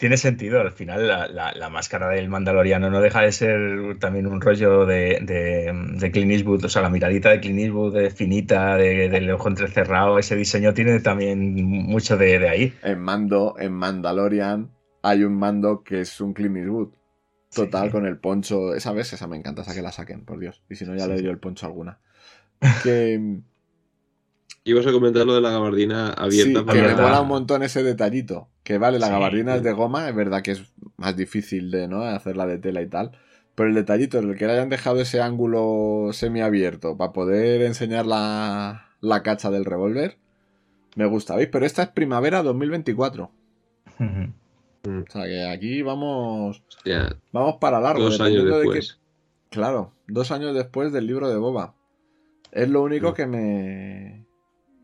[0.04, 4.28] tiene sentido, al final la, la- la máscara del Mandaloriano no deja de ser también
[4.28, 8.10] un rollo de, de, de Clint Eastwood, o sea, la miradita de Clint Eastwood, de
[8.12, 12.74] finita, de- del ojo entrecerrado, ese diseño tiene también mucho de, de ahí.
[12.84, 14.72] En Mando, en Mandalorian,
[15.04, 16.90] hay un mando que es un Clint Eastwood.
[17.56, 17.92] Total, Sí.
[17.92, 18.76] con el poncho.
[18.76, 20.62] Esa vez, esa me encanta, esa que la saquen, por Dios.
[20.70, 22.00] Y si no, ya Sí, le dio el poncho alguna.
[22.84, 23.40] Que,
[24.66, 27.64] Ibas a comentar lo de la gabardina abierta sí, para que me mola un montón
[27.64, 28.48] ese detallito.
[28.64, 29.12] Que vale, la Sí.
[29.12, 32.82] gabardina es de goma, es verdad que es más difícil de no hacerla de tela
[32.82, 33.12] y tal.
[33.56, 38.88] Pero el detallito, el que le hayan dejado ese ángulo semiabierto para poder enseñar la,
[39.02, 40.18] la cacha del revólver,
[40.96, 41.50] me gusta, ¿veis?
[41.52, 43.32] Pero esta es primavera 2024.
[44.00, 44.34] Ujú.
[45.04, 46.64] O sea que aquí vamos,
[47.32, 48.04] vamos para largo.
[48.04, 49.00] dos años dependiendo de después.
[49.50, 51.76] Claro, dos años después del libro de Boba.
[52.52, 53.14] Es lo único Mm.
[53.14, 54.26] que me.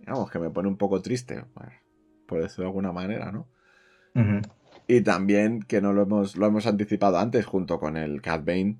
[0.09, 1.43] Digamos, que me pone un poco triste,
[2.25, 3.47] por decirlo de alguna manera, ¿no?
[4.87, 8.77] Y también que no lo hemos, lo hemos anticipado antes, junto con el Cat Bane,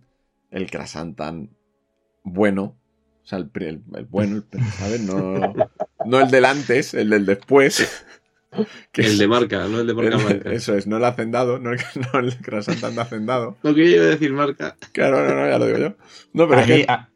[0.50, 1.52] el Krasantan
[2.24, 2.76] bueno.
[3.24, 5.02] O sea, el, el- el bueno, el- ¿sabes?
[5.02, 5.54] No,
[6.04, 8.04] no el del antes, el del después.
[8.92, 10.52] Que El de marca, no el de marca el- blanca.
[10.52, 11.80] Eso es, no el hacendado, no el,
[12.12, 13.56] no el Krasantan de hacendado.
[13.62, 14.76] No quería decir marca.
[14.94, 15.96] Claro, no, no, ya lo digo yo.
[16.34, 17.08] No, pero A es mí, que a-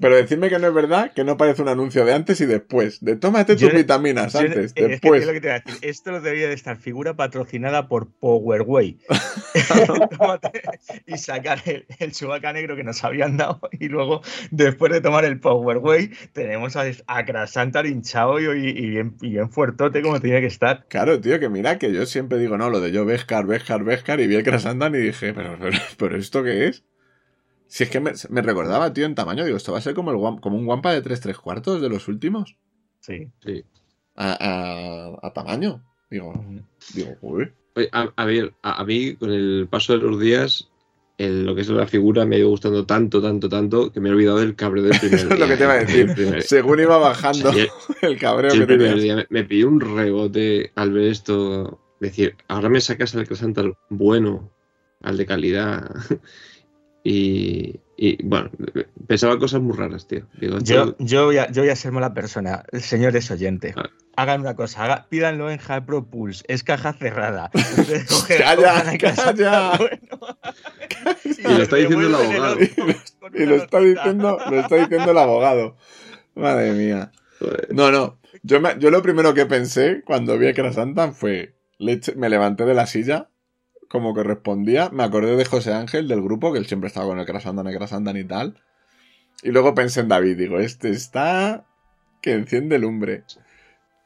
[0.00, 3.04] Pero decirme que no es verdad, que no parece un anuncio de antes y después.
[3.04, 5.20] De tómate tus Yo- vitaminas yo- antes, es después.
[5.20, 5.78] es lo que te iba a decir.
[5.82, 8.98] Esto lo debería de estar figura patrocinada por Powerway.
[10.18, 10.62] Tómate
[11.06, 13.60] y sacar el, el chubaca negro que nos habían dado.
[13.78, 19.16] Y luego, después de tomar el Powerway, tenemos a, a Krasantar hinchado y, y- bien,
[19.20, 20.86] y bien fuertote como tiene que estar.
[20.88, 24.20] Claro, tío, que mira que yo siempre digo, no, lo de yo Vescar, Vescar, Vescar,
[24.20, 26.84] y vi el Krasandan y dije, pero, pero, pero ¿esto qué es?
[27.72, 30.10] Si es que me, me recordaba, tío, en tamaño, digo, esto va a ser como,
[30.10, 32.56] el, guam- como un guampa de 3 3 cuartos de los últimos.
[33.00, 33.28] Sí.
[33.44, 33.64] Sí.
[34.16, 35.82] A, a- a tamaño.
[36.10, 36.44] Digo,
[36.94, 37.52] digo, uy.
[37.76, 40.68] Oye, a, a ver, a, a mí con el paso de los días,
[41.16, 44.08] el- lo que es la figura me ha ido gustando tanto, tanto, tanto, que me
[44.08, 46.12] he olvidado del cabreo del primer Eso es lo que te iba a decir.
[46.12, 47.66] primer- Según iba bajando O sea,
[48.02, 49.02] el cabreo que primer tenías.
[49.02, 51.78] día me, me pidió un rebote al ver esto.
[52.00, 54.50] Decir, ahora me sacas al Crasantal bueno,
[55.02, 55.94] al de calidad.
[57.02, 58.50] Y, y, bueno,
[59.06, 60.26] pensaba cosas muy raras, tío.
[60.38, 62.64] Digo, Yo, yo, voy a, yo voy a ser mala persona.
[62.78, 63.88] Señores oyentes, Ah.
[64.16, 67.50] hagan una cosa, haga- pídanlo en Hypro Pulse, es caja cerrada.
[68.38, 69.72] Calla, calla.
[69.78, 70.36] Bueno.
[71.38, 72.56] Y lo está diciendo el abogado.
[73.34, 75.76] Y lo está diciendo, lo está diciendo el abogado.
[76.34, 77.12] Madre mía.
[77.70, 78.18] No, no.
[78.42, 81.54] Yo, me- yo lo primero que pensé cuando vi a Krasantan fue.
[82.16, 83.30] me levanté de la silla,
[83.90, 84.88] como que respondía.
[84.90, 87.76] Me acordé de José Ángel del grupo, que él siempre estaba con el Krasantan, el
[87.76, 88.54] Krasantan y tal.
[89.42, 91.66] Y luego pensé en David, digo, este está
[92.22, 93.24] que enciende lumbre.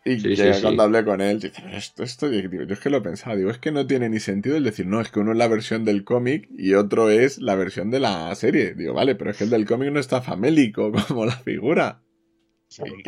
[0.07, 0.87] Y Sí, que sí, cuando sí.
[0.87, 3.51] hablé con él, dice, "Pero esto, esto, y digo, yo es que lo pensaba, digo,
[3.51, 5.85] es que no tiene ni sentido el decir, no, es que uno es la versión
[5.85, 8.75] del cómic y otro es la versión de la serie.
[8.75, 12.01] Digo, vale, pero es que el del cómic no está famélico como la figura.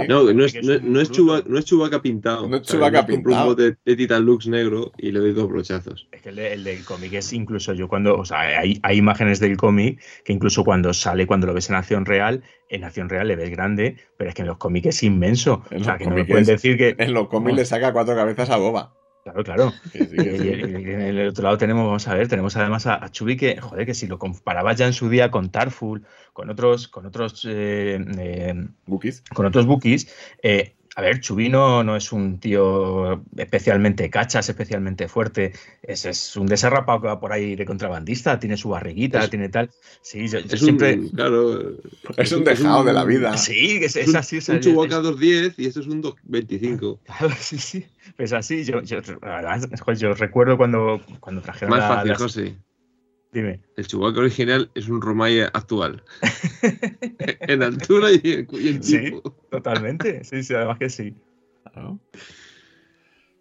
[0.08, 1.10] No, no es, no, un no es,
[1.46, 2.48] no Chewbacca pintado.
[2.48, 3.42] No es compro pintado.
[3.42, 6.06] un bote de Titan Lux negro y le doy dos brochazos.
[6.12, 8.96] Es que el, de- el del cómic es incluso yo cuando, o sea, hay, hay
[8.96, 13.08] imágenes del cómic que incluso cuando sale, cuando lo ves en acción real, en acción
[13.08, 15.62] real le ves grande, pero es que en los cómics es inmenso.
[15.70, 16.94] En o sea, que no me pueden decir que.
[16.98, 18.94] En los cómics le saca cuatro cabezas a Boba.
[19.26, 19.72] Claro, claro.
[19.92, 20.48] Sí, sí.
[20.48, 23.84] en el otro lado tenemos, vamos a ver, tenemos además a, a Chubby que, joder,
[23.84, 27.98] que si lo comparabas ya en su día con Tarful, con otros, con otros, eh,
[28.18, 28.68] eh,
[29.34, 30.14] con otros bookies,
[30.44, 36.46] eh, a ver, Chubby no, es un tío especialmente cachas, especialmente fuerte, es, es un
[36.46, 39.70] desarrapado que va por ahí de contrabandista, tiene su barriguita, Es- tiene tal.
[40.00, 40.94] Sí, yo, yo Es siempre.
[40.94, 41.76] un, claro,
[42.16, 43.36] Es un dejado de la vida.
[43.36, 44.38] Sí, que es, es así.
[44.38, 47.00] es- un Chewbacca 210 y esto es un 225.
[47.04, 47.86] Claro, sí, sí.
[48.16, 52.14] Pues así, yo, yo, la verdad, joder, yo recuerdo cuando, cuando trajeron Más la- fácil,
[52.14, 52.56] José.
[53.36, 53.60] Dime.
[53.76, 56.02] El Chewbacca original es un Romay actual.
[57.20, 58.98] en altura y en, y en Sí.
[58.98, 59.30] tipo.
[59.50, 61.14] Totalmente, sí, sí, además que sí.
[61.70, 62.00] Claro.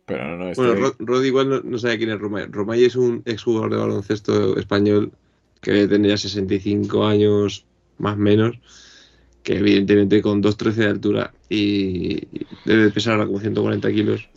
[0.06, 0.62] Pero no, no, este...
[0.62, 2.48] Bueno, Rod, Rod igual no, no sabe quién es Romay.
[2.48, 5.14] Romay es un exjugador de baloncesto español
[5.62, 7.66] que ya 65 años,
[7.98, 8.60] más o menos,
[9.44, 12.28] que evidentemente con 2.13 de altura y
[12.66, 14.28] debe pesar ahora como 140 kilos,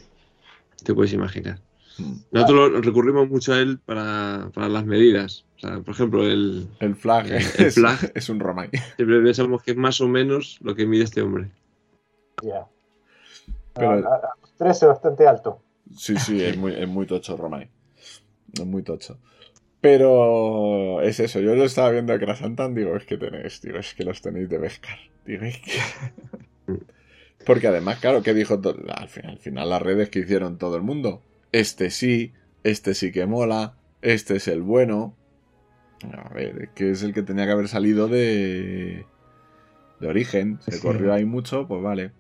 [0.85, 1.59] te puedes imaginar.
[1.99, 2.13] Mm.
[2.33, 5.45] Nosotros lo- recurrimos mucho a él para, para las medidas.
[5.57, 8.13] O sea, por ejemplo, el, El flag, El es, flag.
[8.15, 8.71] es un Romay.
[8.97, 11.51] siempre pensamos que es más o menos lo que mide este hombre.
[12.43, 12.67] Ya.
[13.81, 15.61] Los 13 bastante alto.
[15.97, 17.69] Sí, sí, es muy, es muy tocho Romay.
[18.53, 19.19] Es muy tocho.
[19.81, 23.95] Pero es eso, yo lo estaba viendo a Krasantan, digo, es que tenéis, digo, es
[23.95, 24.99] que los tenéis de Beskar.
[25.25, 25.73] Digo, es que...
[27.47, 30.83] Porque además, claro, que dijo al final, al final las redes que hicieron todo el
[30.83, 31.23] mundo.
[31.53, 32.33] Este sí,
[32.65, 35.17] este sí que mola, este es el bueno.
[36.13, 39.07] A ver, es que es el que tenía que haber salido de
[40.01, 40.59] de origen.
[40.63, 40.81] Se Sí.
[40.81, 42.13] corrió ahí mucho, pues vale.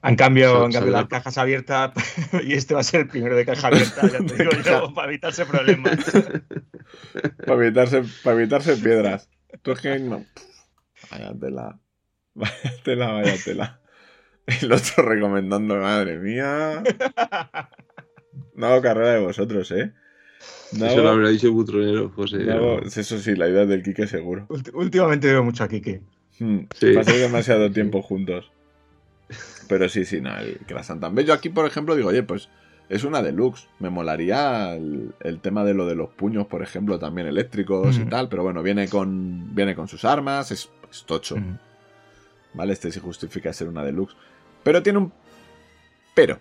[0.00, 1.92] Han cambiado sal- las cajas abiertas
[2.44, 5.08] y este va a ser el primero de caja abierta, ya te digo yo, para
[5.08, 5.98] evitarse problemas.
[7.46, 9.28] Para evitarse, para evitarse piedras.
[9.60, 10.24] Tú es que no.
[11.10, 11.78] Vaya tela.
[12.34, 13.80] Vaya tela, vaya tela.
[14.46, 16.82] El otro recomendando, madre mía.
[18.54, 19.92] No hago carrera de vosotros, ¿eh?
[20.72, 22.38] No Eso lo habrá dicho Butronero, José.
[22.44, 24.46] no hago- eso sí, la idea del Quique seguro.
[24.48, 26.02] Ulti- Últimamente veo mucho a Kike.
[26.38, 26.92] Hmm, Sí.
[26.92, 28.50] Pasáis demasiado tiempo juntos.
[29.68, 31.14] Pero sí, sí, no, el Krasantan.
[31.14, 32.48] Ve, Yo aquí, por ejemplo, digo, oye, pues
[32.88, 33.68] es una deluxe.
[33.80, 38.00] Me molaría el, el tema de lo de los puños, por ejemplo, también eléctricos y
[38.04, 38.08] Mm.
[38.08, 38.28] tal.
[38.28, 41.36] Pero bueno, viene con, viene con sus armas, es, es tocho.
[41.36, 41.58] Mm.
[42.54, 42.72] ¿Vale?
[42.72, 44.16] Este sí justifica ser una deluxe.
[44.62, 45.12] Pero tiene un
[46.14, 46.38] pero.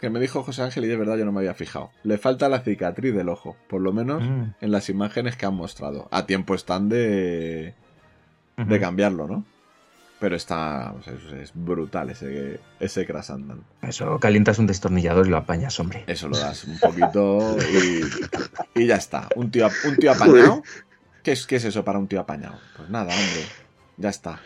[0.00, 1.90] Que me dijo José Ángel y de verdad yo no me había fijado.
[2.04, 3.56] Le falta la cicatriz del ojo.
[3.68, 4.54] Por lo menos Mm.
[4.60, 6.08] en las imágenes que han mostrado.
[6.10, 7.74] A tiempo están de,
[8.56, 9.44] de cambiarlo, ¿no?
[10.18, 10.92] Pero está.
[10.98, 13.62] o sea, es, brutal ese, ese Krasandan.
[13.82, 16.04] Eso, calientas un destornillador y lo apañas, hombre.
[16.06, 17.56] Eso lo das un poquito
[18.74, 19.28] y, y ya está.
[19.36, 20.62] Un tío, un tío apañado.
[21.22, 22.58] ¿Qué es, ¿Qué es eso para un tío apañado?
[22.76, 23.44] Pues nada, hombre.
[23.98, 24.40] Ya está.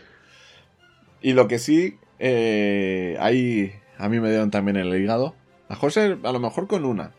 [1.20, 5.34] Y lo que sí, eh, ahí a mí me dieron también el hígado.
[5.68, 7.12] A José, a lo mejor con una.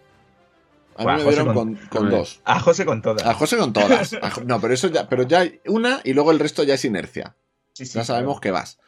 [0.97, 1.53] A mí me dieron
[1.89, 2.41] con- dos.
[2.45, 3.25] A José con todas.
[3.25, 4.13] A José con todas.
[4.21, 6.85] A no, pero eso ya, pero ya hay una y luego el resto ya es
[6.85, 7.35] inercia.
[7.73, 8.41] Sí, sí, Ya sabemos claro.
[8.41, 8.79] que vas.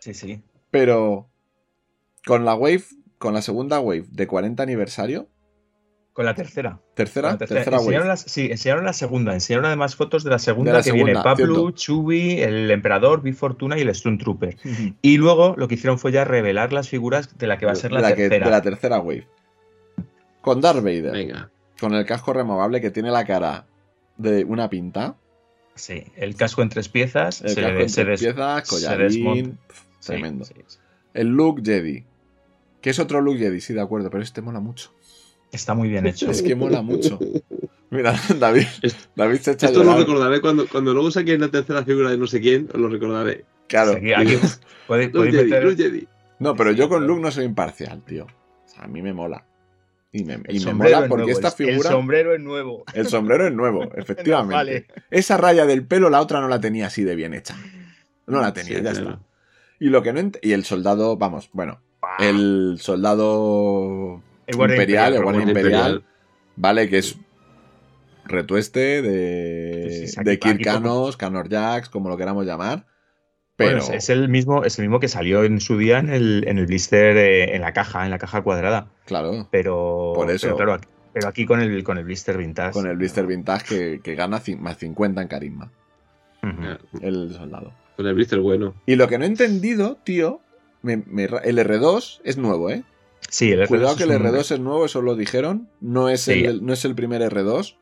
[0.00, 0.42] Sí, sí.
[0.70, 1.28] Pero
[2.26, 2.84] con la Wave,
[3.18, 5.28] con la segunda Wave de 40 aniversario,
[6.16, 6.80] Con la tercera.
[6.94, 7.58] tercera, Con la tercera.
[7.60, 8.08] tercera, enseñaron Wave.
[8.08, 9.34] las- sí, enseñaron la segunda.
[9.34, 11.70] Enseñaron además fotos de la segunda De la que viene Pablo.
[11.72, 14.56] Chubby, el Emperador, Big Fortuna y el Stormtrooper.
[15.02, 17.74] Y luego lo que hicieron fue ya revelar las figuras de la que va a
[17.74, 18.46] ser la, de, que- tercera.
[18.46, 19.28] de la tercera Wave.
[20.40, 21.50] Con Darth Vader, Venga.
[21.78, 23.66] con el casco removable que tiene la cara
[24.16, 25.16] de una pinta,
[25.74, 27.42] Sí, el casco en tres piezas.
[27.42, 29.56] el se, casco en se tres des- piezas, collarín, desmonta.
[29.68, 30.44] pf, Sí, tremendo.
[30.46, 30.78] sí, sí.
[31.12, 32.04] El look Jedi,
[32.80, 34.90] que es otro look Jedi, sí, de acuerdo, pero este mola mucho.
[35.52, 36.30] Está muy bien hecho.
[36.30, 37.18] Es que mola mucho.
[37.90, 38.66] Mira, David,
[39.14, 42.26] David se echa Esto lo recordaré cuando, cuando luego saquen la tercera figura de no
[42.26, 43.44] sé quién, os lo recordaré.
[43.68, 43.92] Claro.
[43.92, 44.36] Aquí- aquí
[44.88, 46.08] podéis- Los podéis Jedi, meter- los Jedi.
[46.40, 48.24] No, pero yo con Luke no soy imparcial, tío.
[48.26, 49.44] O sea, a mí me mola.
[50.12, 51.90] Y me, y mola es porque nuevo, esta el- El figura.
[51.90, 52.84] sombrero es nuevo.
[52.92, 54.50] El sombrero es nuevo, efectivamente.
[54.52, 54.86] No vale.
[55.10, 57.56] Esa raya del pelo, la otra no la tenía así de bien hecha.
[58.26, 59.10] No la tenía, Sí, ya claro.
[59.10, 59.20] está.
[59.78, 61.80] Y lo que no ent- Y el soldado, vamos, bueno.
[62.18, 66.04] El soldado El guardia imperial, el imperial, Guardia imperial, Imperial.
[66.56, 67.16] vale, que es
[68.24, 72.86] retueste de, Sí, de aquí Kirkanos, Canor Jax, como lo queramos llamar.
[73.58, 76.10] Bueno, Pero es, es el mismo, es el mismo que salió en su día en
[76.10, 78.88] el, en el blister, eh, en la caja, en la caja cuadrada.
[79.06, 80.46] claro, Pero, Por eso.
[80.48, 82.72] pero claro, aquí, pero aquí con el, con el blister vintage.
[82.72, 85.72] con el blister vintage que, que gana más 50 en carisma,
[87.00, 87.72] el soldado.
[87.96, 88.74] Con el blister bueno.
[88.84, 90.40] Y lo que no he entendido, tío,
[90.82, 92.82] me- me ra- el R2 es nuevo, ¿eh?
[93.28, 95.68] Sí, el R2 Cuidado que el es un R2 es nuevo, eso lo dijeron.
[95.80, 96.44] No es, Sí.
[96.44, 97.76] el, no es el primer R2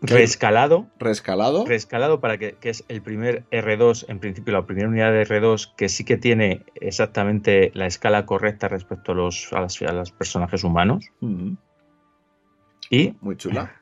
[0.00, 1.66] reescalado, rescalado.
[1.66, 5.74] reescalado para que, que es el primer R2, en principio la primera unidad de R2
[5.76, 10.12] que sí que tiene exactamente la escala correcta respecto a los, a las- a los
[10.12, 11.06] personajes humanos.
[11.20, 11.54] Mm,
[12.90, 13.74] Y muy chula.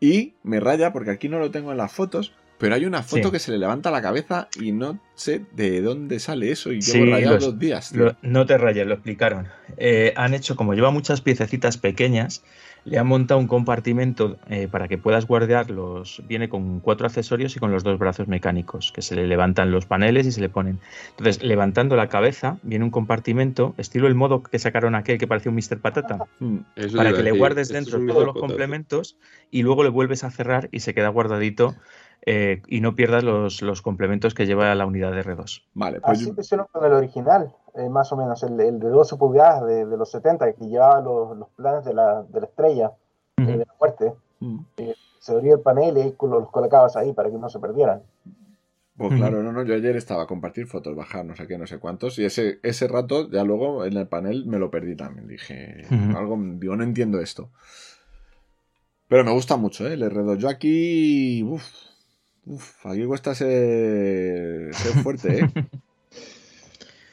[0.00, 3.24] Y me raya porque aquí no lo tengo en las fotos, pero hay una foto
[3.28, 3.32] Sí.
[3.32, 6.98] que se le levanta la cabeza y no sé de dónde sale eso y Sí,
[6.98, 7.92] llevo rayado los- dos días.
[7.96, 9.48] Lo- no te rayes, lo explicaron.
[9.78, 12.44] Eh, han hecho, como lleva muchas piececitas pequeñas,
[12.86, 16.22] le han montado un compartimento eh, para que puedas guardar los.
[16.26, 19.84] Viene con cuatro accesorios y con los dos brazos mecánicos, que se le levantan los
[19.84, 20.80] paneles y se le ponen.
[21.10, 25.50] Entonces, levantando la cabeza, viene un compartimento, estilo el modo que sacaron aquel que parecía
[25.50, 25.78] un Mr.
[25.78, 29.16] Patata, Mm, Eso para que le guardes dentro todos los complementos
[29.50, 31.74] y luego le vuelves a cerrar y se queda guardadito.
[32.26, 35.62] Eh, y no pierdas los, los complementos que lleva la unidad de R2.
[35.74, 38.88] Vale, pues Así lo hicieron con el original, eh, más o menos, el, el de
[38.88, 42.46] 12 pulgadas de, de los 70, que llevaba los, los planes de la, de la
[42.46, 42.92] estrella,
[43.36, 44.12] eh, de la muerte.
[44.40, 44.58] mm,
[45.20, 48.02] Se abría el panel y los colocabas ahí para que no se perdieran.
[48.96, 51.66] pues claro, no, no, yo ayer estaba a compartir fotos, bajar no sé qué, no
[51.66, 55.26] sé cuántos, y ese, ese rato ya luego en el panel me lo perdí también.
[55.26, 57.50] Dije, algo, digo, no entiendo esto.
[59.08, 59.94] Pero me gusta mucho, ¿eh?
[59.94, 60.36] El R2.
[60.38, 61.42] Yo aquí.
[61.42, 61.64] Uf,
[62.46, 65.48] uf, aquí cuesta ser, ser fuerte, ¿eh?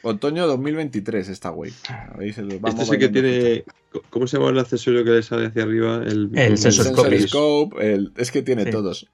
[0.02, 1.72] Otoño 2023 esta wave.
[2.20, 3.64] Este sí que tiene.
[4.10, 5.96] ¿Cómo se llama el accesorio que le sale hacia arriba?
[6.04, 6.86] El, El El sensor
[7.20, 7.92] scope.
[7.94, 8.70] el- es que tiene Sí.
[8.70, 9.08] todos.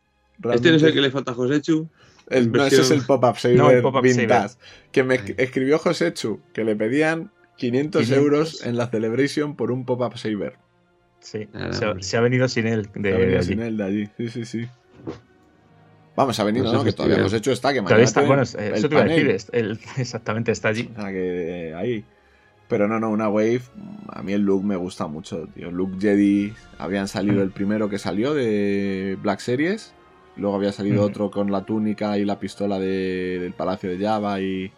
[0.53, 1.89] Este no es el que le falta a Josechu.
[2.29, 4.57] el- no, ese es el pop-up saver No, el pop-up vintage.
[4.93, 8.11] Que me escribió Josechu que le pedían 500, 500.
[8.25, 10.59] euros en la Celebration por un pop-up saver.
[11.21, 12.89] Sí, Ah, se, ha- se venido sin él.
[12.95, 13.47] De, Ha venido de allí.
[13.49, 14.09] sin él de allí.
[14.19, 14.67] Sí, sí, sí.
[16.17, 18.75] Vamos, ha venido, No Que todavía hemos hecho está, que mañana está, bueno, es- el
[18.75, 20.89] eso te iba a decir, el- exactamente, está allí.
[20.97, 22.05] O sea, que eh, ahí.
[22.69, 23.63] Pero no, no, una Wave.
[24.09, 25.71] A mí el look me gusta mucho, tío.
[25.71, 26.53] Look Jedi.
[26.79, 27.43] Habían salido Mm.
[27.43, 29.93] el primero que salió de Black Series.
[30.37, 31.05] Luego había salido Mm.
[31.07, 34.73] otro con la túnica y la pistola de- del Palacio de Java y,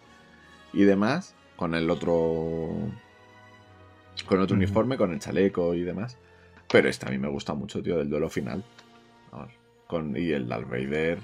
[0.73, 1.33] y demás.
[1.55, 2.69] Con el otro.
[4.27, 4.59] Con otro Mm.
[4.59, 6.17] uniforme, con el chaleco y demás.
[6.69, 8.63] Pero este a mí me gusta mucho, tío, del duelo final.
[9.87, 11.19] Con, y el Darth Vader.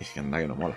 [0.00, 0.76] Es que anda que no mola.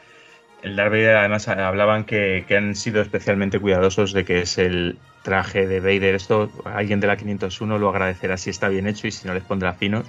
[0.62, 4.98] El Darth Vader, además, hablaban que, que han sido especialmente cuidadosos de que es el
[5.24, 6.16] traje de Vader.
[6.16, 9.44] Esto alguien de la 501 lo agradecerá si está bien hecho y si no les
[9.44, 10.06] pondrá finos.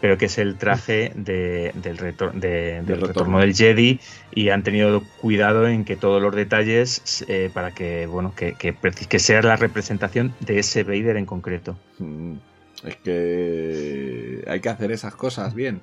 [0.00, 3.06] Pero que es el traje de- del, retor- de- del retorno.
[3.08, 4.00] retorno del Jedi
[4.32, 8.74] y han tenido cuidado en que todos los detalles eh, para que bueno que, que,
[8.74, 11.76] que sea la representación de ese Vader en concreto.
[11.98, 12.36] Mm,
[12.84, 15.82] Es que hay que hacer esas cosas bien.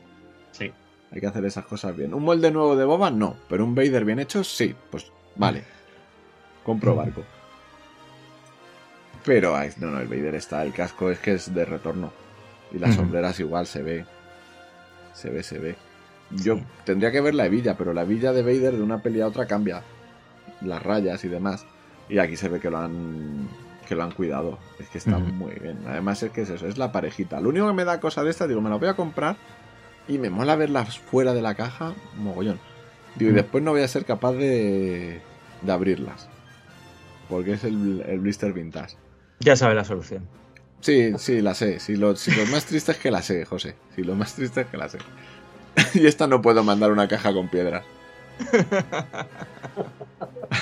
[0.57, 0.71] Sí.
[1.11, 2.13] Hay que hacer esas cosas bien.
[2.13, 3.09] ¿Un molde nuevo de Boba?
[3.11, 3.35] No.
[3.49, 4.75] Pero un Vader bien hecho, sí.
[4.91, 5.63] Pues vale.
[6.63, 7.23] Compro barco.
[9.25, 10.63] Pero no, no, el Vader está.
[10.63, 12.11] El casco es que es de retorno.
[12.71, 12.99] Y las Ujú.
[13.01, 14.05] sombreras igual se ve.
[15.13, 15.75] Se ve, se ve.
[16.31, 16.63] Yo Sí.
[16.85, 19.45] tendría que ver la hebilla, pero la hebilla de Vader de una peli a otra
[19.47, 19.83] cambia.
[20.61, 21.65] Las rayas y demás.
[22.09, 23.47] Y aquí se ve que lo han.
[23.87, 24.59] que lo han cuidado.
[24.79, 25.79] Es que está muy bien.
[25.87, 27.39] Además es que es eso, es la parejita.
[27.39, 29.37] Lo único que me da cosa de esta, digo, me la voy a comprar.
[30.07, 32.59] Y me mola verlas fuera de la caja, mogollón.
[33.15, 33.37] Digo, y Mm.
[33.37, 35.21] después no voy a ser capaz de.
[35.61, 36.29] de abrirlas.
[37.29, 38.95] Porque es el, el blister vintage.
[39.39, 40.27] Ya sabe la solución.
[40.79, 41.79] Sí, sí, la sé.
[41.79, 43.75] Si lo, si lo más triste es que la sé, José.
[43.95, 44.99] Si lo más triste es que la sé.
[45.93, 47.83] y esta no puedo mandar una caja con piedras.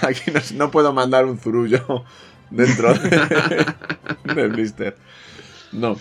[0.01, 2.03] Aquí no, no puedo mandar un zurullo
[2.49, 3.65] dentro de-
[4.33, 4.95] del blister.
[5.71, 5.97] No.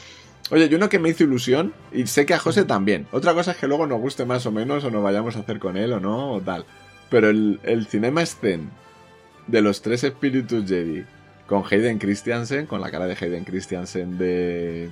[0.51, 3.07] Oye, y uno que me hizo ilusión, y sé que a José también.
[3.13, 5.59] Otra cosa es que luego nos guste más o menos, o nos vayamos a hacer
[5.59, 6.67] con él o no, o tal.
[7.11, 8.65] Pero el, el Cinema Scene
[9.47, 11.05] de los tres espíritus Jedi
[11.47, 14.91] con Hayden Christiansen, con la cara de Hayden Christiansen de,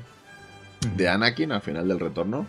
[0.96, 2.46] de Anakin al final del retorno,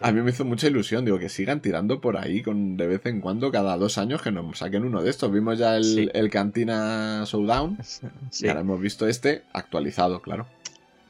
[0.00, 1.04] a mí me hizo mucha ilusión.
[1.04, 4.30] Digo, que sigan tirando por ahí con de vez en cuando, cada dos años, que
[4.30, 5.32] nos saquen uno de estos.
[5.32, 6.08] Vimos ya el, Sí.
[6.12, 7.78] el Cantina Showdown.
[8.30, 8.46] Sí.
[8.46, 10.46] Y ahora hemos visto este actualizado, claro.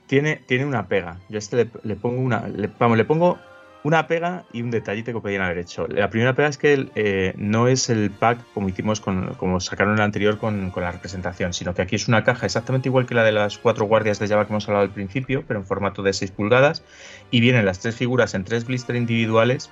[0.08, 1.18] Tiene, tiene una pega.
[1.28, 2.48] Yo a este le, le pongo una.
[2.48, 3.38] le- vamos, le pongo
[3.84, 5.86] una pega y un detallito que podrían haber hecho.
[5.86, 9.94] La primera pega es que eh, no es el pack como hicimos con, como sacaron
[9.94, 13.14] el anterior con, con la representación, sino que aquí es una caja exactamente igual que
[13.14, 16.02] la de las cuatro guardias de Java que hemos hablado al principio, pero en formato
[16.02, 16.82] de 6 pulgadas.
[17.30, 19.70] Y vienen las tres figuras en tres blister individuales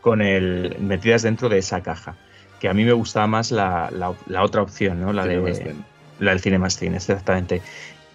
[0.00, 2.16] con el metidas dentro de esa caja.
[2.60, 5.12] Que a mí me gustaba más la, la- la otra opción, ¿no?
[5.12, 5.34] La de,
[6.18, 7.60] la del Cinema Scene, exactamente.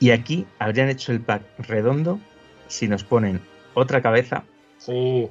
[0.02, 2.20] Y aquí habrían hecho el pack redondo
[2.68, 3.40] si nos ponen
[3.76, 4.44] otra cabeza
[4.80, 5.30] Sí,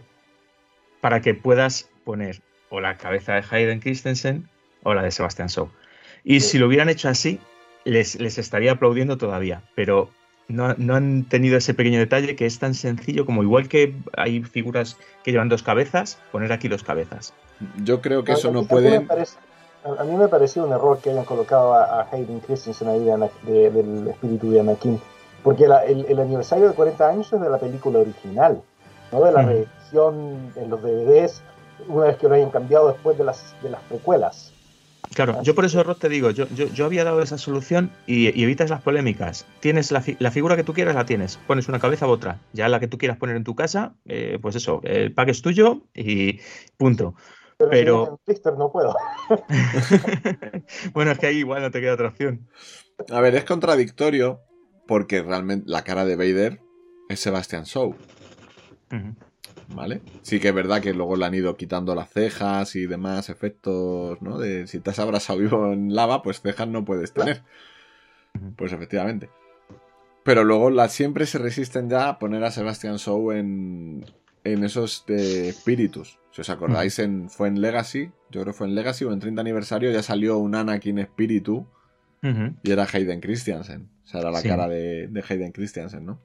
[1.01, 2.41] para que puedas poner
[2.71, 4.49] o la cabeza de Hayden Christensen
[4.85, 5.68] o la de Sebastian Shaw.
[6.25, 6.51] Y Sí.
[6.51, 7.41] si lo hubieran hecho así,
[7.85, 10.09] les, les estaría aplaudiendo todavía, pero
[10.47, 14.43] no, no han tenido ese pequeño detalle que es tan sencillo como igual que hay
[14.45, 17.35] figuras que llevan dos cabezas, poner aquí dos cabezas.
[17.83, 19.37] Yo creo que eso no me parece-
[19.85, 23.05] a, a mí me pareció un error que hayan colocado a, a Hayden Christensen ahí
[23.43, 25.01] de del espíritu de Anakin.
[25.43, 28.61] Porque la- el, el aniversario de 40 años es de la película original,
[29.11, 29.49] no de la Ujú.
[29.49, 31.43] reedición en los DVDs,
[31.89, 34.53] una vez que lo hayan cambiado después de las, de las precuelas.
[35.14, 38.28] Claro, yo por eso, Rod, te digo, yo, yo, yo había dado esa solución y,
[38.39, 39.45] y evitas las polémicas.
[39.59, 41.37] Tienes la, fi- la figura que tú quieras, la tienes.
[41.49, 42.39] Pones una cabeza u otra.
[42.53, 45.43] Ya la que tú quieras poner en tu casa, eh, pues eso, el pack es
[45.43, 46.39] tuyo y
[46.76, 47.14] punto.
[47.69, 48.95] Pero, Pero- si en Twister no puedo.
[50.95, 52.49] bueno, es que ahí igual no te queda otra opción.
[53.11, 54.41] A ver, es contradictorio
[54.87, 56.61] porque realmente la cara de Vader
[57.09, 57.95] es Sebastian Shaw.
[59.75, 60.01] ¿vale?
[60.23, 64.21] Sí que es verdad que luego le han ido quitando las cejas y demás efectos,
[64.21, 64.39] ¿no?
[64.39, 67.43] De si te has abrazado vivo en lava, pues cejas no puedes tener.
[68.57, 69.31] Pues efectivamente.
[70.25, 74.05] Pero luego las siempre se resisten ya a poner a Sebastian Shaw en,
[74.45, 76.18] en esos de espíritus.
[76.32, 79.18] Si os acordáis, en, fue en Legacy, yo creo que fue en Legacy o en
[79.20, 81.66] 30 aniversario, ya salió un Anakin espíritu
[82.22, 83.88] y era Hayden Christiansen.
[84.05, 84.49] O sea, era la Sí.
[84.49, 86.18] cara de, de Hayden Christiansen, ¿no?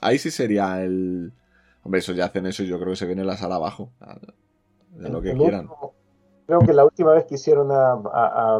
[0.00, 1.32] Ahí sí sería el.
[1.82, 3.90] Hombre, eso ya hacen eso y yo creo que se viene la sala abajo.
[4.96, 5.68] De lo que quieran.
[6.46, 8.02] creo que la última vez que hicieron a, a,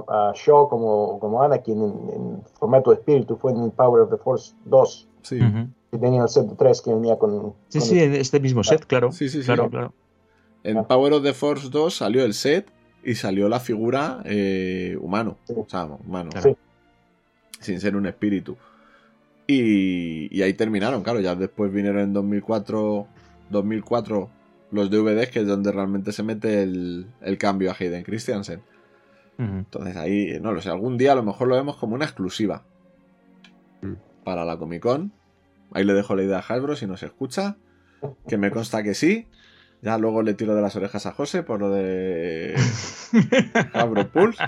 [0.08, 4.16] a- a Shaw como, como Anakin en, en formato espíritu fue en Power of the
[4.16, 5.40] Force 2, Sí.
[5.40, 5.68] Ujú.
[5.90, 7.54] Que tenía el set de 3 que venía con...
[7.68, 9.10] Sí, con sí, el- en este mismo set, claro.
[9.12, 9.46] Sí, sí, sí.
[9.46, 9.92] Claro, claro.
[10.62, 12.70] En Power of the Force 2 salió el set
[13.02, 15.38] y salió la figura eh, humano.
[15.44, 15.54] Sí.
[15.56, 16.30] O sea, humano.
[16.30, 16.50] Claro.
[16.50, 16.56] Sí.
[17.60, 18.56] Sin ser un espíritu.
[19.46, 21.20] Y, y ahí terminaron, claro.
[21.20, 23.06] Ya después vinieron en 2004,
[23.50, 24.30] 2004
[24.70, 28.60] los DVDs, que es donde realmente se mete el, el cambio a Hayden Christiansen.
[29.38, 32.62] Entonces ahí, no lo sé, algún día a lo mejor lo vemos como una exclusiva
[33.82, 33.94] Mm.
[34.24, 35.10] para la Comic Con.
[35.72, 37.56] Ahí le dejo la idea a Hasbro si nos escucha,
[38.28, 39.26] que me consta que sí.
[39.82, 42.54] Ya luego le tiro de las orejas a José por lo de
[43.72, 44.42] Hasbro Pulse.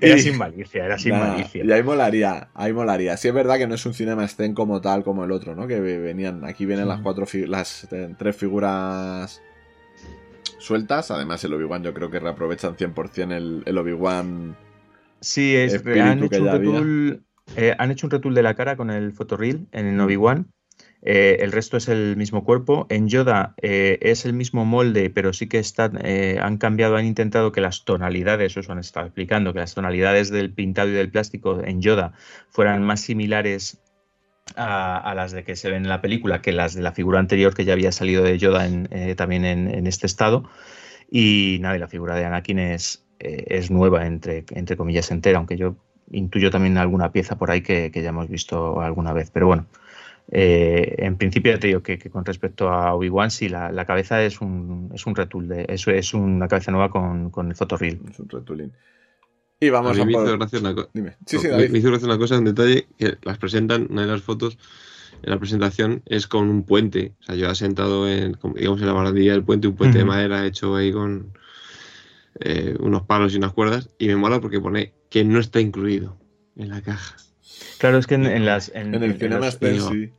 [0.00, 1.64] Era Y- sin malicia, era sin malicia.
[1.64, 3.16] Y ahí molaría, ahí molaría.
[3.16, 5.66] Sí es verdad que no es un cinema scene como tal como el otro, ¿no?
[5.68, 9.40] Que venían, aquí vienen las cuatro las eh, tres figuras
[10.58, 11.10] sueltas.
[11.12, 14.56] Además el Obi-Wan yo creo que reaprovechan 100% el, el Obi-Wan
[15.20, 17.24] Sí, es, han, hecho un
[17.56, 20.46] eh, han hecho un retool de la cara con el fotorreel en el Obi-Wan.
[21.02, 22.86] Eh, el resto es el mismo cuerpo.
[22.88, 27.52] En Yoda eh, es el mismo molde, pero sí que están, han cambiado, han intentado
[27.52, 31.60] que las tonalidades, eso han estado explicando, que las tonalidades del pintado y del plástico
[31.64, 32.12] en Yoda
[32.48, 33.80] fueran más similares
[34.56, 37.18] a, a las de que se ven en la película que las de la figura
[37.18, 40.48] anterior que ya había salido de Yoda en, eh, también en, en este estado.
[41.10, 45.38] Y nada, y la figura de Anakin es, eh, es nueva, entre, entre comillas, entera,
[45.38, 45.76] aunque yo
[46.10, 49.30] intuyo también alguna pieza por ahí que, que ya hemos visto alguna vez.
[49.30, 49.66] Pero bueno,
[50.30, 53.84] eh, en principio ya te digo que, que con respecto a Obi-Wan, sí, la, la
[53.84, 57.54] cabeza es un, es un retool, de, eso es una cabeza nueva con, con el
[57.56, 58.00] fotorreel.
[58.10, 58.72] Es un retooling.
[59.60, 60.88] Y vamos a a, mí me por- hizo gracia una cosa.
[60.92, 61.16] Dime.
[61.26, 61.70] Sí, sí, me, David.
[61.70, 64.56] me hizo gracia una cosa, un detalle, que las presentan, una de las fotos
[65.20, 67.14] en la presentación es con un puente.
[67.20, 70.04] O sea, yo he sentado en, digamos, en la barandilla del puente, un puente de
[70.04, 71.32] madera hecho ahí con
[72.38, 73.90] eh, unos palos y unas cuerdas.
[73.98, 76.16] Y me mola porque pone que no está incluido
[76.56, 77.16] en la caja.
[77.78, 78.68] Claro, es que en, en las.
[78.74, 80.12] En, En el en cinema sí.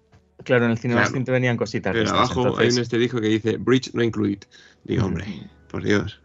[0.43, 1.23] Claro, en el cinema Claro.
[1.25, 1.93] Te venían cositas.
[1.93, 4.39] de Pero estas, abajo hay entonces- un estedijo que dice Bridge no include.
[4.83, 5.25] Digo, hombre,
[5.69, 6.21] por Dios,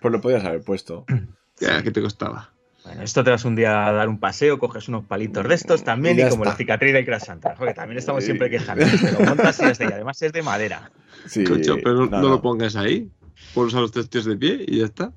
[0.00, 1.04] Pues lo podías haber puesto.
[1.60, 2.52] ya, ¿qué te costaba?
[2.84, 5.82] Bueno, esto te vas un día a dar un paseo, coges unos palitos de estos
[5.82, 6.50] también Y como está.
[6.50, 7.56] la cicatriz de Crash Santa.
[7.56, 8.26] Joder, también estamos Sí.
[8.26, 8.86] siempre quejando.
[9.02, 10.92] Pero montas y ya está, y además es de madera.
[11.26, 13.10] Sí, Cocho, pero no, no, no lo pongas ahí.
[13.54, 15.12] Pones a los tres tíos de pie y ya está.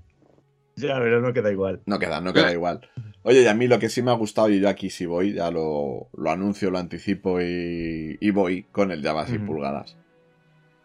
[0.87, 1.81] Ya, pero no queda igual.
[1.85, 2.81] No queda, no queda igual.
[3.23, 5.33] Oye, y a mí lo que sí me ha gustado, y yo aquí sí voy,
[5.33, 9.47] ya lo, lo anuncio, lo anticipo y, y voy con el Java 6 Ujú.
[9.47, 9.97] pulgadas.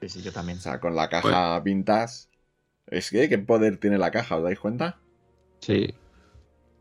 [0.01, 0.59] Sí, sí, yo también.
[0.59, 2.27] O sea, con la caja vintage.
[2.89, 4.37] Es que, ¿qué poder tiene la caja?
[4.37, 4.99] ¿Os dais cuenta?
[5.61, 5.95] Sí.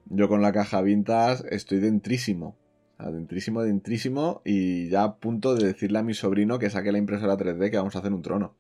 [0.05, 2.55] Yo con la caja vintage estoy dentrísimo.
[2.99, 4.41] O sea, dentrísimo, dentrísimo.
[4.43, 7.77] Y ya a punto de decirle a mi sobrino que saque la impresora 3D que
[7.77, 8.55] vamos a hacer un trono.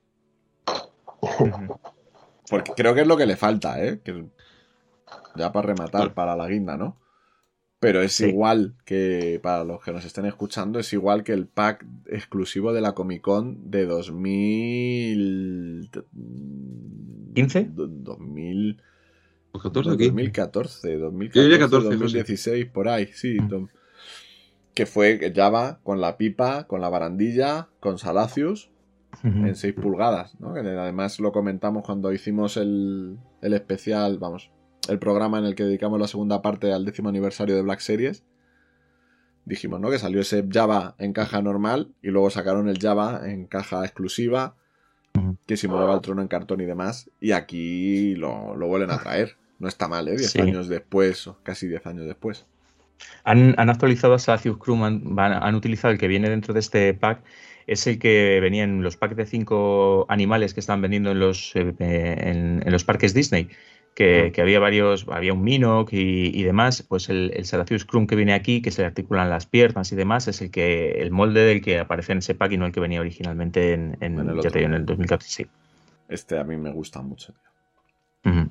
[2.49, 3.99] Porque creo que es lo que le falta, ¿eh?
[4.03, 4.25] Que-
[5.35, 6.97] ya para rematar, para la guinda, ¿no?
[7.79, 8.27] Pero es Sí.
[8.29, 12.79] igual que, para los que nos estén escuchando, es igual que el pack exclusivo de
[12.81, 15.89] la Comic Con de 2000...
[17.33, 17.73] ¿15?
[17.73, 18.81] do- 2000...
[19.53, 20.05] ¿Los 14 o 15?
[20.11, 23.37] 2014, 2014, Yo diría 14, 2016, por ahí, sí.
[23.37, 23.69] Do-
[24.73, 28.71] Que fue Java con la pipa, con la barandilla, con Salacius
[29.23, 30.55] en 6 pulgadas, ¿no?
[30.55, 34.49] Que además lo comentamos cuando hicimos el, el especial, vamos,
[34.89, 38.23] el programa en el que dedicamos la segunda parte al décimo aniversario de Black Series.
[39.45, 39.89] Dijimos, ¿no?
[39.89, 44.55] Que salió ese Java en caja normal y luego sacaron el Java en caja exclusiva
[45.45, 47.09] que simulaba el trono en cartón y demás.
[47.19, 49.35] Y aquí lo, lo vuelven a traer.
[49.59, 50.15] No está mal, ¿eh?
[50.17, 50.41] 10 Sí.
[50.41, 52.45] años después, o casi 10 años después.
[53.23, 56.93] Han, han actualizado a Salacious Crew, han, han utilizado el que viene dentro de este
[56.93, 57.21] pack,
[57.67, 61.53] es el que venía en los packs de cinco animales que están vendiendo en los,
[61.55, 63.49] eh, en, en los parques Disney,
[63.93, 68.07] que, que había varios, había un Minoc y, y demás, pues el, el Salacious Crew
[68.07, 71.11] que viene aquí, que se le articulan las piernas y demás, es el que el
[71.11, 74.19] molde del que aparece en ese pack y no el que venía originalmente en, en,
[74.19, 75.43] En el ya te digo, en el 2014.
[75.43, 75.49] Sí.
[76.09, 78.31] Este a mí me gusta mucho, tío.
[78.31, 78.49] Ujú.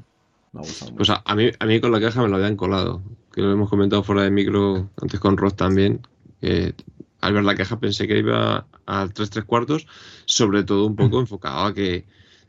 [0.52, 0.96] Me ha gustado mucho.
[0.96, 3.02] Pues a, a mí, a mí con la caja me lo habían colado.
[3.32, 6.00] Que lo hemos comentado fuera de micro, antes con Ross también.
[6.40, 6.74] Que
[7.20, 9.86] al ver la caja pensé que iba al 3 3 cuartos,
[10.24, 12.04] sobre todo un poco enfocado a que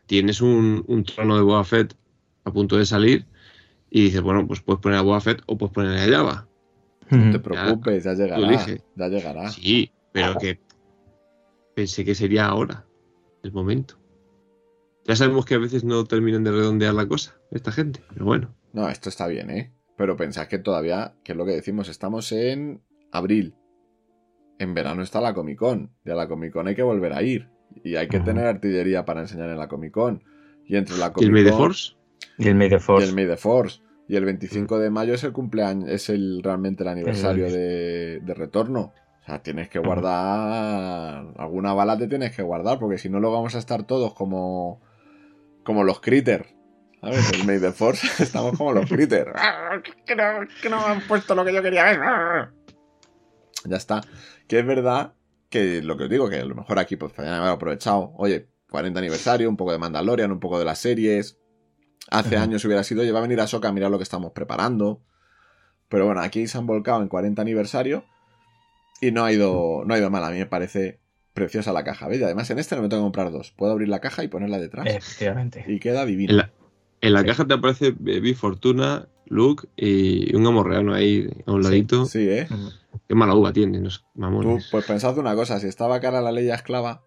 [0.05, 1.95] tienes un, un trono de Boba Fett
[2.43, 3.25] a punto de salir
[3.89, 6.47] y dices, bueno, pues puedes poner a Boba Fett o puedes poner a Java.
[7.09, 8.47] No te preocupes, ya llegará.
[8.47, 8.81] elige.
[8.95, 9.49] Ya llegará.
[9.49, 10.59] Sí, pero que
[11.75, 12.85] pensé que sería ahora,
[13.43, 13.99] el momento.
[15.05, 18.55] Ya sabemos que a veces no terminan de redondear la cosa, esta gente, pero bueno.
[18.71, 19.73] No, esto está bien, ¿eh?
[19.97, 22.81] Pero pensad que todavía, que es lo que decimos, estamos en
[23.11, 23.55] abril.
[24.59, 25.91] En verano está la Comic Con.
[26.05, 27.49] Y a la Comic Con hay que volver a ir.
[27.83, 30.23] Y hay que tener artillería para enseñar en la Comic Con.
[30.65, 31.93] Y entre la ¿Y el Comic May the Con Force?
[32.37, 33.07] Y el May the y Force.
[33.07, 33.81] el May the Force.
[34.07, 38.33] Y el 25 de mayo es el cumpleaños, es el realmente el aniversario de, de
[38.33, 38.93] retorno.
[39.21, 41.27] O sea, tienes que guardar.
[41.37, 44.81] Alguna bala te tienes que guardar, porque si no, lo vamos a estar todos como.
[45.63, 46.53] como los critters.
[46.99, 47.31] ¿Sabes?
[47.33, 49.31] El May the Force, estamos como los critters.
[49.35, 50.23] ¡Ah, Que no,
[50.61, 51.99] que no me han puesto lo que yo quería ver.
[53.65, 54.01] Ya está.
[54.47, 55.13] Que es verdad
[55.49, 58.11] que lo que os digo, que a lo mejor aquí pues podrían haber aprovechado.
[58.17, 61.39] Oye, 40 aniversario, un poco de Mandalorian, un poco de las series.
[62.11, 64.31] Hace años hubiera sido, oye, va a venir a Soca a mirar lo que estamos
[64.33, 65.01] preparando.
[65.89, 68.03] Pero bueno, aquí se han volcado en 40 aniversario
[69.01, 70.23] y no ha ido, no ha ido mal.
[70.23, 70.99] A mí me parece
[71.33, 72.07] preciosa la caja.
[72.07, 72.21] ¿Veis?
[72.21, 73.51] Y además en este no me tengo que comprar dos.
[73.51, 74.85] Puedo abrir la caja y ponerla detrás.
[74.87, 75.63] Efectivamente.
[75.67, 76.31] Y queda divino.
[76.31, 76.51] En la,
[77.01, 77.25] en la Sí.
[77.27, 82.05] caja te aparece Baby Fortuna, Luke y un amorreano ahí a un Sí, ladito.
[82.05, 82.47] Sí, ¿eh?
[83.07, 85.59] Qué mala uva tiene, Tú, pues pensad una cosa.
[85.59, 87.01] Si estaba cara la ley esclava,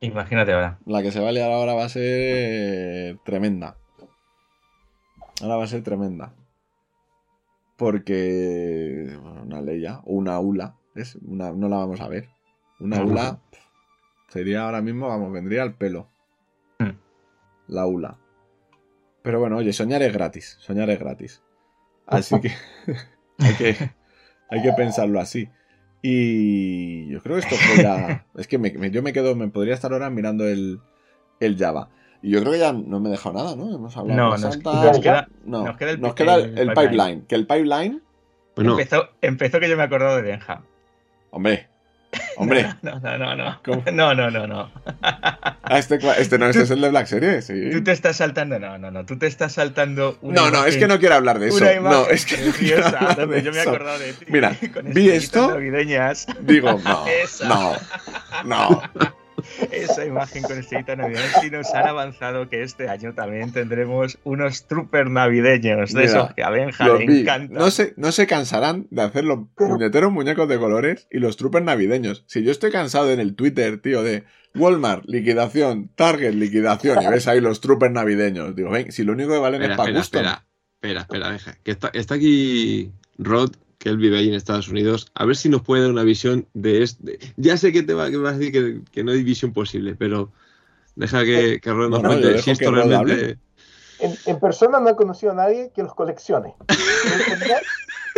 [0.00, 0.78] Imagínate ahora.
[0.86, 3.76] la que se va a liar ahora va a ser tremenda.
[5.42, 6.32] Ahora va a ser tremenda.
[7.76, 12.28] Porque bueno, una leya o una ula, es una, no la vamos a ver.
[12.80, 13.62] Una ula pf,
[14.28, 16.08] sería ahora mismo, vamos, vendría al pelo.
[16.78, 16.92] Hmm.
[17.68, 18.16] La ula.
[19.22, 20.56] Pero bueno, oye, soñar es gratis.
[20.60, 21.42] Soñar es gratis.
[22.06, 22.50] Así que
[23.38, 23.76] hay que,
[24.48, 25.48] hay que pensarlo así.
[26.02, 28.26] Y yo creo que esto fue ya.
[28.36, 30.80] Es que me- me- yo me quedo, me podría estar ahora mirando el,
[31.40, 31.90] el Java.
[32.26, 33.72] Y yo creo que ya no me he dejado nada, ¿no?
[33.72, 34.72] Hemos hablado No, de nos, Santa.
[34.84, 36.88] nos queda, no, nos queda el, nos queda el, el el pipeline.
[36.90, 37.26] pipeline.
[37.28, 38.02] Que el pipeline,
[38.56, 40.62] Bueno, Empezó, empezó que yo me he acordado de Denham.
[41.30, 41.68] hombre,
[42.36, 42.66] hombre.
[42.82, 43.60] No, no, no, no.
[43.64, 43.84] ¿Cómo?
[43.92, 44.70] No, no, no, no.
[45.68, 47.70] Ah, este, este no, este es el de Black Series, sí.
[47.72, 48.58] Tú te estás saltando.
[48.60, 49.04] No, no, no.
[49.04, 50.16] Tú te estás saltando.
[50.22, 51.56] Una No, no, es imagen- que no quiero hablar de eso.
[51.58, 54.12] Una imagen No, es que no quiero preciosa donde de yo me he acordado de
[54.12, 54.24] ti.
[54.28, 56.26] Mira, con vi esto- navideñas.
[56.42, 57.48] Digo, no, Esa.
[57.48, 57.72] no,
[58.44, 58.82] no.
[59.70, 64.66] Esa imagen con estrellitas navideñas y nos han avanzado que este año también tendremos unos
[64.66, 67.20] troopers navideños de Mira, esos que a Benja le vi.
[67.20, 67.56] encantan.
[67.58, 71.64] No se, no se cansarán de hacer los puñeteros muñecos de colores y los troopers
[71.64, 72.24] navideños.
[72.26, 74.24] Si yo estoy cansado en el Twitter, tío, de
[74.54, 78.54] Walmart, liquidación, Target, liquidación, y ves ahí los troopers navideños.
[78.56, 80.18] Digo, ven, si lo único que valen espera, es para espera, gusto.
[80.18, 80.44] espera,
[80.74, 81.58] espera, espera, deja.
[81.62, 83.50] Que está, está aquí Rod,
[83.86, 85.12] que él vive ahí en Estados Unidos.
[85.14, 87.20] A ver si nos puede dar una visión de este.
[87.36, 89.94] Ya sé que te va, que vas a decir que, que no hay visión posible,
[89.94, 90.32] pero
[90.96, 93.38] deja que, que Rod nos No, no, yo cuente si esto realmente.
[94.00, 96.56] en, en persona no he conocido a nadie que los coleccione.
[96.66, 97.62] Por internet,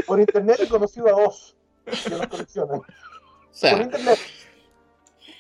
[0.06, 1.54] por internet he conocido a dos
[1.84, 2.78] que los coleccionan.
[2.78, 2.84] O
[3.50, 4.18] sea, Por internet.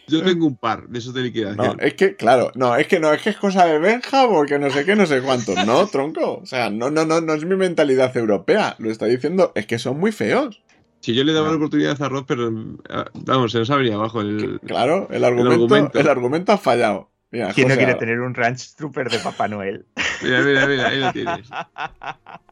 [0.08, 1.76] Yo tengo un par de esos de liquidación.
[1.76, 4.58] no, es que, claro, no, es que no, es que es cosa de Benja porque
[4.58, 5.66] no sé qué, no sé cuántos.
[5.66, 6.40] No, tronco.
[6.42, 8.76] O sea, no, no, no, no es mi mentalidad europea.
[8.78, 10.62] Lo está diciendo, es que son muy feos.
[11.00, 12.52] Si yo le daba la oportunidad a Ross, pero
[12.90, 14.60] ah, vamos, se nos ha venido abajo el.
[14.66, 16.10] Claro, el argumento, el argumento.
[16.10, 17.10] argumento, ha fallado.
[17.30, 19.84] Mira, ¿Quién no quiere tener un Ranch Trooper de Papá Noel?
[20.22, 21.50] Mira, mira, mira, ahí lo tienes.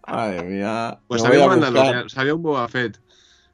[0.06, 1.00] Madre mía.
[1.08, 3.00] Pues había un, sabía un Boba Fett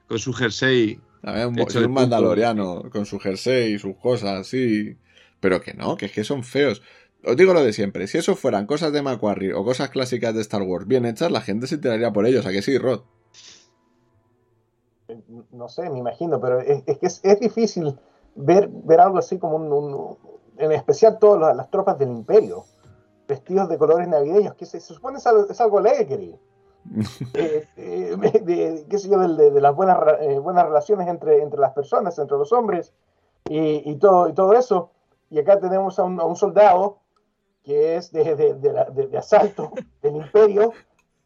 [0.08, 1.00] con su jersey.
[1.22, 1.88] Había un, punto.
[1.88, 4.96] mandaloriano con su jersey y sus cosas, sí.
[5.40, 6.82] Pero que no, que es que son feos.
[7.24, 10.40] Os digo lo de siempre, si eso fueran cosas de Macquarie o cosas clásicas de
[10.40, 13.02] Star Wars bien hechas, la gente se tiraría por ellos, ¿a que sí, Rod?
[15.50, 17.98] no sé, me imagino, pero es, es que es, es difícil
[18.34, 20.18] ver, ver algo así como un, un-
[20.58, 22.64] en especial todas las, las tropas del imperio,
[23.28, 26.38] vestidos de colores navideños, que se, se supone es algo, es algo alegre.
[27.34, 31.60] Eh, eh, de, qué sé yo, de, de las buenas, eh, buenas relaciones entre, entre
[31.60, 32.92] las personas, entre los hombres
[33.48, 34.90] y, y todo, y todo eso.
[35.30, 36.98] Y acá tenemos a un, a un soldado
[37.64, 39.72] que es de, de- de la- de- de asalto
[40.02, 40.72] del imperio,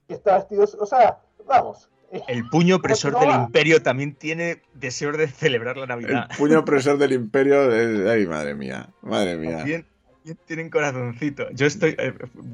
[0.07, 1.89] que está vestido, o sea, vamos,
[2.29, 3.37] El puño opresor no del va.
[3.45, 6.29] imperio también tiene deseo de celebrar la El Navidad.
[6.39, 8.07] puño opresor del imperio es...
[8.09, 9.57] Ay, madre mía, madre mía.
[9.59, 9.87] También
[10.35, 11.49] tienen corazoncito.
[11.53, 12.13] Yo estoy, eh,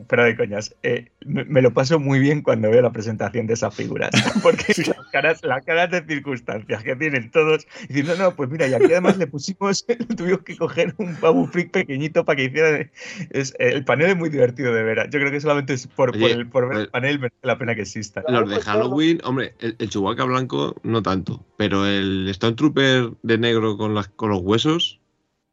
[0.09, 3.55] fuera de coñas, eh, me, me lo paso muy bien cuando veo la presentación de
[3.55, 4.11] esas figuras,
[4.43, 8.75] porque las caras, las caras de circunstancias que tienen todos, diciendo, no, pues mira, y
[8.75, 9.87] aquí además le pusimos,
[10.17, 12.91] tuvimos que coger un Babu Freak pequeñito para que hiciera,
[13.31, 16.49] es, el panel es muy divertido de ver, yo creo que solamente es por, el,
[16.49, 18.23] por ver el pues- panel merece la pena que exista.
[18.29, 23.39] Los de Halloween, hombre, el, el Chewbacca blanco no tanto, pero el Stone Trooper de
[23.39, 25.01] negro con, las, con los huesos,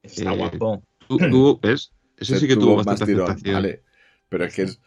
[0.04, 0.84] Está eh, guapo.
[1.08, 1.92] tú, tú- ¿ves?
[2.20, 3.38] Eso sí que tuvo más bastante tirón.
[3.54, 3.84] Vale.
[4.30, 4.82] Pero es que es...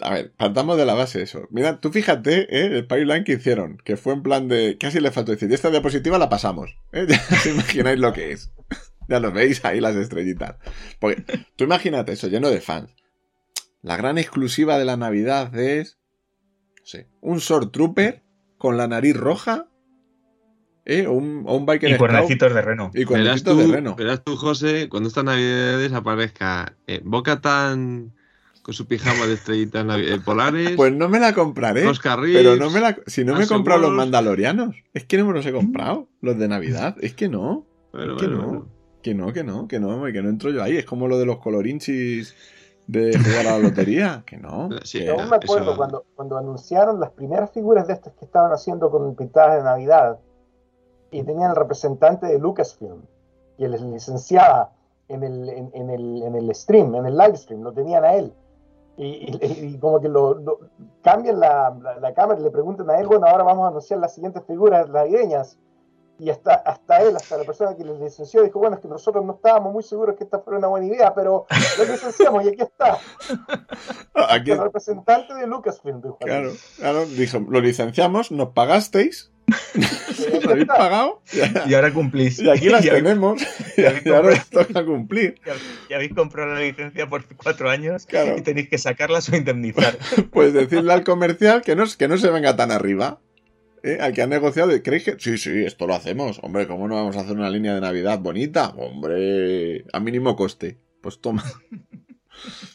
[0.00, 1.46] A ver, partamos de la base eso.
[1.50, 2.78] Mira, tú fíjate, ¿eh?
[2.78, 4.76] el pipeline que hicieron, que fue en plan de...
[4.78, 6.76] Casi le faltó decir, esta diapositiva la pasamos.
[6.92, 7.06] ¿eh?
[7.08, 8.52] Ya os imagináis lo que es.
[9.08, 10.56] Ya lo veis ahí las estrellitas.
[11.00, 11.24] Porque
[11.56, 12.94] tú imagínate eso, lleno de fans.
[13.82, 15.98] La gran exclusiva de la Navidad es...
[16.78, 18.22] No sé, un Sword Trooper
[18.58, 19.68] con la nariz roja.
[20.84, 21.06] ¿Eh?
[21.06, 22.90] O un, o un Biker Y cuernecitos de reno.
[22.94, 23.94] y Verás cuernecitos tú, de reno.
[23.96, 28.12] verás tú, José, cuando estas navidades aparezca eh, Boca Tan
[28.62, 31.84] con su pijama de estrellitas eh, polares, Pues no me la compraré.
[31.86, 32.96] Oscar Reeves, Pero no me la.
[33.06, 34.76] Si no me he comprado los mandalorianos.
[34.94, 36.08] Es que no me los he comprado.
[36.20, 36.96] Los de Navidad.
[37.00, 37.66] Es que no.
[37.92, 38.48] Bueno, es que bueno, no.
[38.48, 38.66] bueno.
[39.02, 40.76] Que no, que no, que no, que no entro yo ahí.
[40.76, 42.36] Es como lo de los colorinchis
[42.86, 44.22] de jugar a la lotería.
[44.24, 44.68] Que no.
[44.84, 48.12] Sí, que- Yo aún me acuerdo eso- cuando, cuando anunciaron las primeras figuras de estas
[48.14, 50.18] que estaban haciendo con pintadas de Navidad
[51.12, 53.02] y tenían el representante de Lucasfilm
[53.58, 54.72] que les licenciaba
[55.08, 58.14] en el, en, en el, en el stream, en el live stream, lo tenían a
[58.14, 58.32] él.
[58.96, 60.58] Y, y- y como que lo, lo-
[61.02, 64.00] cambian la, la- la cámara y le preguntan a él, bueno, ahora vamos a anunciar
[64.00, 65.58] las siguientes figuras navideñas.
[66.18, 69.24] Y hasta, hasta él, hasta la persona que les licenció, dijo, bueno, es que nosotros
[69.24, 71.46] no estábamos muy seguros que esta fuera una buena idea, pero
[71.78, 72.98] lo licenciamos y aquí está.
[74.28, 76.18] Aquí, El representante de Lucasfilm dijo.
[76.18, 79.31] claro, claro, dijo, lo licenciamos, nos pagasteis, Y
[80.48, 81.22] habéis pagado,
[81.66, 82.38] y, ahora cumplís.
[82.40, 83.42] y aquí las Y tenemos,
[83.76, 85.40] y, y ahora os toca cumplir.
[85.88, 88.36] y habéis comprado la licencia por cuatro años Claro.
[88.38, 89.98] y tenéis que sacarlas o indemnizar.
[90.30, 93.20] Pues decirle al comercial que no, que no se venga tan arriba.
[93.82, 93.98] ¿eh?
[94.00, 95.16] Al que ha negociado, ¿creéis que?
[95.18, 96.38] Sí, sí, esto lo hacemos.
[96.42, 98.68] Hombre, ¿cómo no vamos a hacer una línea de Navidad bonita?
[98.76, 100.78] Hombre, a mínimo coste.
[101.00, 101.44] Pues toma.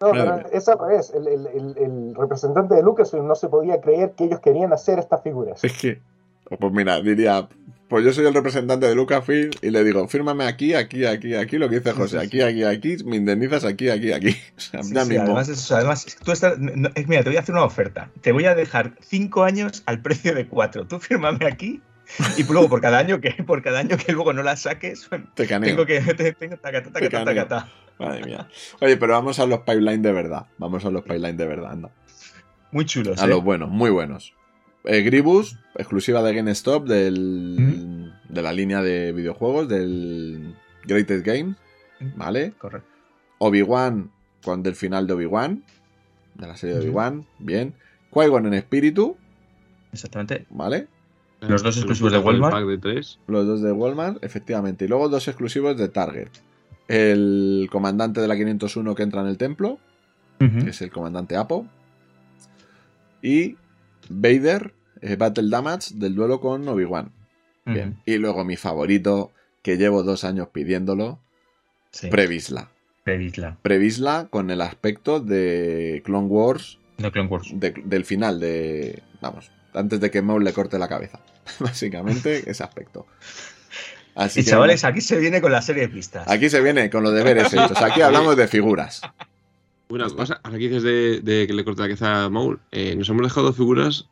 [0.00, 1.12] No, pero es al revés.
[1.14, 4.98] El, el- el- el representante de Lucasfilm no se podía creer que ellos querían hacer
[4.98, 5.62] estas figuras.
[5.62, 6.00] Es que.
[6.58, 7.48] Pues mira, diría.
[7.88, 11.58] Pues yo soy el representante de Lucasfilm y le digo, fírmame aquí, aquí, aquí, aquí,
[11.58, 14.28] lo que dice José, aquí, aquí, aquí, me indemnizas aquí, aquí, aquí.
[14.56, 15.24] O sea, Sí, ya sí, mismo.
[15.24, 18.08] además, eso, además, tú estás, no, es, mira, te voy a hacer una oferta.
[18.20, 20.86] Te voy a dejar cinco años al precio de cuatro.
[20.86, 21.82] Tú fírmame aquí
[22.36, 25.46] y luego por cada año que por cada año que luego no la saques, Te
[25.48, 25.70] caneo.
[25.70, 27.24] tengo que te- tengo tacata, tacata, caneo.
[27.44, 27.68] tacata.
[28.00, 28.48] Madre mía.
[28.80, 30.46] Oye, pero vamos a los pipelines de verdad.
[30.58, 31.90] Vamos a los pipelines de verdad, anda.
[32.72, 33.20] Muy chulos.
[33.20, 33.28] A ¿eh?
[33.28, 34.34] los buenos, muy buenos.
[34.84, 38.32] Eh, Gribus, exclusiva de GameStop del, Mm.
[38.32, 40.54] de la línea de videojuegos del
[40.84, 41.54] Greatest Game,
[42.16, 42.52] ¿vale?
[42.58, 42.88] Correcto.
[43.38, 44.10] Obi-Wan
[44.42, 45.62] con del final de Obi-Wan,
[46.34, 46.82] de la serie de.
[46.82, 47.74] Obi-Wan, bien.
[48.10, 49.16] Qui-Gon en espíritu,
[49.92, 50.46] Exactamente.
[50.50, 50.86] ¿vale?
[51.40, 52.66] Los dos exclusivos de Walmart.
[52.66, 53.18] de tres.
[53.26, 54.84] Los dos de Walmart, efectivamente.
[54.84, 56.28] Y luego dos exclusivos de Target.
[56.90, 59.78] El comandante de la 501 que entra en el templo,
[60.38, 61.66] que es el comandante Apo.
[63.22, 63.56] Y
[64.08, 67.12] Vader, eh, Battle Damage del duelo con Obi-Wan.
[68.06, 69.30] Y luego mi favorito,
[69.62, 71.20] que llevo dos años pidiéndolo,
[71.92, 72.08] Sí.
[72.08, 72.70] Previsla.
[73.04, 73.56] Previsla.
[73.62, 76.78] Previsla con el aspecto de Clone Wars.
[76.98, 77.50] No Clone Wars.
[77.54, 79.02] de- del final, de.
[79.20, 81.20] Vamos, antes de que Maul le corte la cabeza.
[81.60, 83.06] Básicamente, ese aspecto.
[84.20, 86.28] Así Y que, chavales, aquí se viene con la serie de pistas.
[86.28, 87.80] Aquí se viene con los deberes hechos.
[87.80, 89.00] Aquí hablamos de figuras.
[89.88, 92.94] Una cosa, ahora que dices de, de que le corta la cabeza a Maul, eh,
[92.96, 94.08] nos hemos dejado figuras,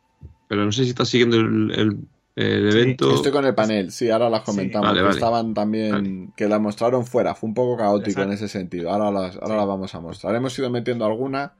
[0.47, 1.97] pero no sé si estás siguiendo el, el-
[2.35, 3.13] el Sí, evento.
[3.15, 4.87] Estoy con el panel, sí, ahora las comentamos.
[4.87, 5.15] Vale, que vale.
[5.15, 8.91] Estaban también, que la mostraron fuera, fue un poco caótico en ese sentido.
[8.91, 10.33] Ahora las, ahora las vamos a mostrar.
[10.35, 11.53] Hemos ido metiendo alguna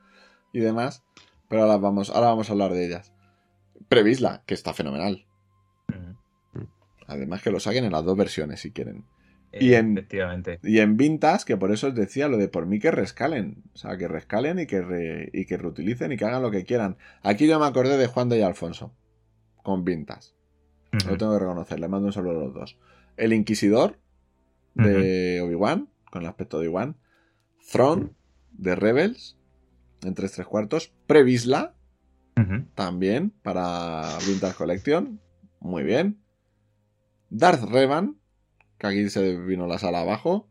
[0.54, 1.04] y demás,
[1.50, 3.12] pero ahora vamos, ahora vamos a hablar de ellas.
[3.90, 5.26] Previsla, que está fenomenal.
[7.10, 9.04] Además que lo saquen en las dos versiones si quieren.
[9.52, 10.60] Y en- Efectivamente.
[10.64, 13.64] Y en Vintas, que por eso os decía lo de por mí que rescalen.
[13.74, 16.64] O sea, que rescalen y que, re- y que reutilicen y que hagan lo que
[16.66, 16.98] quieran.
[17.24, 18.94] Aquí yo me acordé de Juan de y Alfonso.
[19.64, 20.36] Con Vintas.
[20.94, 21.10] Ujú.
[21.10, 22.78] Lo tengo que reconocer, le mando un saludo a los dos.
[23.18, 23.98] El Inquisidor
[24.76, 26.96] de Obi-Wan, con el aspecto de Obi-Wan.
[27.72, 28.10] Throne
[28.52, 29.36] de Rebels,
[30.04, 30.94] en 3 3 cuartos.
[31.08, 31.74] Previsla,
[32.76, 35.20] también para Vintage Collection.
[35.60, 36.20] Muy bien.
[37.30, 38.18] Darth Revan,
[38.78, 40.48] que aquí se vino la sala abajo.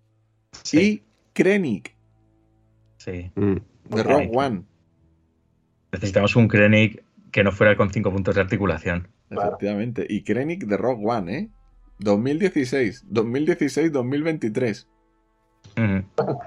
[0.63, 1.03] Sí, Y
[1.35, 1.95] Krennic,
[2.97, 3.31] sí.
[3.35, 3.57] Mm.
[3.91, 4.63] de Rogue One.
[5.93, 9.09] Necesitamos un Krennic que no fuera con 5 puntos de articulación.
[9.31, 10.07] Efectivamente.
[10.09, 11.49] Y Krennic de Rogue One, ¿eh?
[11.99, 14.89] 2016, 2016, 2023.
[15.77, 16.05] Ujú.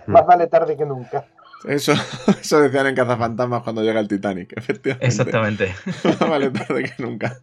[0.07, 1.27] Más vale tarde que nunca.
[1.67, 1.93] Eso,
[2.41, 5.05] eso decían en Cazafantasmas cuando llega el Titanic, efectivamente.
[5.05, 5.75] Exactamente.
[6.19, 7.39] Vale tarde que nunca.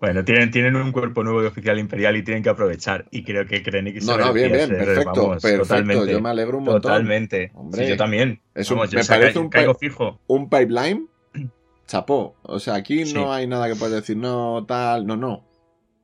[0.00, 3.06] Bueno, tienen, tienen un cuerpo nuevo de oficial imperial y tienen que aprovechar.
[3.10, 5.62] Y creo que Krennic se No, no, bien, bien, ser, perfecto, vamos, perfecto.
[5.66, 6.12] Totalmente.
[6.12, 6.82] Yo me alegro un montón.
[6.82, 7.50] Totalmente.
[7.54, 7.82] Hombre.
[7.84, 8.40] Sí, yo también.
[8.54, 10.20] Es un- Vamos, me parece un caigo fijo.
[10.28, 11.08] Un pipeline,
[11.86, 12.36] chapó.
[12.42, 13.14] O sea, aquí Sí.
[13.14, 15.44] no hay nada que puedas decir, no, tal, no, no.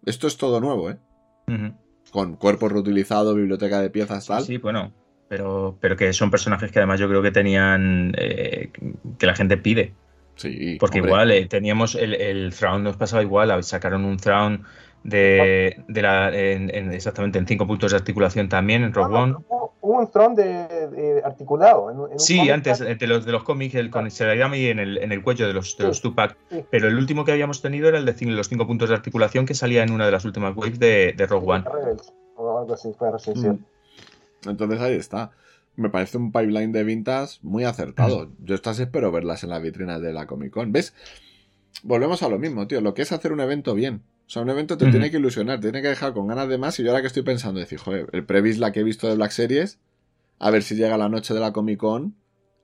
[0.04, 0.98] Esto es todo nuevo, ¿eh?
[1.48, 1.72] Ujú.
[2.10, 4.42] Con cuerpo reutilizado, biblioteca de piezas, tal.
[4.44, 4.92] Sí, bueno.
[5.28, 8.14] Pero, pero que son personajes que además yo creo que tenían.
[8.16, 8.70] eh,
[9.18, 9.92] que la gente pide.
[10.36, 11.10] Sí, Porque hombre.
[11.10, 14.64] igual eh, teníamos el, el Thrawn, nos pasaba igual, sacaron un Thrawn
[15.02, 19.22] de, de la, en- en- exactamente en 5 puntos de articulación también en Rogue No,
[19.22, 19.34] One.
[19.48, 21.90] hubo, hubo un tron de, de articulado.
[22.08, 24.98] en en Sí, antes de los, de los cómics, el, con el Seragami en el,
[24.98, 26.36] en el cuello de los, de Sí, los Tupac.
[26.50, 26.64] sí.
[26.70, 29.54] Pero el último que habíamos tenido era el de los 5 puntos de articulación que
[29.54, 31.64] salía en una de las últimas waves de, de Rogue One.
[31.72, 33.58] Rebels, o algo así, fue recién Mm.
[34.50, 35.32] Entonces ahí está.
[35.76, 38.30] Me parece un pipeline de vintas muy acertado.
[38.42, 40.72] Yo estas espero verlas en las vitrinas de la Comic Con.
[40.72, 40.94] ¿Ves?
[41.82, 42.80] Volvemos a lo mismo, tío.
[42.80, 44.02] Lo que es hacer un evento bien.
[44.26, 46.58] O sea, un evento te tiene que ilusionar, te tiene que dejar con ganas de
[46.58, 46.80] más.
[46.80, 49.14] Y yo ahora que estoy pensando, decir, joder, el previs la que he visto de
[49.14, 49.78] Black Series,
[50.38, 52.16] a ver si llega la noche de la Comic Con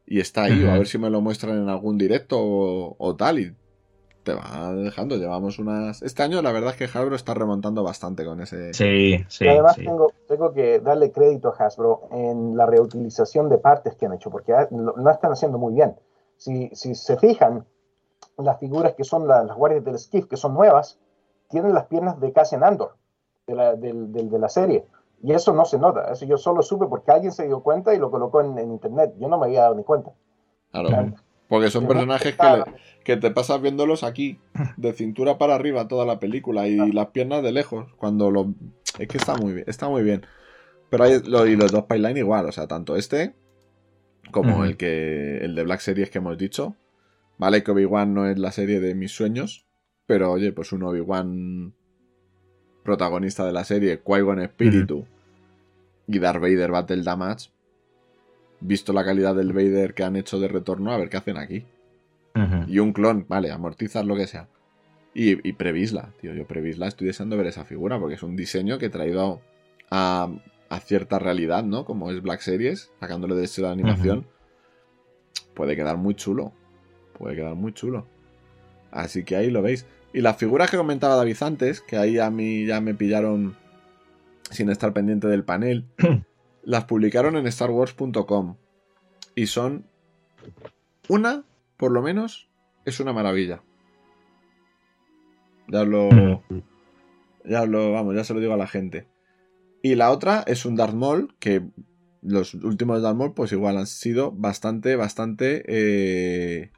[0.05, 3.15] y está ahí, o a ver si me lo muestran en algún directo o, o
[3.15, 3.39] tal.
[3.39, 3.55] Y
[4.23, 5.17] te va dejando.
[5.17, 6.03] Llevamos unas.
[6.03, 8.73] Este año, la verdad es que Hasbro está remontando bastante con ese.
[8.75, 9.45] Sí, sí.
[9.45, 9.85] y además sí.
[9.85, 14.31] tengo, tengo que darle crédito a Hasbro en la reutilización de partes que han hecho,
[14.31, 15.97] porque lo, lo están haciendo muy bien.
[16.37, 17.65] Si, si se fijan,
[18.39, 20.99] las figuras que son la- las guardias del Skiff, que son nuevas,
[21.49, 22.97] tienen las piernas de Cassian Andor,
[23.47, 24.87] de la, del- del- de la serie.
[25.23, 26.11] Y eso no se nota.
[26.11, 29.15] Eso yo solo supe porque alguien se dio cuenta y lo colocó en, en internet.
[29.19, 30.11] Yo no me había dado ni cuenta.
[30.73, 31.13] Claro.
[31.53, 32.37] Porque son personajes que,
[32.71, 34.39] le- que te pasas viéndolos aquí,
[34.79, 37.93] de cintura para arriba toda la película y las piernas de lejos.
[37.99, 38.55] Cuando lo.
[38.99, 40.25] Es que está muy bien, está muy bien.
[40.89, 43.35] Pero hay lo- y los dos pipeline igual, o sea, tanto este
[44.31, 45.39] como el que.
[45.45, 46.75] el de Black Series que hemos dicho.
[47.37, 49.67] Vale, que Obi-Wan no es la serie de mis sueños.
[50.07, 51.75] Pero oye, pues un Obi-Wan
[52.83, 55.07] protagonista de la serie, Qui-Gon Espíritu
[56.09, 57.51] y Darth Vader Battle Damage.
[58.65, 61.65] Visto la calidad del Vader que han hecho de retorno, a ver qué hacen aquí.
[62.67, 64.49] Y un clon, vale, amortizar lo que sea.
[65.15, 68.79] Y, y Previsla, tío, yo Previsla estoy deseando ver esa figura porque es un diseño
[68.79, 69.43] que he traído
[69.91, 70.33] a,
[70.71, 71.85] a cierta realidad, ¿no?
[71.85, 74.27] Como es Black Series, sacándole de de animación.
[75.53, 76.53] Puede quedar muy chulo.
[77.19, 78.07] Puede quedar muy chulo.
[78.91, 79.87] Así que ahí lo veis.
[80.15, 83.55] Y las figuras que comentaba David antes, que ahí a mí ya me pillaron
[84.51, 85.85] sin estar pendiente del panel,
[86.63, 88.57] las publicaron en StarWars.com.
[89.35, 89.87] Y son
[91.09, 91.45] una,
[91.77, 92.49] por lo menos,
[92.85, 93.63] es una maravilla.
[95.69, 96.43] Ya lo.
[97.45, 97.93] Ya lo.
[97.93, 99.07] Vamos, ya se lo digo a la gente.
[99.83, 101.67] Y la otra es un Darth Maul, que
[102.21, 106.71] los últimos Darth Maul, pues igual han sido bastante, bastante eh,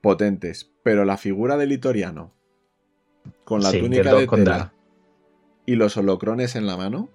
[0.00, 0.72] potentes.
[0.82, 2.32] Pero la figura del Litoriano,
[3.44, 4.72] con la Sí, túnica de tela
[5.66, 7.10] y los holocrones en la mano.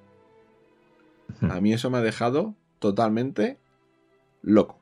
[1.41, 3.57] A mí eso me ha dejado totalmente
[4.41, 4.79] loco.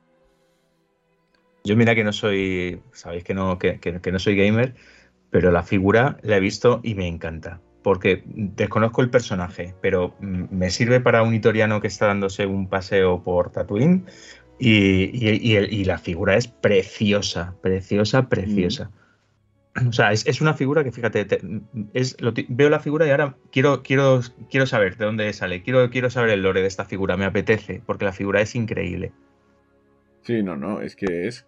[1.64, 4.74] Yo mira que no soy, sabéis que no, que, que- que no soy gamer,
[5.30, 7.60] pero la figura la he visto y me encanta.
[7.82, 12.66] porque desconozco el personaje, pero mm, me sirve para un itoriano que está dándose un
[12.68, 14.06] paseo por Tatooine
[14.58, 18.90] y, la figura es preciosa, preciosa, preciosa.
[19.88, 21.26] O sea, es, una figura que, fíjate,
[21.92, 22.16] es,
[22.48, 26.30] veo la figura y ahora quiero, quiero, quiero saber de dónde sale, quiero, quiero saber
[26.30, 29.12] el lore de esta figura, me apetece, porque la figura es increíble.
[30.22, 31.46] Sí, no, no, es que es,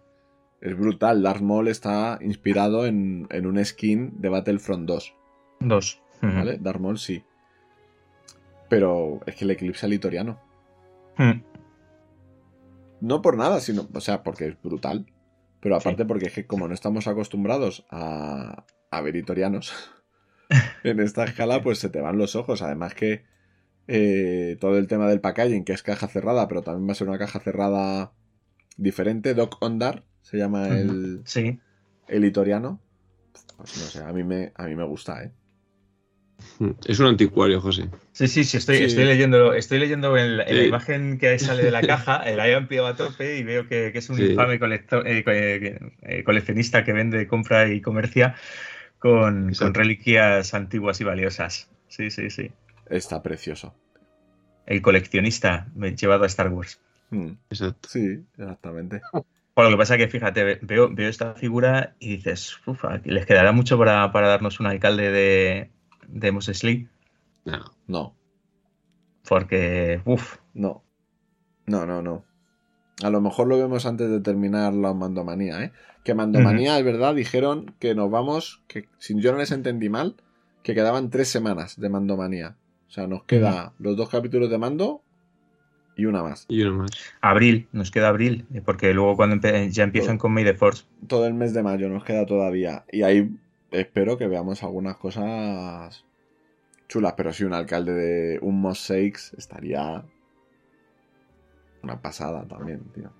[0.61, 1.23] es brutal.
[1.23, 5.15] Darth Maul está inspirado en, un skin de Battlefront 2.
[5.61, 6.01] 2.
[6.21, 6.57] ¿Vale?
[6.59, 7.23] Darth Maul sí.
[8.69, 10.39] Pero es que el eclipse alitoriano.
[11.17, 11.41] Hmm.
[12.99, 15.05] No por nada, sino, o sea, porque es brutal.
[15.59, 19.73] Pero aparte porque es que como no estamos acostumbrados a, a ver itorianos
[20.83, 22.61] en esta escala, pues se te van los ojos.
[22.61, 23.23] Además que
[23.87, 27.07] eh, todo el tema del packaging, que es caja cerrada, pero también va a ser
[27.07, 28.13] una caja cerrada
[28.77, 29.33] diferente.
[29.33, 31.59] Doc Ondar se llama el, sí.
[32.07, 32.81] el itoriano.
[33.55, 35.31] Pues no sé, a mí me, a mí me gusta, ¿eh?
[36.87, 37.89] Es un anticuario, José.
[38.11, 41.81] Sí, sí, sí, estoy, estoy leyendo, estoy leyendo en, la, imagen que sale de la
[41.87, 46.83] caja, el hayan pillado a tope y veo que, es un infame eh, eh, coleccionista
[46.83, 48.35] que vende, compra y comercia
[48.99, 51.69] con, reliquias antiguas y valiosas.
[51.87, 52.51] Sí, sí, sí.
[52.89, 53.73] Está precioso.
[54.65, 56.79] El coleccionista llevado a Star Wars.
[57.11, 57.31] Mm.
[57.49, 57.89] Exacto.
[57.89, 59.01] Sí, exactamente.
[59.57, 63.25] Bueno, lo que pasa es que, fíjate, veo, veo esta figura y dices, ufa, les
[63.25, 65.71] quedará mucho para, para darnos un alcalde de,
[66.07, 66.87] de Mos Eisley?
[67.45, 68.15] No, no.
[69.27, 70.37] Porque, uff.
[70.53, 70.83] No.
[71.65, 72.25] No, no, no.
[73.03, 75.71] A lo mejor lo vemos antes de terminar la Mandomanía, ¿eh?
[76.03, 80.15] Que Mandomanía, es verdad, dijeron que nos vamos, que si yo no les entendí mal,
[80.63, 82.55] que quedaban tres semanas de Mandomanía.
[82.87, 85.01] O sea, nos queda los dos capítulos de Mando
[85.97, 86.45] y una más.
[86.47, 86.91] Y una más.
[87.21, 90.85] Abril, nos queda abril, porque luego cuando ya empiezan con May the Force.
[91.07, 92.85] Todo el mes de mayo nos queda todavía.
[92.91, 93.29] Y ahí
[93.71, 96.05] espero que veamos algunas cosas
[96.87, 100.05] chulas, pero si un alcalde de un Mosaics estaría
[101.83, 103.11] una pasada también, tío.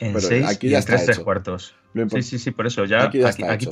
[0.00, 1.74] En pero aquí ya está tres cuartos.
[2.10, 3.70] Sí, sí, sí, por eso ya aquí ya está hecho.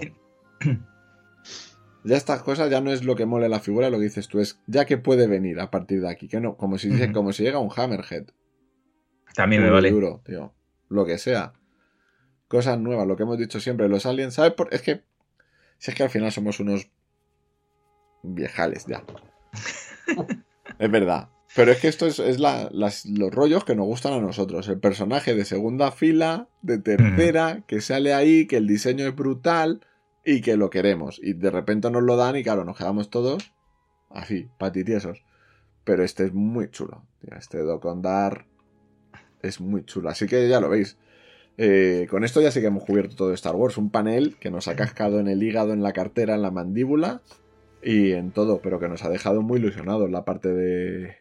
[2.04, 4.38] Ya estas cosas ya no es lo que mole la figura, lo que dices tú,
[4.38, 7.42] es ya que puede venir a partir de aquí, que no, como si, como si
[7.42, 8.26] llega un Hammerhead.
[9.34, 9.90] También me vale.
[9.90, 10.54] Duro, tío.
[10.88, 11.52] Lo que sea.
[12.48, 14.52] Cosas nuevas, lo que hemos dicho siempre, los aliens, ¿sabes?
[14.52, 14.72] Por...
[14.72, 15.02] Es que
[15.78, 16.88] si es que al final somos unos
[18.22, 19.04] viejales ya.
[20.78, 21.30] es verdad.
[21.54, 24.68] Pero es que esto es, los rollos que nos gustan a nosotros.
[24.68, 29.80] El personaje de segunda fila, de tercera, que sale ahí, que el diseño es brutal
[30.22, 31.18] y que lo queremos.
[31.22, 33.54] Y de repente nos lo dan y claro, nos quedamos todos
[34.10, 35.24] así, patitiesos.
[35.84, 37.06] Pero este es muy chulo.
[37.22, 38.46] Este Dokondar
[39.40, 40.10] es muy chulo.
[40.10, 40.98] Así que ya lo veis.
[41.58, 43.78] Eh, con esto ya sí que hemos cubierto todo Star Wars.
[43.78, 47.22] Un panel que nos ha cascado en el hígado, en la cartera, en la mandíbula
[47.82, 51.16] y en todo, pero que nos ha dejado muy ilusionados la parte de,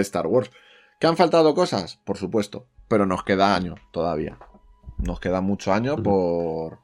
[0.00, 0.50] Star Wars.
[0.98, 2.00] ¿Que han faltado cosas?
[2.04, 4.38] Por supuesto, pero nos queda año todavía.
[4.98, 6.78] Nos queda mucho año por,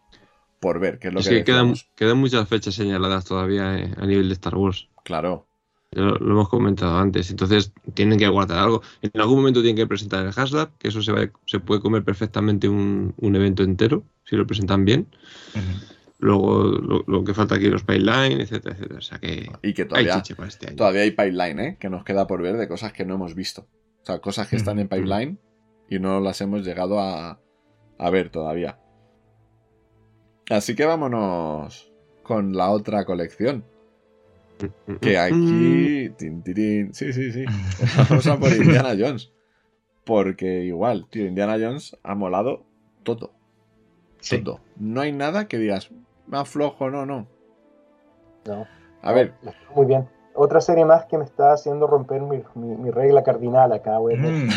[0.61, 4.29] por ver qué es lo que, quedan, quedan, muchas fechas señaladas todavía eh, a nivel
[4.29, 4.89] de Star Wars.
[5.03, 5.47] Claro.
[5.93, 7.31] Lo, hemos comentado antes.
[7.31, 8.83] Entonces tienen que aguardar algo.
[9.03, 11.13] En algún momento tienen que presentar el Haslab, que eso se,
[11.47, 15.07] se puede comer perfectamente un, evento entero, si lo presentan bien.
[16.19, 16.65] Luego
[17.07, 18.99] lo, que falta aquí los pipeline, etcétera, etcétera.
[18.99, 21.77] O sea que, y que todavía, hay este todavía hay pipeline, ¿eh?
[21.79, 23.67] que nos queda por ver de cosas que no hemos visto.
[24.03, 25.39] O sea, cosas que están en pipeline
[25.89, 27.41] y no las hemos llegado a,
[27.99, 28.79] a ver todavía.
[30.49, 31.93] Así que vámonos
[32.23, 33.65] con la otra colección.
[35.01, 36.11] Que aquí.
[36.93, 37.45] sí, sí, sí.
[38.09, 39.33] Vamos a por Indiana Jones.
[40.05, 42.65] Porque igual, tío, Indiana Jones ha molado
[43.03, 43.33] todo.
[44.45, 44.61] Todo.
[44.77, 45.91] No hay nada que digas
[46.27, 47.27] más flojo, no, no.
[48.47, 48.67] No.
[49.03, 49.35] A ver.
[49.75, 50.09] Muy bien.
[50.35, 54.17] Otra serie más que me está haciendo romper mi, regla cardinal acá, güey.
[54.17, 54.49] Mm.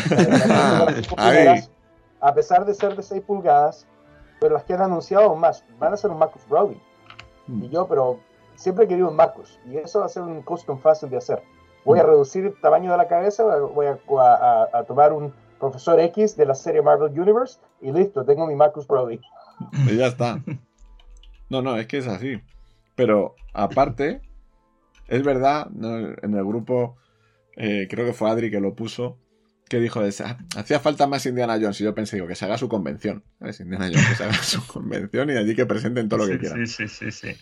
[2.20, 3.86] a pesar de ser de 6 pulgadas,
[4.40, 6.80] pero las que han anunciado más, van a ser un Marcus Brody.
[7.46, 7.64] Mm.
[7.64, 8.20] Y yo, pero
[8.56, 11.42] siempre he querido un Marcus, y eso va a ser un custom fácil de hacer.
[11.84, 12.06] Voy a mm.
[12.06, 16.82] reducir el tamaño de la cabeza, voy a, tomar un profesor X de la serie
[16.82, 19.20] Marvel Universe, y listo, tengo mi Marcus Brody.
[19.86, 20.42] Y ya está.
[21.48, 22.40] No, no, es que es así.
[22.94, 24.20] Pero aparte,
[25.06, 26.96] es verdad, en el grupo,
[27.56, 29.18] eh, creo que fue Adri que lo puso,
[29.68, 31.80] que dijo, ah, hacía falta más Indiana Jones.
[31.80, 33.24] Y yo pensé, digo, que se haga su convención.
[33.60, 36.66] Indiana Jones, que se haga su convención y allí que presenten todo lo que quieran.
[36.66, 37.36] Sí, sí, sí, sí.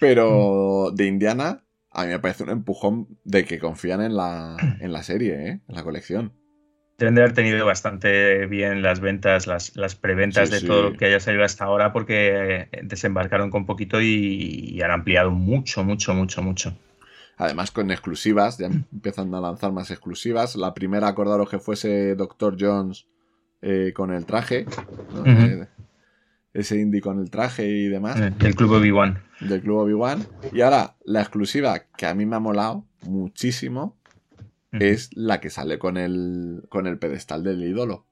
[0.00, 1.62] Pero de Indiana,
[1.92, 5.60] a mí me parece un empujón de que confían en la, en la serie, ¿eh?
[5.68, 6.32] en la colección.
[6.98, 11.06] Deben de haber tenido bastante bien las ventas, las, las preventas de todo lo que
[11.06, 16.76] haya salido hasta ahora, porque desembarcaron con poquito y, han ampliado mucho, mucho, mucho, mucho.
[17.38, 20.56] Además, con exclusivas, ya empiezan a lanzar más exclusivas.
[20.56, 22.56] La primera, acordaros que fuese Dr.
[22.60, 23.06] Jones
[23.62, 24.66] eh, con el traje.
[25.14, 25.24] ¿no?
[25.24, 25.68] Eh,
[26.52, 28.20] ese indie con el traje y demás.
[28.20, 29.22] Eh, Del club Obi-Wan.
[29.40, 30.26] Del club Obi-Wan.
[30.52, 33.96] Y ahora, la exclusiva que a mí me ha molado muchísimo
[34.72, 38.06] es la que sale con el, con el pedestal del ídolo.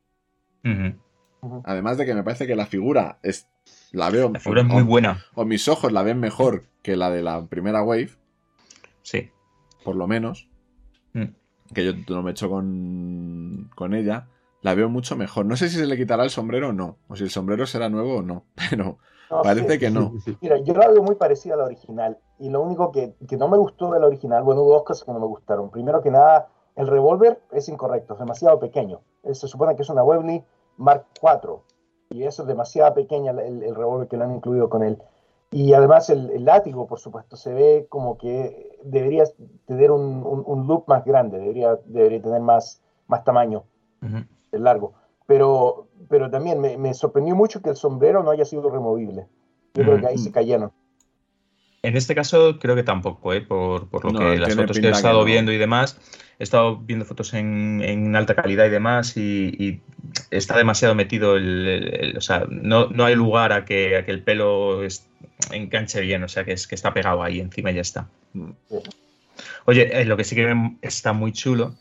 [1.65, 3.49] Además de que me parece que la figura es.
[3.93, 4.31] La veo.
[4.33, 5.25] La figura es muy o- buena.
[5.35, 8.11] O mis ojos la ven mejor que la de la primera wave,
[9.03, 9.31] Sí.
[9.85, 10.49] por lo menos.
[11.13, 11.25] Mm.
[11.75, 14.27] Que yo no me echo con, con ella.
[14.63, 15.47] La veo mucho mejor.
[15.47, 16.97] No sé si se le quitará el sombrero o no.
[17.09, 18.45] O si el sombrero será nuevo o no.
[18.71, 18.99] Pero
[19.31, 19.79] No, parece sí.
[19.79, 20.13] que no.
[20.41, 22.19] Mira, yo la veo muy parecida a la original.
[22.39, 25.05] Y lo único que, que no me gustó de la original, bueno, hubo dos cosas
[25.05, 25.71] que no me gustaron.
[25.71, 29.01] Primero que nada, el revólver es incorrecto, es demasiado pequeño.
[29.25, 30.45] Eh, Se supone que es una Webley
[30.77, 31.61] Mark IV.
[32.11, 34.99] Y eso es demasiado pequeña el, el- revólver que le han incluido con él.
[35.51, 39.25] Y además el, el látigo, por supuesto, se ve como que debería
[39.67, 43.65] tener un, un, un loop más grande, debería, debería tener más, más tamaño
[44.03, 44.25] Ujú.
[44.53, 44.95] El largo.
[45.27, 49.27] Pero, pero también me, me sorprendió mucho que el sombrero no haya sido removible.
[49.75, 50.73] Yo creo que ahí se cayeron.
[51.83, 53.41] En este caso creo que tampoco, ¿eh?
[53.41, 55.25] por, por lo No, que las fotos que he que estado no.
[55.25, 55.97] viendo y demás,
[56.39, 59.81] he estado viendo fotos en, en alta calidad y demás y, y
[60.31, 64.05] está demasiado metido el, el- el- o sea, no, no hay lugar a que, a
[64.05, 65.07] que el pelo es-
[65.53, 68.09] enganche bien, o sea, que, es, que está pegado ahí encima y ya está.
[68.33, 68.51] Mm.
[69.67, 70.53] Oye, eh, lo que sí que
[70.83, 71.75] está muy chulo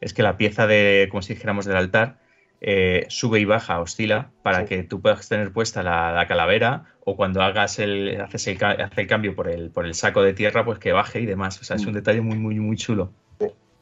[0.00, 2.18] es que la pieza de, como si dijéramos, del altar,
[2.62, 4.66] eh, sube y baja, oscila, para Sí.
[4.66, 8.58] que tú puedas tener puesta la, la calavera o cuando hagas el, haces el,
[8.96, 11.58] el cambio por el, por el saco de tierra, pues que baje y demás.
[11.60, 11.94] O sea, es un Mm.
[11.96, 13.12] detalle muy, muy, muy chulo.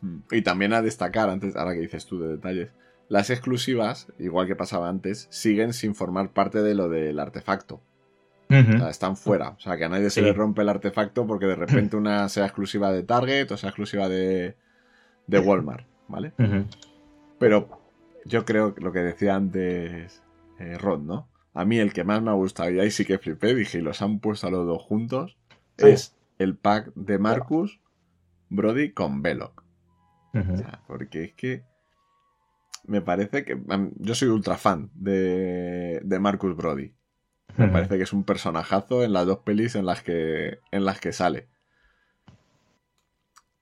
[0.01, 0.19] Mm.
[0.31, 2.69] Y también a destacar, antes, ahora que dices tú de detalles,
[3.09, 7.81] las exclusivas, igual que pasaba antes, siguen sin formar parte de lo del artefacto.
[8.51, 9.51] O sea, están fuera.
[9.51, 12.45] O sea, que a nadie se le rompe el artefacto porque de repente una sea
[12.47, 14.55] exclusiva de Target o sea exclusiva de,
[15.27, 16.33] de Walmart, ¿vale?
[17.39, 17.69] Pero
[18.25, 20.23] yo creo que lo que decía antes
[20.59, 21.29] eh, Rod, ¿no?
[21.55, 23.83] A mí el que más me ha gustado, y ahí sí que flipé, dije, y
[23.83, 25.37] los han puesto a los dos juntos,
[25.77, 25.87] Sí.
[25.89, 27.81] es el pack de Marcus
[28.49, 29.63] Brody con Veloc.
[30.35, 30.53] Ujú.
[30.55, 31.63] O sea, porque es que
[32.85, 33.61] me parece que...
[33.97, 36.95] Yo soy ultra fan de, de Marcus Brody.
[37.57, 41.01] Me parece que es un personajazo en las dos pelis en las que, en las
[41.01, 41.49] que sale.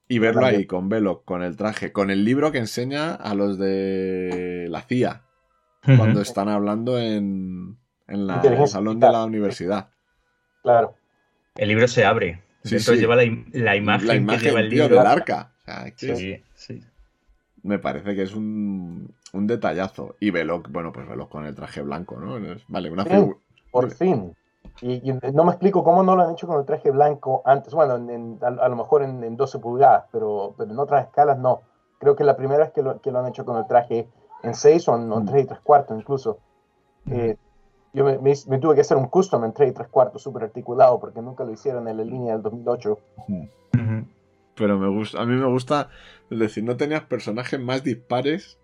[0.08, 0.60] Y verlo también.
[0.60, 4.82] ahí con Velo, con el traje, con el libro que enseña a los de la
[4.82, 5.22] CIA
[5.96, 7.76] cuando están hablando en,
[8.08, 9.90] en la- el salón de la universidad.
[10.62, 10.94] Claro.
[11.56, 12.42] El libro se abre.
[12.64, 12.96] Sí, sí.
[12.96, 13.22] lleva la,
[13.52, 14.98] la imagen, la que imagen lleva el tío, libro.
[14.98, 15.52] del arca.
[15.60, 16.82] O sea, Sí, sí.
[17.62, 20.16] me parece que es un, un detallazo.
[20.20, 22.38] Y Veloc, bueno, pues Veloc con el traje blanco, ¿no?
[22.68, 23.38] Vale, una figura.
[23.70, 24.34] Por fin.
[24.80, 27.72] Y, y no me explico cómo no lo han hecho con el traje blanco antes.
[27.74, 31.06] Bueno, en- en- a, a lo mejor en, en 12 pulgadas, pero, pero en otras
[31.06, 31.62] escalas no.
[31.98, 34.08] Creo que la primera vez que lo, que lo han hecho con el traje
[34.42, 35.26] en 6 o en, Mm.
[35.26, 36.38] 3 y 3 cuartos incluso.
[37.10, 37.36] Eh,
[37.92, 41.00] yo me, me tuve que hacer un custom en 3 y 3 cuartos súper articulado
[41.00, 42.98] porque nunca lo hicieron en la línea del 2008.
[43.28, 44.04] Ujú.
[44.54, 45.88] Pero me gusta, a mí me gusta,
[46.30, 48.58] es decir, no tenías personajes más dispares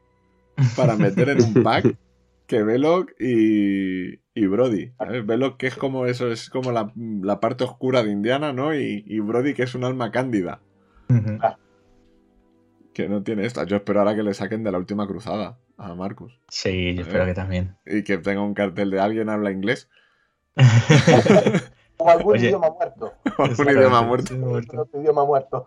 [0.77, 1.85] para meter en un pack
[2.53, 4.93] que Veloc y, y Brody.
[4.99, 5.25] ¿sabes?
[5.25, 8.75] Veloc que es como eso, es como la, la parte oscura de Indiana, ¿no?
[8.75, 10.61] Y, y Brody que es un alma cándida,
[11.09, 11.39] Ujú.
[12.93, 13.65] que no tiene esto.
[13.65, 16.39] Yo espero ahora que le saquen de la última cruzada a Marcus.
[16.49, 17.75] Sí, yo espero que también.
[17.87, 19.89] Y que tenga un cartel de alguien habla inglés.
[21.99, 22.49] O algún Oye.
[22.49, 23.13] idioma muerto.
[23.39, 24.35] un Exactamente, idioma muerto.
[24.81, 25.67] Otro idioma muerto.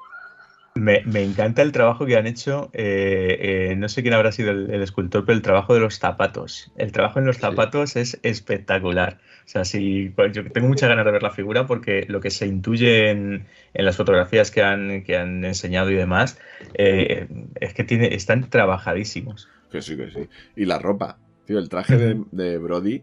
[0.77, 2.69] Me, me encanta el trabajo que han hecho.
[2.73, 5.99] eh, eh, no sé quién habrá sido el, el escultor, pero el trabajo de los
[5.99, 6.69] zapatos.
[6.75, 7.41] El trabajo en los Sí.
[7.41, 9.19] zapatos es espectacular.
[9.45, 12.29] O sea, sí, pues yo tengo muchas ganas de ver la figura porque lo que
[12.29, 16.37] se intuye en, en las fotografías que han, que han enseñado y demás
[16.73, 17.27] eh,
[17.61, 19.47] es que tiene, están trabajadísimos.
[19.71, 20.27] Que sí, que sí.
[20.55, 21.17] Y la ropa.
[21.45, 22.97] Tío, el traje de, de Brody,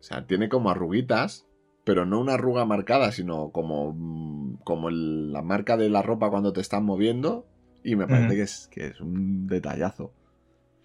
[0.00, 1.46] o sea, tiene como arruguitas,
[1.84, 6.30] pero no una arruga marcada, sino como, mm, como el- la marca de la ropa
[6.30, 7.44] cuando te están moviendo.
[7.84, 8.34] Y me parece Ujú.
[8.36, 10.10] que, es, que es un detallazo.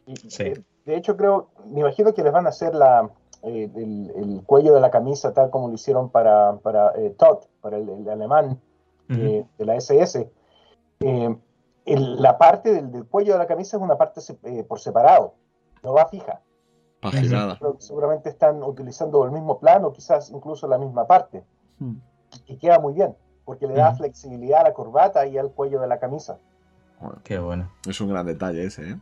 [0.08, 0.44] Y, Sí.
[0.44, 3.10] eh, De hecho, creo, me imagino que les van a hacer la,
[3.44, 7.40] eh, el, el cuello de la camisa tal como lo hicieron para, para eh, Todd,
[7.62, 8.60] para el, el alemán
[9.10, 10.32] eh, de la SS.
[11.02, 11.36] Eh,
[11.86, 14.80] el- la parte del, del cuello de la camisa es una parte se- eh, por
[14.80, 15.34] separado,
[15.84, 16.42] no va fija.
[17.02, 17.60] Paginada.
[17.80, 21.44] Seguramente están utilizando el mismo plano, quizás incluso la misma parte,
[21.80, 21.98] Hmm.
[22.48, 23.16] y queda muy bien,
[23.48, 26.38] porque le da flexibilidad a la corbata y al cuello de la camisa.
[27.00, 27.72] Joder, Qué bueno.
[27.88, 28.98] es un gran detalle ese, ¿eh?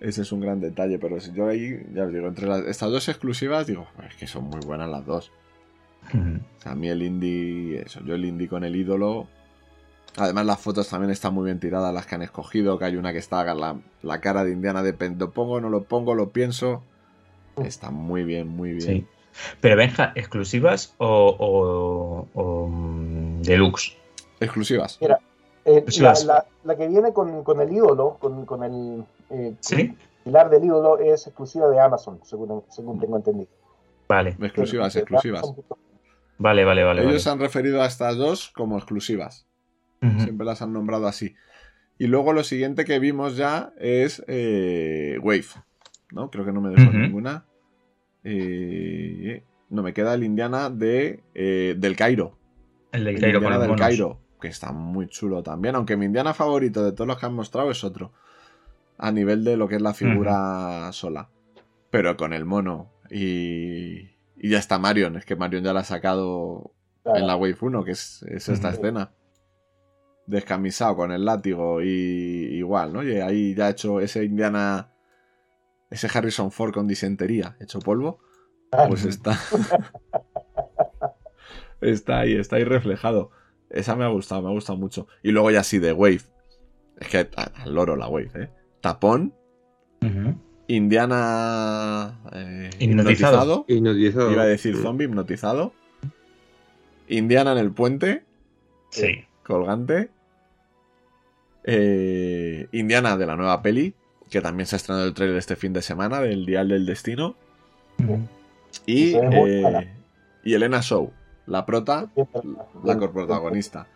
[0.00, 2.90] Ese es un gran detalle, pero si yo ahí, ya os digo, entre las- estas
[2.92, 5.32] dos exclusivas, digo, es que son muy buenas las dos.
[6.14, 6.36] Ujú.
[6.58, 9.26] O sea, a mí el indie, eso, yo el indie con el ídolo,
[10.16, 12.76] Además, las fotos también están muy bien tiradas, las que han escogido.
[12.78, 15.84] Que hay una que está la, la cara de Indiana de ¿lo pongo, no lo
[15.84, 16.82] pongo, lo pienso?
[17.62, 18.80] Está muy bien, muy bien.
[18.82, 19.06] Sí.
[19.60, 23.96] Pero Benja, ¿exclusivas o, o- o, mm, deluxe?
[24.40, 24.98] Exclusivas.
[25.00, 25.18] Mira,
[25.64, 29.54] eh, la, las- la- la que viene con, con el ídolo, con, con el eh,
[29.60, 29.96] Sí.
[30.24, 33.48] pilar del ídolo, es exclusiva de Amazon, según, según tengo entendido.
[34.08, 35.42] Vale, Exclusivas, exclusivas.
[36.38, 37.00] Vale, vale, vale.
[37.02, 37.20] Ellos vale.
[37.20, 39.46] se han referido a estas dos como exclusivas.
[40.00, 41.34] Siempre las han nombrado así.
[41.98, 45.46] Y luego lo siguiente que vimos ya es eh, Wave.
[46.12, 46.30] ¿No?
[46.30, 47.44] Creo que no me dejó ninguna.
[48.30, 52.38] Eh, no, me queda el Indiana de, eh, del Cairo.
[52.92, 53.76] El Cairo Indiana del.
[53.76, 55.74] Cairo, que está muy chulo también.
[55.74, 58.12] Aunque mi Indiana favorito de todos los que han mostrado es otro.
[58.98, 61.30] A nivel de lo que es la figura sola.
[61.90, 62.90] Pero con el mono.
[63.10, 65.16] Y, y ya está Marion.
[65.16, 66.72] Es que Marion ya la ha sacado
[67.04, 67.20] Claro.
[67.20, 69.12] en la Wave 1, que es, es esta escena.
[70.26, 71.86] Descamisado con el látigo y
[72.58, 73.02] igual, ¿no?
[73.02, 74.92] Y ahí ya ha hecho ese Indiana,
[75.90, 78.18] ese Harrison Ford con disentería, hecho polvo,
[78.88, 79.38] pues está,
[81.80, 83.30] está ahí, está ahí reflejado.
[83.70, 85.06] Esa me ha gustado, me ha gustado mucho.
[85.22, 86.22] Y luego ya sí de Wave.
[86.98, 88.50] Es que al loro la Wave, ¿eh?
[88.80, 89.34] Tapón.
[90.68, 93.64] Indiana eh, Hipnotizado.
[93.68, 94.32] Hipnotizado.
[94.32, 95.72] Iba a decir zombie hipnotizado.
[97.08, 98.24] Indiana en el puente.
[98.90, 99.24] Sí.
[99.42, 100.10] colgante.
[101.64, 103.94] Eh, Indiana de la nueva peli,
[104.30, 107.36] que también se ha estrenado el trailer este fin de semana, del Dial del Destino.
[108.86, 109.90] Y, eh,
[110.44, 111.10] y Elena Shaw,
[111.46, 112.10] la prota,
[112.84, 113.86] la coprotagonista.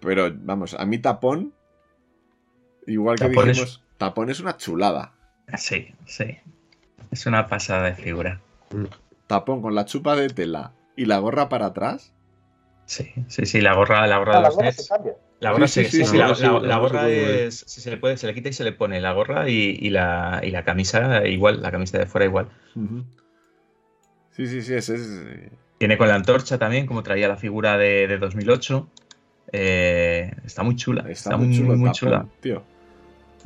[0.00, 1.52] Pero vamos, a mí Tapón,
[2.86, 5.12] igual que Tapón es- dijimos, Tapón es una chulada.
[5.58, 6.38] Sí, sí.
[7.10, 8.40] Es una pasada de figura.
[9.26, 12.12] Tapón con la chupa de tela y la gorra para atrás.
[12.90, 14.88] Sí, sí, sí, la gorra, la gorra Ah, de la los gorra se Nets.
[14.88, 15.12] cambia.
[15.38, 16.78] La gorra Sí, sí, sí, sí, sí, sí, la la, gorra sí, la- la la
[16.78, 17.08] gorra gorra
[17.46, 17.64] es.
[17.68, 19.90] Si se le puede, se le quita y se le pone la gorra y, y
[19.90, 22.48] la, y la camisa igual, la camisa de fuera igual.
[24.32, 25.02] Sí, sí, sí, ese es.
[25.24, 28.88] eh, Tiene con la antorcha también, como traía la figura de, de 2008.
[29.52, 31.02] Eh, está muy chula.
[31.02, 32.26] Está, Está, muy muy, chulo muy, Tapón, chula.
[32.40, 32.62] tío.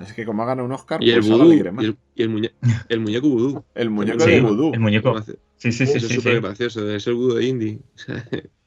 [0.03, 1.53] Es que como ha ganado un Oscar, Y el pues vudú.
[1.53, 2.53] Y el, y el muñe-
[2.89, 3.65] el muñeco vudú.
[3.75, 4.73] El muñeco Sí, de vudú.
[4.73, 5.19] El muñeco.
[5.19, 6.15] Eso Sí, sí, sí, es sí.
[6.17, 6.41] súper sí.
[6.41, 6.91] gracioso.
[6.91, 7.79] Es el vudú de indie.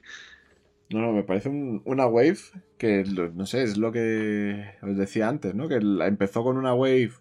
[0.89, 2.38] No, no, me parece un- una wave
[2.77, 3.03] que,
[3.35, 5.68] no sé, es lo que os decía antes, ¿no?
[5.68, 7.11] Que empezó con una wave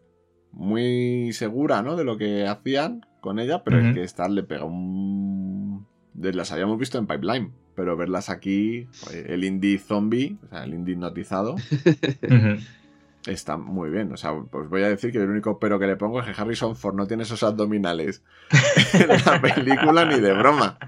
[0.52, 1.96] muy segura, ¿no?
[1.96, 3.94] De lo que hacían con ella, pero es Ujú.
[3.94, 5.86] que esta le pega un...
[6.14, 10.72] Las habíamos visto en Pipeline, pero verlas aquí, joder, el indie zombie, o sea, el
[10.74, 11.56] indie hipnotizado.
[13.26, 14.12] está muy bien.
[14.12, 16.40] O sea, pues voy a decir que el único pero que le pongo es que
[16.40, 18.22] Harrison Ford no tiene esos abdominales
[18.94, 20.78] en la película ni de broma.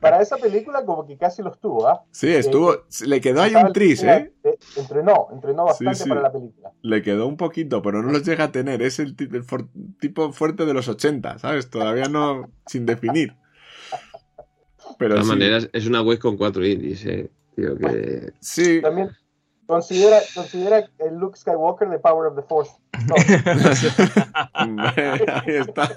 [0.00, 2.04] Para esa película como que casi los tuvo, ¿ah?
[2.10, 2.84] Sí, estuvo...
[3.06, 4.32] Le quedó ahí un tris, ¿eh?
[4.44, 6.08] eh, Entrenó, entrenó bastante sí.
[6.08, 6.72] para la película.
[6.82, 8.82] Le quedó un poquito, pero no los llega a tener.
[8.82, 9.68] Es el, ti- el for-
[9.98, 11.68] tipo fuerte de los 80, ¿sabes?
[11.70, 13.32] Todavía no sin definir.
[13.32, 17.30] De Pero todas sí, maneras, es una web con cuatro indies, eh.
[17.56, 18.32] Tío, que...
[18.40, 19.10] sí, También
[19.70, 22.72] considera, considera el Luke Skywalker de Power of the Force.
[23.06, 23.14] No,
[24.54, 25.90] ahí está.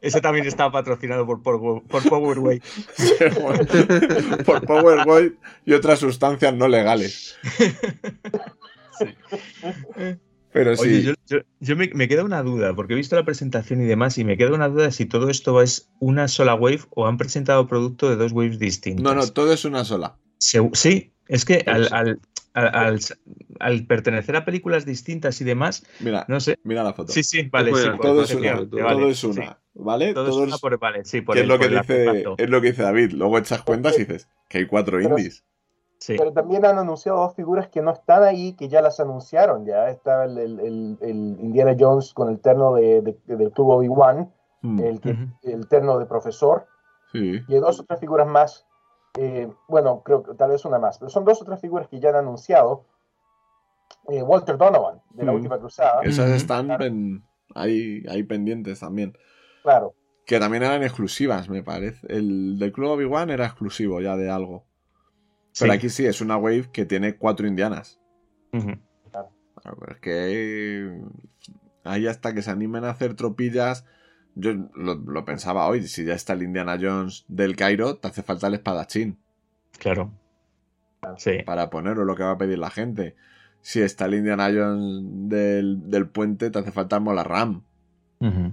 [0.00, 2.60] Ese también estaba patrocinado por, por, por Powerway.
[4.44, 5.34] Por PowerPoint
[5.64, 7.36] y otras sustancias no legales.
[10.52, 13.24] Pero sí, Oye, yo, yo- yo me, me queda una duda, porque he visto la
[13.24, 16.80] presentación y demás, y me queda una duda si todo esto es una sola wave
[16.90, 19.04] o han presentado producto de dos waves distintas.
[19.04, 20.16] no, no, todo es una sola.
[20.38, 22.18] Sí, es que al-
[22.54, 23.00] al- al-
[23.60, 26.58] al pertenecer a películas distintas y demás, Mira, no sé.
[26.64, 27.12] mira la foto.
[27.12, 27.88] Sí, sí, vale, sí.
[28.00, 29.26] todo es una, todo vale, todo es sí.
[29.26, 30.14] una, ¿vale?
[30.14, 31.72] Todo es Todo una es- por, vale, sí, por que es el- lo que por
[31.72, 33.12] el dice, es lo que dice David.
[33.12, 35.44] Luego echas cuentas y dices que hay cuatro Pero- indies.
[36.02, 36.14] Sí.
[36.16, 39.66] pero también han anunciado dos figuras que no están ahí, que ya las anunciaron.
[39.66, 43.68] Ya está el, el- el- el Indiana Jones con el terno de, de- del Club
[43.68, 44.32] Obi-Wan,
[44.62, 45.00] Hmm, el,
[45.42, 46.66] el terno de profesor,
[47.12, 47.40] Sí.
[47.48, 48.66] y hay dos o tres figuras más.
[49.18, 52.00] Eh, bueno, creo que tal vez una más, pero son dos o tres figuras que
[52.00, 52.86] ya han anunciado.
[54.08, 55.34] Eh, Walter Donovan, de la Mm.
[55.36, 57.24] última cruzada, Esas están en-
[57.54, 59.16] ahí, ahí pendientes también.
[59.62, 59.94] claro.
[60.26, 62.06] Que también eran exclusivas, me parece.
[62.08, 64.64] El del Club Obi-Wan era exclusivo ya de algo.
[65.58, 65.76] Pero Sí.
[65.78, 68.00] aquí sí, es una wave que tiene cuatro indianas.
[68.52, 71.00] Claro, pero es que
[71.84, 73.84] ahí hasta que se animen a hacer tropillas.
[74.40, 78.22] Yo lo, lo pensaba hoy, si ya está el Indiana Jones del Cairo, te hace
[78.22, 79.18] falta el espadachín
[79.78, 80.10] Claro.
[81.16, 81.42] Sí.
[81.46, 83.14] para ponerlo lo que va a pedir la gente.
[83.62, 87.62] Si está el Indiana Jones del, del puente, te hace falta el Mola Ram.
[88.20, 88.52] Ujú.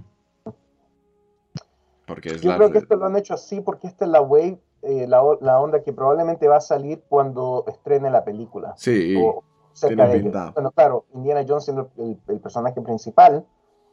[2.06, 2.56] Porque es Yo la.
[2.56, 5.60] creo que esto lo han hecho así porque esta es la wave eh, la, la
[5.60, 8.74] onda que probablemente va a salir cuando estrene la película.
[8.76, 9.42] Sí, O
[9.72, 10.22] cerca tiene de ello.
[10.24, 10.50] pinta.
[10.52, 13.44] Bueno, claro, Indiana Jones siendo el, el personaje principal,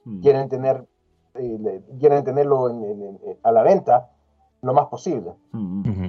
[0.07, 0.21] Mm.
[0.21, 0.85] quieren tener
[1.35, 4.09] eh, le- quieren tenerlo en- en- en- a la venta
[4.61, 5.31] lo más posible.
[5.51, 6.07] Mm.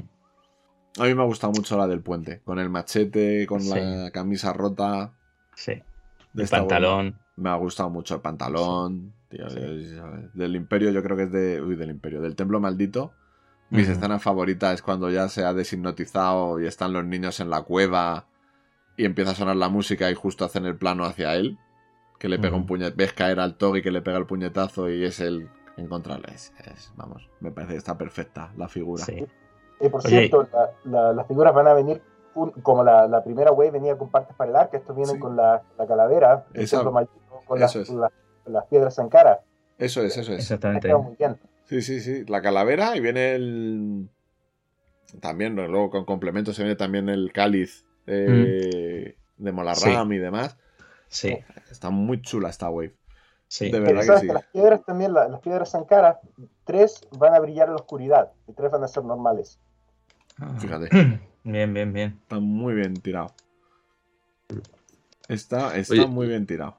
[0.99, 3.75] A mí me ha gustado mucho la del puente, con el machete, con Sí.
[3.79, 5.13] la camisa rota.
[5.55, 5.73] Sí.
[5.73, 7.19] de El esta pantalón.
[7.37, 9.15] Me ha gustado mucho el pantalón.
[9.31, 9.59] tío, Sí.
[9.59, 11.61] es- del Imperio, yo creo que es de.
[11.63, 13.13] Uy, del Imperio, del Templo Maldito.
[13.71, 13.93] Mis Ujú.
[13.99, 18.27] escenas favoritas es cuando ya se ha deshipnotizado y están los niños en la cueva
[18.97, 21.59] y empieza a sonar la música y justo hacen el plano hacia él.
[22.19, 22.97] Que le pega un puñetazo.
[22.97, 26.29] Ves caer al Togi que le pega el puñetazo y es el encontrarle.
[26.35, 29.05] Es, es- vamos, me parece que está perfecta la figura.
[29.05, 29.27] Sí.
[29.81, 30.29] Y por Oye.
[30.29, 32.01] cierto, la- la- las figuras van a venir
[32.35, 35.21] un- como la, la primera wave venía con partes para el arca, estos vienen Sí.
[35.21, 37.15] con la, la calavera, el Esa- maldito,
[37.47, 37.77] con las,
[38.71, 39.41] piedras Sankara.
[39.79, 40.39] Eso es, eso es.
[40.41, 40.95] Exactamente.
[40.95, 41.39] muy bien.
[41.65, 42.25] Sí, sí, sí.
[42.27, 44.09] La calavera y viene el.
[45.21, 45.67] También, ¿no?
[45.67, 50.57] luego con complementos se viene también el cáliz eh, de Molarram y demás.
[51.09, 51.39] Sí,
[51.71, 52.95] Está muy chula esta wave.
[53.49, 53.67] sí.
[53.67, 54.27] De Pero verdad que sí.
[54.27, 56.21] que las piedras también, la- las piedras Sankara,
[56.65, 59.59] tres van a brillar en la oscuridad y tres van a ser normales.
[60.39, 60.55] Ah.
[60.59, 60.89] Fíjate.
[61.45, 62.19] Bien, bien, bien.
[62.23, 63.33] Está muy bien tirado.
[65.29, 66.77] Está, está Oye, muy bien tirado.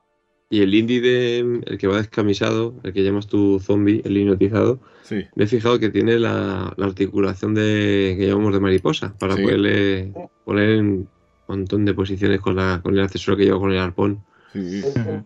[0.49, 4.79] Y el indie de el que va descamisado, el que llamas tu zombie, el hipnotizado,
[5.03, 5.25] Sí.
[5.35, 9.43] me he fijado que tiene la, la articulación de que llamamos de mariposa, para Sí.
[9.43, 10.13] poderle
[10.45, 11.09] poner en
[11.47, 14.23] montón de posiciones con, la, con el accesorio que lleva con el arpón.
[14.53, 14.59] sí.
[14.59, 15.23] El, el-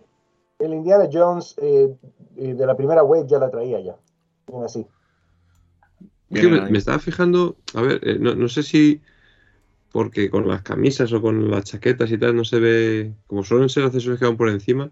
[0.60, 1.89] el Indiana Jones eh,
[2.38, 3.95] eh, de la primera wave ya la traía ya.
[4.48, 4.85] Bien así.
[6.30, 9.02] Es que me, me estaba fijando, a ver, eh, no, no sé si
[9.91, 13.69] porque con las camisas o con las chaquetas y tal no se ve, como suelen
[13.69, 14.89] ser accesorios que van por encima,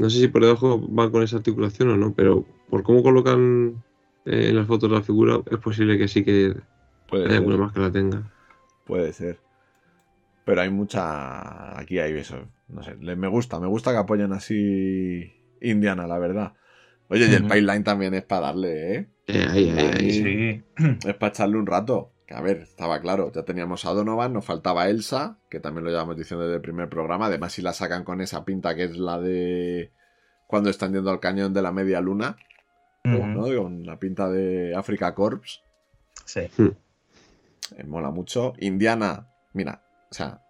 [0.00, 3.82] no sé si por debajo van con esa articulación o no, pero por cómo colocan
[4.24, 6.54] eh, en las fotos la figura, es posible que sí que
[7.08, 7.38] Puede haya ser.
[7.38, 8.22] alguna más que la tenga.
[8.86, 9.38] Puede ser.
[10.44, 11.78] Pero hay mucha.
[11.78, 12.48] Aquí hay eso.
[12.68, 12.96] No sé.
[12.96, 16.52] Me gusta, me gusta que apoyen así Indiana, la verdad.
[17.08, 19.08] Oye, y el pipeline también es para darle, ¿eh?
[19.26, 20.10] Eh, ahí, ahí, ahí.
[20.10, 20.22] Sí.
[20.76, 20.98] Sí.
[21.08, 22.12] Es para echarle un rato.
[22.26, 23.30] Que a ver, estaba claro.
[23.32, 26.88] Ya teníamos a Donovan, nos faltaba Elsa, que también lo llevamos diciendo desde el primer
[26.88, 27.26] programa.
[27.26, 29.92] Además, si la sacan con esa pinta que es la de
[30.46, 32.36] cuando están yendo al cañón de la media luna.
[33.04, 33.42] ¿no?
[33.62, 35.62] Con la pinta de Africa Corps.
[36.24, 36.40] Sí.
[36.40, 38.54] Eh, mola mucho.
[38.58, 39.83] Indiana, mira,
[40.14, 40.40] o sea,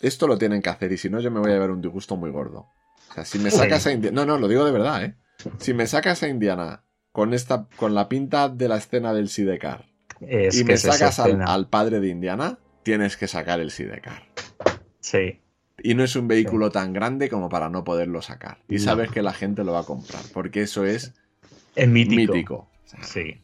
[0.00, 2.16] esto lo tienen que hacer y si no, yo me voy a ver un disgusto
[2.16, 2.68] muy gordo.
[3.10, 4.14] O sea, si me sacas a Indiana.
[4.14, 5.16] No, no, lo digo de verdad, ¿eh?
[5.58, 9.86] Si me sacas a Indiana con esta con la pinta de la escena del Sidecar
[10.20, 14.22] Es y me sacas al, al padre de Indiana, tienes que sacar el Sidecar.
[15.00, 15.40] Sí.
[15.82, 18.58] Y no es un vehículo tan grande como para no poderlo sacar.
[18.68, 18.80] Y No.
[18.82, 21.14] sabes que la gente lo va a comprar, porque eso es
[21.74, 22.32] Es mítico.
[22.34, 22.54] mítico.
[22.54, 23.40] O sea, Sí.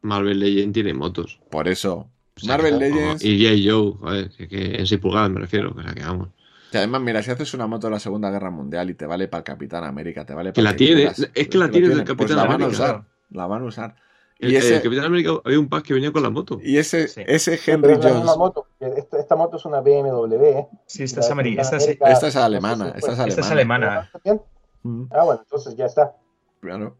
[0.00, 1.40] Marvel Legend tiene motos.
[1.50, 2.10] Por eso,
[2.46, 3.24] Marvel que- Legends.
[3.24, 3.68] Y G.I.
[3.68, 6.28] Joe, joder, que, que en 6 pulgadas me refiero, o sea que vamos.
[6.72, 9.26] Y además, mira, si haces una moto de la Segunda Guerra Mundial y te vale
[9.28, 11.88] para el Capitán América, te vale Que para la tiene, quieras, es que la tiene
[11.88, 12.82] del Capitán pues la van a América.
[12.84, 13.96] usar, la van a usar.
[14.38, 16.60] El, Y ese, el Capitán América había un pack que venía con la moto.
[16.62, 17.22] y ese, Sí.
[17.26, 18.66] ese Pero Henry Jones, moto.
[18.78, 20.34] Esta, esta moto es una BMW.
[20.44, 20.68] ¿eh?
[20.86, 21.62] Sí, esta es amarilla.
[21.62, 24.10] Esta es, América, esta alemana, esta es fue- esta es alemana.
[24.22, 25.08] alemana.
[25.10, 26.14] Ah, bueno, entonces ya está.
[26.60, 26.96] claro.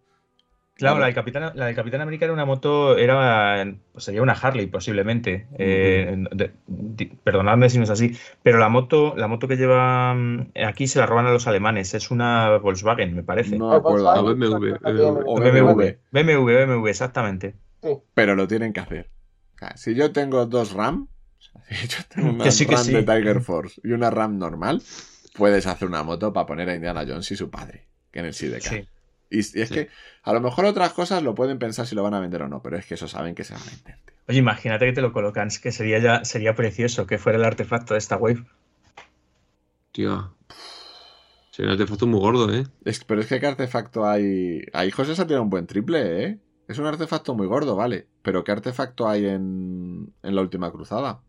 [0.78, 4.32] Claro, la del Capitán, la del Capitán América era una moto, era, pues sería una
[4.34, 5.48] Harley posiblemente.
[5.59, 6.52] Eh, de-
[7.24, 11.00] perdonadme si no es así, pero la moto, la moto que lleva mm, aquí se
[11.00, 11.94] la roban a los alemanes.
[11.94, 13.59] Es una Volkswagen, me parece.
[13.59, 14.74] No me acuerdo, Ah, ahora, BMW,
[15.26, 17.56] O BMW, BMW, BMW, exactamente.
[18.14, 19.10] pero lo tienen que hacer.
[19.74, 21.09] Si yo tengo dos RAM,
[21.68, 22.92] si yo tengo una Que sí, que RAM sí.
[22.92, 24.80] de Tiger Force y una RAM normal,
[25.34, 28.34] puedes hacer una moto para poner a Indiana Jones y su padre, que en el
[28.34, 28.84] Sidecar.
[29.30, 29.74] Y, y es Sí.
[29.74, 29.88] que
[30.22, 32.62] a lo mejor otras cosas lo pueden pensar si lo van a vender o no,
[32.62, 33.98] pero es que eso saben que se van a vender.
[34.05, 34.14] tío.
[34.28, 37.44] Oye, imagínate que te lo colocan, es que sería ya, sería precioso que fuera el
[37.44, 38.44] artefacto de esta wave.
[39.92, 40.34] Tío.
[41.50, 42.64] Sería un artefacto muy gordo, ¿eh?
[42.84, 44.62] Es- pero es que qué artefacto hay.
[44.72, 46.38] Ahí José se ha tirado un buen triple, ¿eh?
[46.68, 48.06] Es un artefacto muy gordo, vale.
[48.22, 51.20] Pero ¿qué artefacto hay en, en la última cruzada?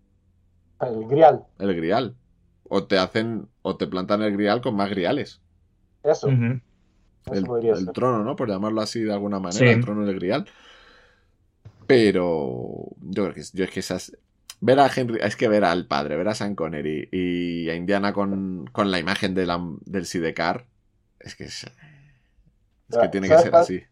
[0.81, 1.43] El grial.
[1.57, 2.15] El grial.
[2.67, 3.47] O te hacen.
[3.61, 5.41] O te plantan el grial con más griales.
[6.03, 6.27] Eso.
[6.27, 6.59] Eso
[7.25, 8.35] El, trono, ¿no?
[8.35, 9.65] Por llamarlo así de alguna manera.
[9.65, 9.71] Sí.
[9.71, 10.45] El trono del grial.
[11.87, 12.87] Pero.
[13.01, 14.17] Yo creo que, yo es que esas.
[14.61, 15.19] Ver a Henry.
[15.21, 18.99] Es que ver al padre, ver a Sean Connery y a Indiana con, con la
[18.99, 20.65] imagen de la- del Sidecar.
[21.19, 21.63] Es que es.
[21.63, 23.63] Es que Ya, tiene que ¿sabes ser cuál?
[23.63, 23.83] así.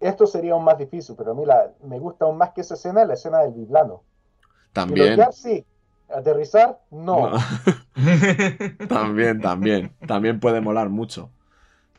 [0.00, 2.74] Esto sería aún más difícil, pero a mí la, me gusta aún más que esa
[2.74, 4.02] escena, la escena del biplano.
[4.72, 5.06] También.
[5.14, 5.64] Pilotear, sí.
[6.08, 7.30] Aterrizar, no.
[7.30, 7.38] No.
[8.88, 9.92] También, también.
[10.06, 11.30] También puede molar mucho.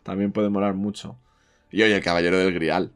[0.06, 1.18] También puede molar mucho.
[1.72, 2.92] Y oye, el caballero del Grial.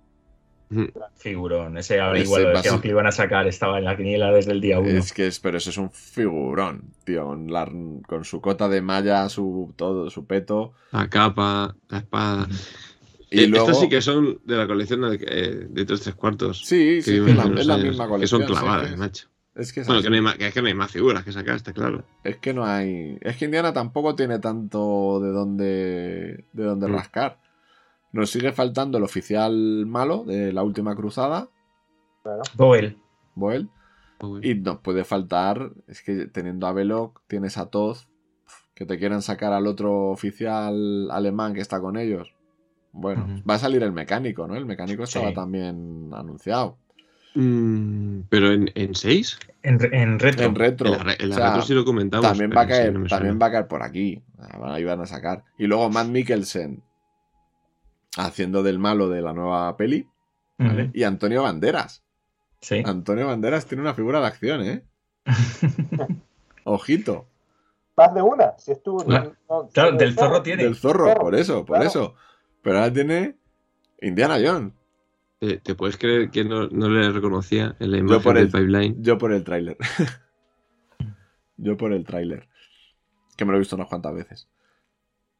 [1.18, 1.80] Figurón.
[1.80, 3.86] Ese ahora Ese igual lo va a decíamos ser- que iban a sacar, estaba en
[3.86, 4.88] la quiniela desde el día 1.
[4.90, 7.69] Es que es, pero eso es un figurón, tío, con, la-
[8.07, 10.73] con su cota de malla, su todo, su peto.
[10.91, 12.48] La capa, la espada.
[13.31, 16.14] Y Eh, luego, Estos sí que son de la colección de, eh, de tres tres
[16.15, 16.64] cuartos.
[16.65, 17.44] sí, sí, que es, la,
[17.77, 18.27] es misma Que colección.
[18.27, 19.27] son sí, clavadas, macho.
[19.60, 21.31] Es que Bueno, que no, hay más, que es que no hay más figuras que
[21.31, 22.03] sacar, está claro.
[22.23, 23.18] Es que no hay.
[23.22, 26.45] Es que Indiana tampoco tiene tanto de dónde.
[26.53, 26.94] de dónde Mm.
[26.94, 27.40] rascar.
[28.11, 31.49] Nos sigue faltando el oficial malo de la última cruzada,
[32.23, 32.41] Claro.
[32.56, 32.98] Boel.
[33.36, 33.69] Boel.
[34.41, 35.72] Y nos puede faltar.
[35.88, 38.07] Es que teniendo a Belloc, tienes a Toz.
[38.76, 42.34] Que te quieran sacar al otro oficial alemán que está con ellos.
[42.91, 44.56] Bueno, va a salir el mecánico, ¿no?
[44.56, 45.34] El mecánico estaba Sí.
[45.36, 46.77] también anunciado.
[47.36, 50.46] Mm, pero en, en 6, En, re- en retro.
[50.46, 50.88] En retro.
[50.88, 52.26] en la, re- en la O sea, retro sí lo comentamos.
[52.28, 54.22] también va a caer, no también va a caer por aquí.
[54.64, 55.44] Ahí van a sacar.
[55.58, 56.82] Y luego Matt Mikkelsen
[58.18, 60.08] haciendo del malo de la nueva peli.
[60.94, 62.04] Y Antonio Banderas.
[62.60, 62.84] Sí.
[62.86, 64.84] Antonio Banderas tiene una figura de acción, ¿eh?
[66.66, 67.28] Ojito.
[67.96, 68.58] Más de una.
[68.58, 69.04] Si estuvo.
[69.06, 69.36] Claro.
[69.50, 70.64] no- Claro, del zorro tiene.
[70.64, 71.90] Del zorro, Zorro, por eso, por claro.
[71.90, 72.16] eso.
[72.62, 73.36] Pero ahora tiene
[74.02, 74.74] Indiana Jones.
[75.40, 78.52] ¿Te, te puedes creer que no, no le reconocía en la imagen por del el-
[78.52, 78.95] pipeline?
[79.02, 79.78] Yo por el tráiler.
[81.57, 82.48] Yo por el tráiler.
[83.38, 84.49] Que me lo he visto unas cuantas veces.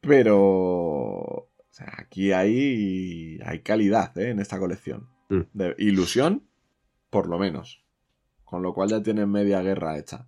[0.00, 0.38] Pero...
[0.38, 4.30] o sea, aquí hay, hay calidad ¿eh?
[4.30, 5.08] en esta colección.
[5.28, 5.40] Mm.
[5.52, 6.44] De ilusión,
[7.10, 7.84] por lo menos.
[8.44, 10.26] Con lo cual ya tienen media guerra hecha.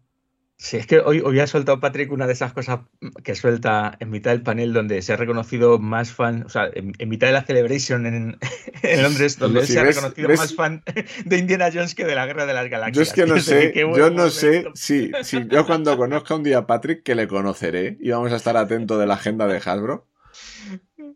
[0.65, 2.83] Sí, es que hoy, hoy ha soltado Patrick una de esas cosas
[3.25, 6.93] que suelta en mitad del panel donde se ha reconocido más fan, o sea, en,
[6.99, 8.39] en mitad de la Celebration en,
[8.85, 10.85] en Londres, donde se ha reconocido ves- más fan
[11.25, 12.95] de Indiana Jones que de la Guerra de las Galaxias.
[12.97, 16.59] Yo es que no sé, yo no sé si, si yo cuando conozca un día
[16.59, 20.07] a Patrick, que le conoceré y vamos a estar atentos de la agenda de Hasbro,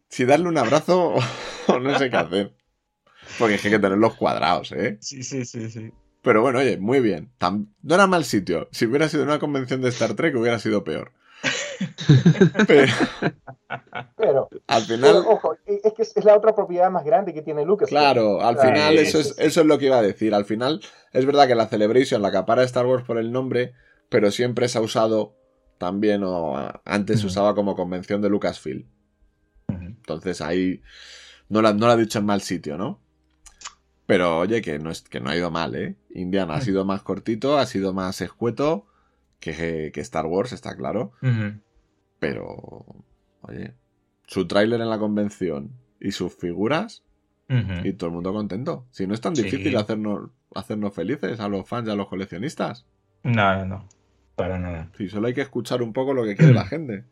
[0.09, 1.15] si darle un abrazo
[1.69, 2.53] o no sé qué hacer.
[3.39, 4.99] Porque es que hay que tenerlos cuadrados, ¿eh?
[5.01, 5.93] Sí, sí, sí, sí.
[6.27, 7.31] Pero bueno, oye, muy bien.
[7.83, 8.69] No era mal sitio.
[8.73, 11.13] Si hubiera sido una convención de Star Trek, hubiera sido peor.
[12.67, 12.93] Pero
[14.17, 17.65] Pero, al pero, final, ojo, es que es la otra propiedad más grande que tiene
[17.65, 17.89] Lucas.
[17.89, 19.43] claro, al final sí, eso sí, es, sí.
[19.45, 20.35] eso es lo que iba a decir.
[20.35, 20.81] Al final,
[21.13, 23.75] es verdad que la Celebration la acapara Star Wars por el nombre,
[24.09, 25.37] pero siempre se ha usado
[25.79, 28.89] también, o antes se usaba como convención de Lucasfilm.
[29.69, 30.83] Entonces ahí
[31.49, 33.06] no la, no la ha dicho en mal sitio, ¿no?
[34.07, 35.97] Pero oye, que no, es, que no ha ido mal, ¿eh?
[36.15, 38.87] Indiana ha sido más cortito, ha sido más escueto
[39.41, 41.13] que, que Star Wars, está claro.
[42.21, 42.85] Pero,
[43.43, 43.75] oye,
[44.27, 45.71] su tráiler en la convención
[46.01, 47.03] y sus figuras
[47.49, 48.87] y todo el mundo contento.
[48.91, 49.43] Si no es tan Sí.
[49.45, 52.87] difícil hacernos, hacernos felices a los fans y a los coleccionistas.
[53.23, 53.89] No, no, no.
[54.37, 54.91] Para nada.
[54.97, 57.05] Si solo hay que escuchar un poco lo que quiere la gente.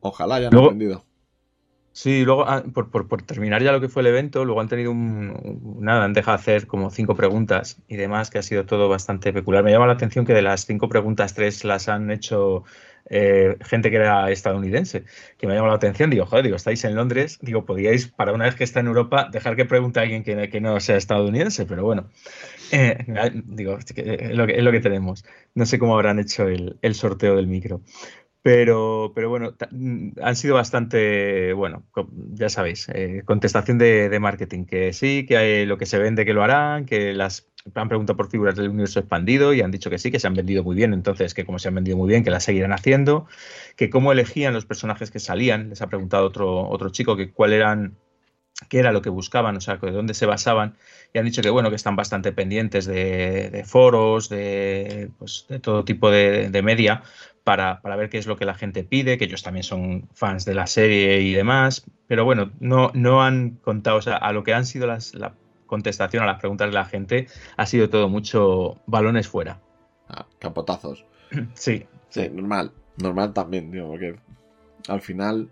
[0.00, 1.04] Ojalá hayan Luego- aprendido.
[2.02, 4.90] Sí, luego, ah, por, por- terminar ya lo que fue el evento, luego han tenido
[4.90, 9.32] un, nada, han dejado hacer como cinco preguntas y demás, que ha sido todo bastante
[9.34, 9.62] peculiar.
[9.64, 12.64] Me llama la atención que de las cinco preguntas, tres las han hecho
[13.10, 15.04] eh, gente que era estadounidense,
[15.36, 16.08] que me ha llamado la atención.
[16.08, 19.28] Digo, joder, digo, estáis en Londres, digo, podíais, para una vez que está en Europa,
[19.30, 22.08] dejar que pregunte a alguien que, no sea estadounidense, pero bueno,
[22.72, 22.98] Eh,
[23.46, 25.24] digo, que es lo que, es lo que tenemos.
[25.54, 27.82] No sé cómo habrán hecho el, el sorteo del micro.
[28.42, 31.84] Pero, pero bueno, mm, han sido bastante, bueno,
[32.32, 36.32] ya sabéis, eh, contestación de, marketing, que sí, que hay lo que se vende que
[36.32, 39.98] lo harán, que las han preguntado por figuras del universo expandido y han dicho que
[39.98, 42.24] sí, que se han vendido muy bien, entonces que como se han vendido muy bien,
[42.24, 43.26] que las seguirán haciendo,
[43.76, 47.52] que cómo elegían los personajes que salían, les ha preguntado otro, otro chico que cuál
[47.52, 47.98] eran,
[48.70, 50.76] qué era lo que buscaban, o sea, de dónde se basaban,
[51.12, 55.58] y han dicho que bueno, que están bastante pendientes de, de foros, de, pues, de
[55.58, 57.02] todo tipo de media,
[57.44, 60.44] para, para, ver qué es lo que la gente pide, que ellos también son fans
[60.44, 64.44] de la serie y demás, pero bueno, no, no han contado, o sea, a lo
[64.44, 65.34] que han sido las, la
[65.66, 67.26] contestación a las preguntas de la gente,
[67.56, 69.60] ha sido todo mucho balones fuera.
[70.08, 71.06] Ah, capotazos.
[71.54, 72.72] Sí, Sí, normal.
[72.96, 74.16] Normal también, digo, porque
[74.88, 75.50] al final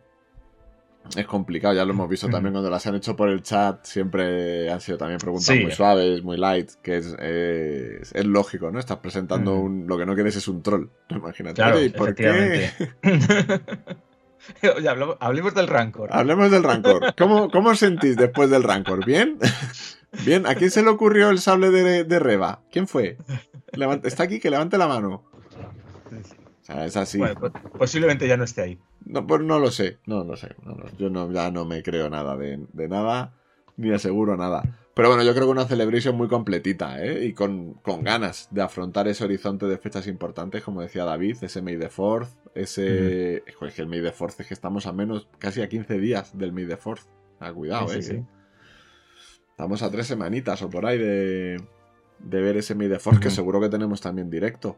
[1.17, 1.75] es complicado.
[1.75, 3.85] Ya lo hemos visto también cuando las han hecho por el chat.
[3.85, 5.61] Siempre han sido también preguntas Sí.
[5.63, 8.79] muy suaves, muy light, que es, es, es lógico, ¿no?
[8.79, 9.61] Estás presentando Mm.
[9.65, 10.89] un, lo que no quieres es un troll.
[11.09, 11.55] Imagínate.
[11.55, 12.71] claro, Oye, ¿y por qué?
[14.77, 14.89] Oye,
[15.21, 16.09] hablemos del rancor.
[16.13, 17.15] Hablemos del rancor.
[17.19, 19.05] ¿Cómo, ¿Cómo os sentís después del rancor?
[19.05, 19.39] ¿Bien?
[20.25, 20.47] ¿Bien?
[20.47, 22.63] ¿A quién se le ocurrió el sable de, de Reba?
[22.71, 23.19] ¿Quién fue?
[24.05, 25.25] Está aquí, que levante la mano.
[26.69, 27.19] Sea, es así.
[27.19, 28.79] Bueno, pues, posiblemente ya no esté ahí.
[29.07, 30.55] No, pues no lo sé, no lo sé.
[30.65, 33.35] no, no, yo no, ya no me creo nada de, de nada,
[33.77, 34.79] ni aseguro nada.
[34.93, 37.25] Pero bueno, yo creo que una celebration muy completita, ¿eh?
[37.25, 41.63] Y con, con ganas de afrontar ese horizonte de fechas importantes, como decía David, ese
[41.63, 43.43] May the Fourth, ese...
[43.57, 45.99] Joder, es que el May the Fourth es que estamos a menos, casi a 15
[45.99, 47.03] días del May the Fourth.
[47.41, 48.03] Ah, cuidado, Sí, ¿eh?
[48.03, 48.25] sí, sí.
[49.51, 51.63] Estamos a tres semanitas o por ahí de,
[52.19, 54.77] de ver ese May the Force, que seguro que tenemos también directo.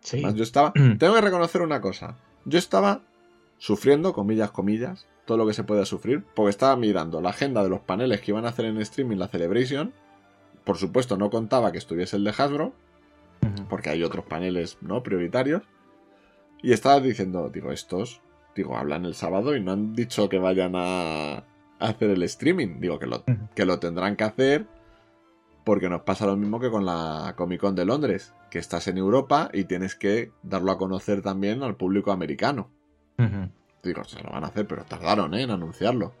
[0.00, 0.18] Sí.
[0.18, 0.72] Además, yo estaba.
[0.98, 2.16] Tengo que reconocer una cosa.
[2.44, 3.02] Yo estaba
[3.58, 7.68] sufriendo, comillas, comillas, todo lo que se puede sufrir, porque estaba mirando la agenda de
[7.68, 9.92] los paneles que iban a hacer en streaming la Celebration.
[10.64, 12.72] Por supuesto, no contaba que estuviese el de Hasbro,
[13.68, 15.62] porque hay otros paneles no prioritarios.
[16.62, 18.20] Y estaba diciendo, digo, estos,
[18.54, 21.44] digo, hablan el sábado y no han dicho que vayan a
[21.78, 22.80] hacer el streaming.
[22.80, 24.66] Digo, que lo, que lo tendrán que hacer
[25.68, 28.96] porque nos pasa lo mismo que con la Comic Con de Londres, que estás en
[28.96, 32.70] Europa y tienes que darlo a conocer también al público americano.
[33.82, 35.42] Digo, se lo van a hacer, pero tardaron ¿eh?
[35.42, 36.14] en anunciarlo.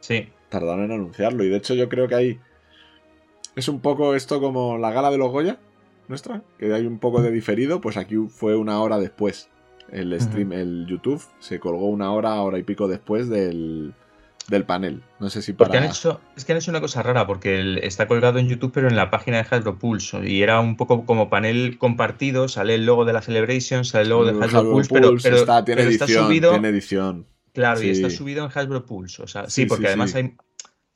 [0.00, 0.30] Sí.
[0.48, 1.44] Tardaron en anunciarlo.
[1.44, 2.40] Y de hecho yo creo que hay...
[3.54, 5.60] Es un poco esto como la gala de los Goya,
[6.08, 9.48] nuestra, que hay un poco de diferido, pues aquí fue una hora después.
[9.92, 13.94] El stream, el YouTube, se colgó una hora, hora y pico después del,
[14.48, 15.02] del panel.
[15.20, 15.84] No sé si Porque para...
[15.84, 18.72] han hecho, es que han hecho una cosa rara, porque el- está colgado en YouTube,
[18.74, 20.28] pero en la página de Hasbro Pulse.
[20.28, 24.08] Y era un poco como panel compartido, sale el logo de la Celebration, sale el
[24.10, 26.50] logo de Hasbro, Pulse, pero, pero- está, tiene pero está edición, subido.
[26.50, 27.26] tiene edición.
[27.54, 27.86] Claro, Sí.
[27.86, 29.22] y está subido en Hasbro Pulse.
[29.22, 30.34] O sea, sí, Sí, porque sí, además hay,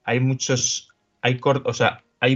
[0.05, 0.89] hay muchos.
[1.23, 2.33] Hay cort, o sea, hay,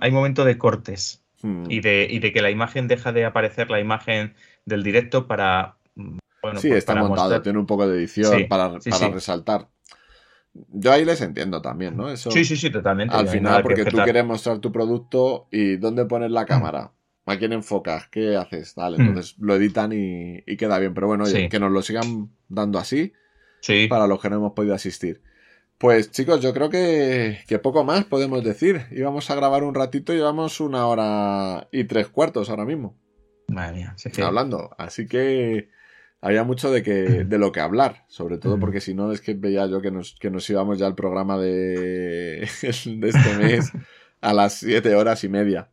[0.00, 1.64] hay momento de cortes Hmm.
[1.70, 5.76] y de, y de que la imagen deja de aparecer la imagen del directo para.
[5.94, 9.68] mm, Bueno, sí, pues está montado, mostrar- tiene un poco de edición para, para resaltar.
[10.68, 12.08] Yo ahí les entiendo también, ¿no?
[12.10, 13.14] Eso, Sí, sí, sí, totalmente.
[13.14, 16.92] Al final, porque tú quieres mostrar tu producto y dónde pones la cámara,
[17.26, 18.98] a quién enfocas, qué haces, tal.
[18.98, 19.00] Mm.
[19.02, 20.94] Entonces lo editan y, y queda bien.
[20.94, 21.48] Pero bueno, oye, Sí.
[21.48, 23.12] que nos lo sigan dando así
[23.60, 23.86] Sí.
[23.88, 25.20] para los que no hemos podido asistir.
[25.78, 28.82] Pues chicos, yo creo que, que poco más podemos decir.
[28.90, 32.96] Íbamos a grabar un ratito, llevamos una hora y tres cuartos ahora mismo
[33.46, 33.96] Madre mía.
[34.12, 34.70] que- hablando.
[34.76, 35.68] Así que
[36.20, 36.92] había mucho de, que,
[37.24, 40.16] de lo que hablar, sobre todo porque si no es que veía yo que nos,
[40.18, 42.48] que nos íbamos ya al programa de,
[42.86, 43.72] de este mes
[44.20, 45.68] a las siete horas y media.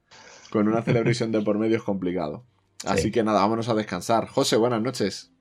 [0.51, 2.45] Con una celebration de por medio es complicado.
[2.85, 3.11] Así Sí.
[3.11, 4.27] que nada, vámonos a descansar.
[4.27, 5.31] José, buenas noches.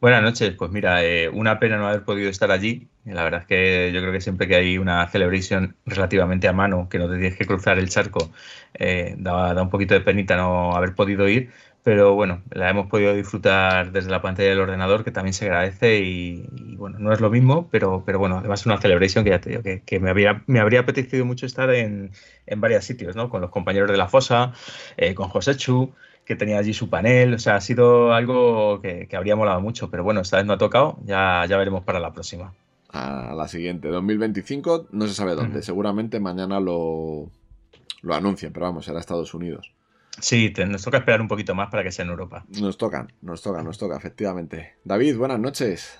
[0.00, 2.88] Buenas noches, pues mira, eh, una pena no haber podido estar allí.
[3.04, 6.88] La verdad es que yo creo que siempre que hay una celebration relativamente a mano,
[6.90, 8.30] que no te tienes que cruzar el charco,
[8.74, 11.50] eh, da, da un poquito de penita no haber podido ir.
[11.84, 15.98] Pero bueno, la hemos podido disfrutar desde la pantalla del ordenador, que también se agradece
[16.00, 19.30] y, y, bueno, no es lo mismo, pero, pero bueno, además es una celebration que
[19.30, 22.12] ya te digo que, que me, habría, me habría apetecido mucho estar en,
[22.46, 23.28] en varios sitios, ¿no?
[23.28, 24.54] Con los compañeros de la fosa,
[24.96, 25.92] eh, con José Chu,
[26.24, 29.90] que tenía allí su panel, o sea, ha sido algo que, que habría molado mucho,
[29.90, 32.54] pero bueno, esta vez no ha tocado, ya, ya veremos para la próxima.
[32.88, 35.62] A la siguiente, 2025, no se sabe dónde.
[35.62, 37.28] Seguramente mañana lo,
[38.00, 39.73] lo anuncien, pero vamos, será Estados Unidos.
[40.20, 42.44] Sí, te- nos toca esperar un poquito más para que sea en Europa.
[42.60, 44.74] Nos tocan, nos toca, nos toca, efectivamente.
[44.84, 45.98] David, buenas noches.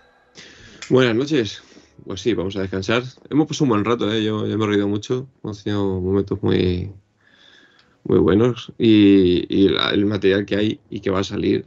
[0.88, 1.62] Buenas noches.
[2.04, 3.02] Pues sí, vamos a descansar.
[3.30, 4.22] Hemos pasado un buen rato, ¿eh?
[4.24, 5.28] yo, yo me he reído mucho.
[5.42, 6.92] Hemos tenido momentos muy,
[8.04, 11.66] muy buenos y, y la- el material que hay y que va a salir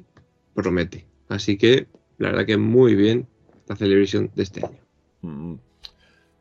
[0.54, 1.06] promete.
[1.30, 1.88] Así que
[2.18, 3.28] la verdad que muy bien
[3.68, 4.80] la Celebration de este año.
[5.22, 5.56] Mm.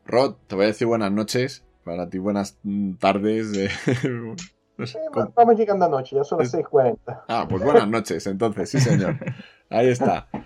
[0.05, 1.63] Rod, te voy a decir buenas noches.
[1.83, 2.57] Para ti, buenas
[2.99, 3.55] tardes.
[3.57, 3.69] Eh,
[5.13, 5.33] ¿cómo?
[5.35, 7.23] Vamos llegando a noche, ya son las Es- 6.40.
[7.27, 9.15] Ah, pues buenas noches, entonces, sí, señor.
[9.69, 10.27] Ahí está.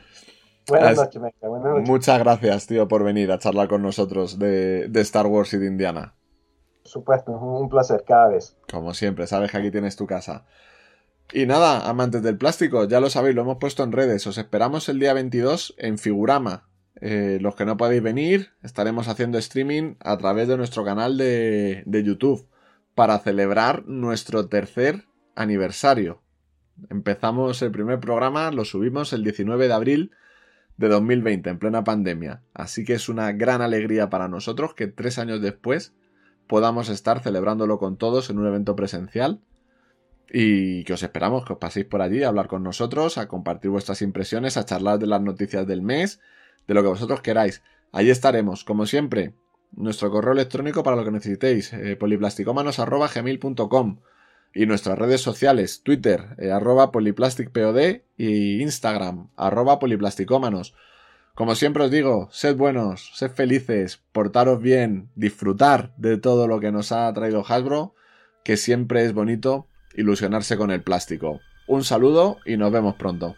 [0.68, 1.90] Buenas Es- noches, Meca, buenas noches.
[1.90, 5.66] Muchas gracias, tío, por venir a charlar con nosotros de, de Star Wars y de
[5.68, 6.16] Indiana.
[6.84, 8.58] Por supuesto, es un placer cada vez.
[8.72, 10.46] Como siempre, sabes que aquí tienes tu casa.
[11.34, 14.26] Y nada, amantes del plástico, ya lo sabéis, lo hemos puesto en redes.
[14.28, 16.68] Os esperamos el día 22 en Figurama.
[17.02, 21.84] Eh, los que no podéis venir, estaremos haciendo streaming a través de nuestro canal de,
[21.86, 22.48] de YouTube
[23.02, 26.22] para celebrar nuestro tercer aniversario.
[26.92, 30.12] Empezamos el primer programa, lo subimos el 19 de abril
[30.78, 32.44] de 2020, en plena pandemia.
[32.54, 35.96] Así que es una gran alegría para nosotros que tres años después
[36.46, 39.42] podamos estar celebrándolo con todos en un evento presencial.
[40.32, 43.72] Y que os esperamos que os paséis por allí a hablar con nosotros, a compartir
[43.72, 46.20] vuestras impresiones, a charlar de las noticias del mes,
[46.68, 47.64] de lo que vosotros queráis.
[47.92, 49.34] Allí estaremos, como siempre.
[49.72, 54.00] Nuestro correo electrónico para lo que necesitéis, eh, poliplasticómanos.gmail.com
[54.54, 57.80] y nuestras redes sociales, Twitter, eh, arroba poliplasticpod
[58.18, 60.76] y Instagram, arroba poliplasticómanos.
[61.36, 66.72] Como siempre os digo, sed buenos, sed felices, portaros bien, disfrutar de todo lo que
[66.72, 67.96] nos ha traído Hasbro,
[68.44, 71.40] que siempre es bonito ilusionarse con el plástico.
[71.68, 73.36] Un saludo y nos vemos pronto.